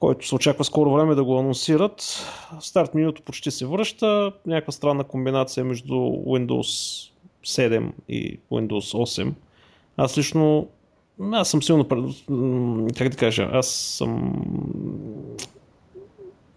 [0.00, 2.26] който се очаква скоро време да го анонсират.
[2.60, 7.10] Старт менюто почти се връща, някаква странна комбинация между Windows
[7.44, 9.32] 7 и Windows 8.
[9.96, 10.68] Аз лично
[11.32, 11.84] аз съм силно...
[12.98, 13.48] Как да кажа?
[13.52, 14.44] Аз съм...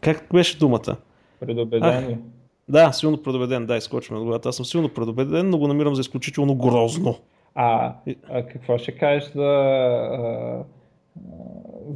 [0.01, 0.95] Как беше думата?
[1.39, 2.23] Предубеден.
[2.69, 4.49] Да, силно предубеден, да, изкочваме от главата.
[4.49, 7.15] Аз съм силно предубеден, но го намирам за изключително грозно.
[7.55, 7.93] А,
[8.29, 10.65] а какво ще кажеш за,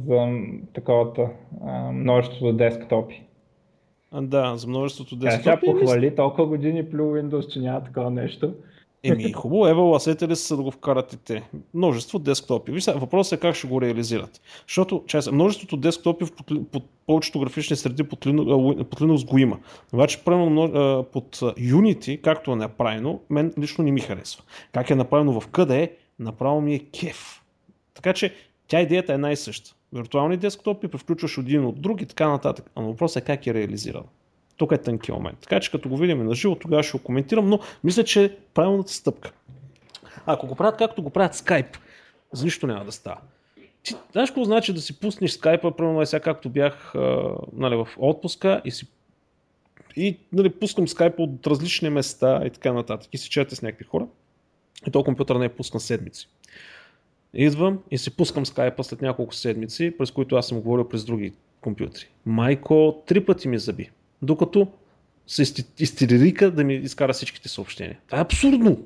[0.06, 0.26] за
[0.74, 1.28] таковата
[1.92, 3.22] множеството десктопи?
[4.12, 5.44] А, да, за множеството десктопи.
[5.44, 8.54] Тя похвали толкова години плю Windows, че няма такова нещо.
[9.02, 11.42] Еми, хубаво, ева, ласете ли са да го вкарат те?
[11.74, 12.72] Множество десктопи.
[12.72, 14.40] Виж, въпросът е как ще го реализират.
[14.66, 19.38] Защото, чай множеството десктопи в под, под повечето графични среди под Linux, под Linux го
[19.38, 19.58] има.
[19.92, 24.42] Обаче, примерно под Unity, както е направено, мен лично не ми харесва.
[24.72, 27.42] Как е направено в къде е, направо ми е кеф.
[27.94, 28.34] Така че,
[28.68, 29.74] тя идеята е най-съща.
[29.92, 32.70] Виртуални десктопи, превключваш един от друг и така нататък.
[32.74, 34.04] А въпросът е как е реализиран.
[34.58, 35.38] Тук е тънки момент.
[35.40, 38.36] Така че като го видим на живо, тогава ще го коментирам, но мисля, че е
[38.54, 39.32] правилната стъпка.
[40.26, 41.76] Ако го правят както го правят Skype,
[42.32, 43.20] за нищо няма да става.
[43.82, 46.94] Ти знаеш какво значи да си пуснеш скайпа, примерно сега както бях
[47.52, 48.86] нали, в отпуска и си
[49.96, 53.84] и нали, пускам скайпа от различни места и така нататък и си чете с някакви
[53.84, 54.06] хора
[54.86, 56.28] и то компютър не е пусна седмици.
[57.34, 61.32] Идвам и си пускам скайпа след няколко седмици, през които аз съм говорил през други
[61.60, 62.08] компютри.
[62.26, 63.90] Майко три пъти ми заби
[64.22, 64.66] докато
[65.26, 67.98] се истерика да ми изкара всичките съобщения.
[68.06, 68.78] Това е абсурдно.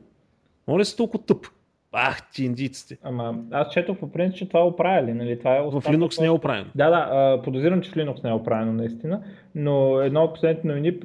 [0.68, 1.46] Моля се толкова тъп.
[1.92, 2.98] Ах, ти индийците.
[3.02, 5.14] Ама аз четох по принцип, че това е оправили.
[5.14, 5.38] Нали?
[5.38, 6.70] Това е в Linux не е оправено.
[6.74, 9.22] Да, да, подозирам, че в Linux не е оправено наистина,
[9.54, 10.98] но едно от последните новини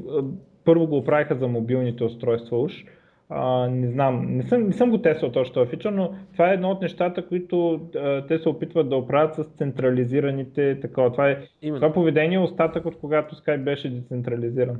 [0.65, 2.85] първо го оправиха за мобилните устройства уж,
[3.29, 6.53] а, не знам, не съм, не съм го тествал точно този фичър, но това е
[6.53, 11.11] едно от нещата, които а, те се опитват да оправят с централизираните такова.
[11.11, 14.77] Това, е, това поведение е остатък от когато Skype беше децентрализиран.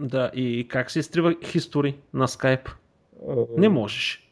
[0.00, 2.70] Да, и как се изтрива хистори на Skype?
[3.28, 4.30] А, не можеш.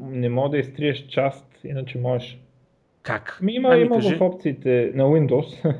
[0.00, 2.38] Не мога да изтриеш част, иначе можеш.
[3.02, 3.38] Как?
[3.42, 4.16] Ми има, ами, има кажи...
[4.16, 5.74] в опциите на Windows.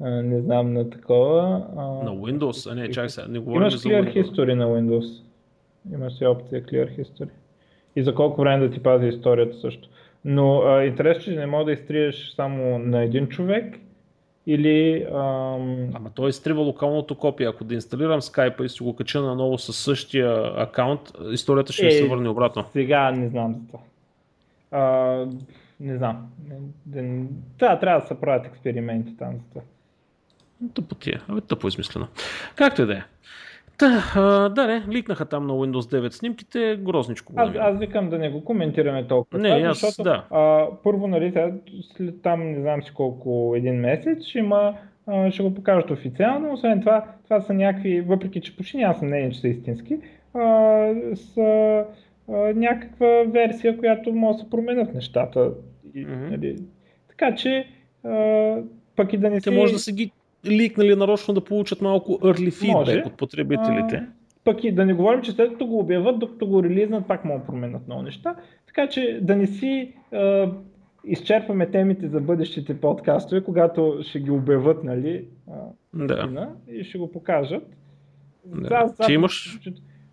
[0.22, 1.66] не знам на такова.
[1.76, 1.82] А...
[1.82, 2.72] На Windows?
[2.72, 5.23] А не, чакай сега, не говорим Имаш за Clear History на Windows.
[5.92, 7.28] Имаш си опция Clear History.
[7.96, 9.88] И за колко време да ти пази историята също.
[10.24, 13.76] Но а, интересно, че не мога да изтриеш само на един човек
[14.46, 15.06] или...
[15.12, 15.90] Ам...
[15.94, 17.48] Ама той изтрива локалното копие.
[17.48, 21.00] Ако да инсталирам Skype и си го кача наново със същия акаунт,
[21.30, 22.64] историята ще е, се върне обратно.
[22.72, 23.80] Сега не знам за това.
[24.70, 25.26] А,
[25.80, 26.30] не знам.
[27.58, 29.62] Да, трябва да се правят експерименти там за това.
[30.74, 31.22] Тъпотия.
[31.28, 32.08] Абе, тъпо измислено.
[32.56, 33.02] Както и да е.
[33.78, 37.32] Та, а, да, не, ликнаха там на Windows 9 снимките, грозничко.
[37.36, 39.38] Аз, аз викам да не го коментираме толкова.
[39.38, 40.24] Не, аз, защото, да.
[40.30, 41.52] а, първо, нали,
[41.96, 44.74] след там не знам си колко, един месец, ще има
[45.06, 46.52] а, ще го покажат официално.
[46.52, 49.98] Освен това, това са някакви, въпреки че почти няма съмнение, че са истински,
[50.34, 50.40] а,
[51.14, 51.84] са
[52.28, 55.50] а, някаква версия, която може да се променят нещата.
[55.94, 56.30] И, mm-hmm.
[56.30, 56.56] нали,
[57.08, 57.66] така че,
[58.04, 58.56] а,
[58.96, 60.12] пък и да не Те може да се ги
[60.46, 63.96] ликнали нарочно да получат малко early feedback от потребителите.
[63.96, 64.06] А,
[64.44, 67.42] пък и да не говорим, че след като го обяват, докато го релизнат, пак могат
[67.42, 68.36] да променят много неща.
[68.66, 70.50] Така че да не си а,
[71.04, 75.24] изчерпваме темите за бъдещите подкастове, когато ще ги обяват, нали?
[75.50, 75.54] А,
[75.94, 76.50] да.
[76.72, 77.76] И ще го покажат.
[78.44, 78.86] Да.
[78.86, 79.60] За, за, Ти имаш...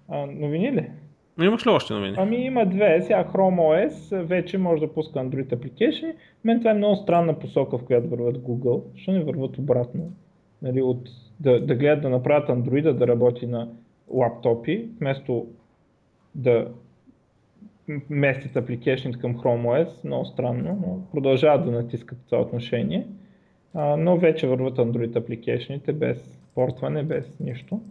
[0.09, 0.89] А, новини ли?
[1.37, 2.15] Но имаш ли още новини?
[2.19, 3.01] Ами има две.
[3.01, 6.13] Сега Chrome OS вече може да пуска Android application.
[6.43, 8.81] Мен това е много странна посока, в която върват Google.
[8.93, 10.11] Защо не върват обратно?
[10.61, 11.09] Нали, от,
[11.39, 13.69] да, да гледат да направят Android да работи на
[14.09, 15.47] лаптопи, вместо
[16.35, 16.67] да
[18.09, 20.05] местят application към Chrome OS.
[20.05, 23.07] Много странно, но продължават да натискат това отношение.
[23.73, 27.81] А, но вече върват Android application без портване, без нищо.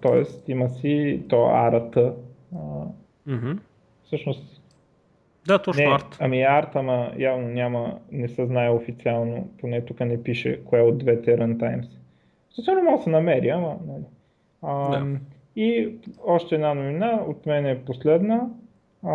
[0.00, 2.14] Тоест има си то арата
[2.54, 3.58] Mm-hmm.
[4.04, 4.62] Всъщност.
[5.46, 6.16] Да, точно не, арт.
[6.20, 10.98] Ами арт, ама явно няма, не се знае официално, поне тук не пише кое от
[10.98, 11.88] двете runtimes.
[12.50, 13.76] Социално мога да се намери, ама.
[13.86, 14.04] Нали.
[14.62, 15.18] А, да.
[15.56, 15.88] И
[16.26, 18.48] още една новина, от мен е последна.
[19.02, 19.08] А,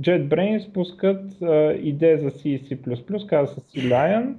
[0.00, 4.34] JetBrains пускат а, идея за C и C++, казва се C-Lion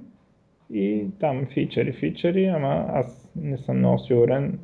[0.72, 4.58] и там фичери, фичери, ама аз не съм много сигурен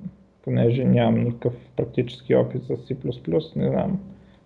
[0.45, 4.01] понеже нямам никакъв практически опит с C++, не знам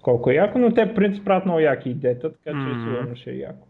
[0.05, 2.85] колко е яко, но те в принцип правят много яки идеята, така че mm-hmm.
[2.85, 3.66] сигурно ще е яко.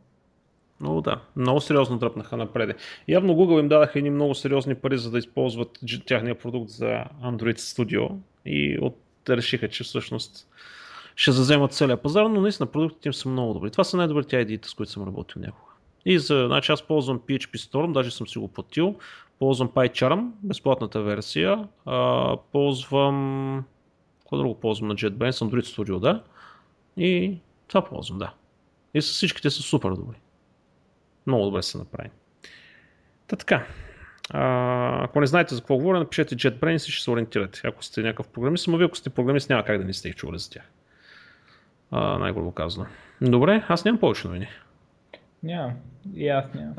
[0.81, 2.77] Много да, много сериозно дръпнаха напред.
[3.09, 7.57] Явно Google им дадаха едни много сериозни пари, за да използват тяхния продукт за Android
[7.57, 8.97] Studio и от,
[9.29, 10.49] решиха, че всъщност
[11.17, 13.71] ще заземат целият пазар, но наистина продуктите им са много добри.
[13.71, 15.73] Това са най-добрите идеите, с които съм работил някога.
[16.05, 18.99] И за, значи аз ползвам PHP Storm, даже съм си го платил.
[19.39, 21.69] Ползвам PyCharm, безплатната версия.
[21.87, 23.65] А, ползвам...
[24.21, 25.31] Какво друго ползвам на JetBrains?
[25.31, 26.23] Android Studio, да.
[26.97, 28.33] И това ползвам, да.
[28.95, 30.17] И с всичките са супер добри.
[31.27, 32.15] Много добре са направени.
[33.27, 33.67] Та така.
[34.31, 37.61] А, ако не знаете за какво говоря, напишете JetBrains и ще се ориентирате.
[37.65, 40.39] Ако сте някакъв програмист, но вие ако сте програмист, няма как да не сте чували
[40.39, 40.71] за тях.
[41.93, 42.87] Най-грубо казано.
[43.21, 44.49] Добре, аз нямам повече новини.
[45.45, 45.73] Няма.
[46.15, 46.75] И аз нямам.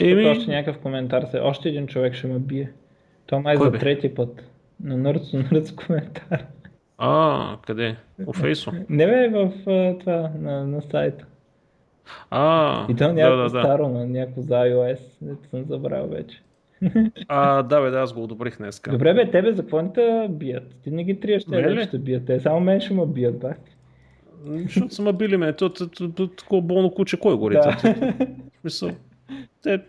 [0.00, 0.26] Е, Еми...
[0.26, 1.38] още някакъв коментар се.
[1.38, 2.70] Още един човек ще ме бие.
[3.26, 3.78] То май за бе?
[3.78, 4.50] трети път.
[4.84, 6.46] На нърц, нърц коментар.
[6.98, 7.96] А, къде?
[8.24, 8.72] По фейсо?
[8.88, 9.52] Не бе, в
[10.00, 11.26] това, на, на сайта.
[12.30, 15.00] А, И то някакво да, да, старо, на някакво за iOS.
[15.22, 16.42] Не съм забрал вече.
[17.28, 18.80] А, да, бе, да, аз го одобрих днес.
[18.90, 20.76] Добре, бе, тебе за какво не те бият?
[20.82, 22.26] Ти не ги триеш, те ще бият.
[22.26, 23.54] Те само мен ще ме бият, бе.
[24.46, 25.56] Защото са ме били ме.
[25.56, 27.94] Такова болно куче, кой го Да.
[28.64, 28.90] Мисъл,
[29.62, 29.80] те,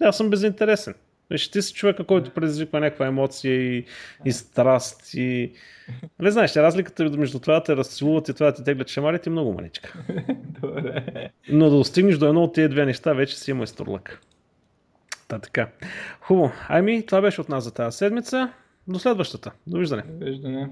[0.00, 0.94] аз съм безинтересен.
[1.30, 3.84] Виж, ти си човека, който предизвиква някаква емоция и,
[4.24, 5.52] и страст и...
[6.18, 9.32] Не знаеш, разликата между това да те разцелуват и това да ти теглят шамарите е
[9.32, 9.94] много маничка.
[10.60, 11.30] Добре.
[11.48, 14.20] Но да достигнеш до едно от тези две неща, вече си има стурлък.
[15.28, 15.68] Та така.
[16.20, 16.52] Хубаво.
[16.68, 18.52] Ами, това беше от нас за тази седмица.
[18.88, 19.52] До следващата.
[19.66, 20.02] Довиждане.
[20.08, 20.68] Довиждане.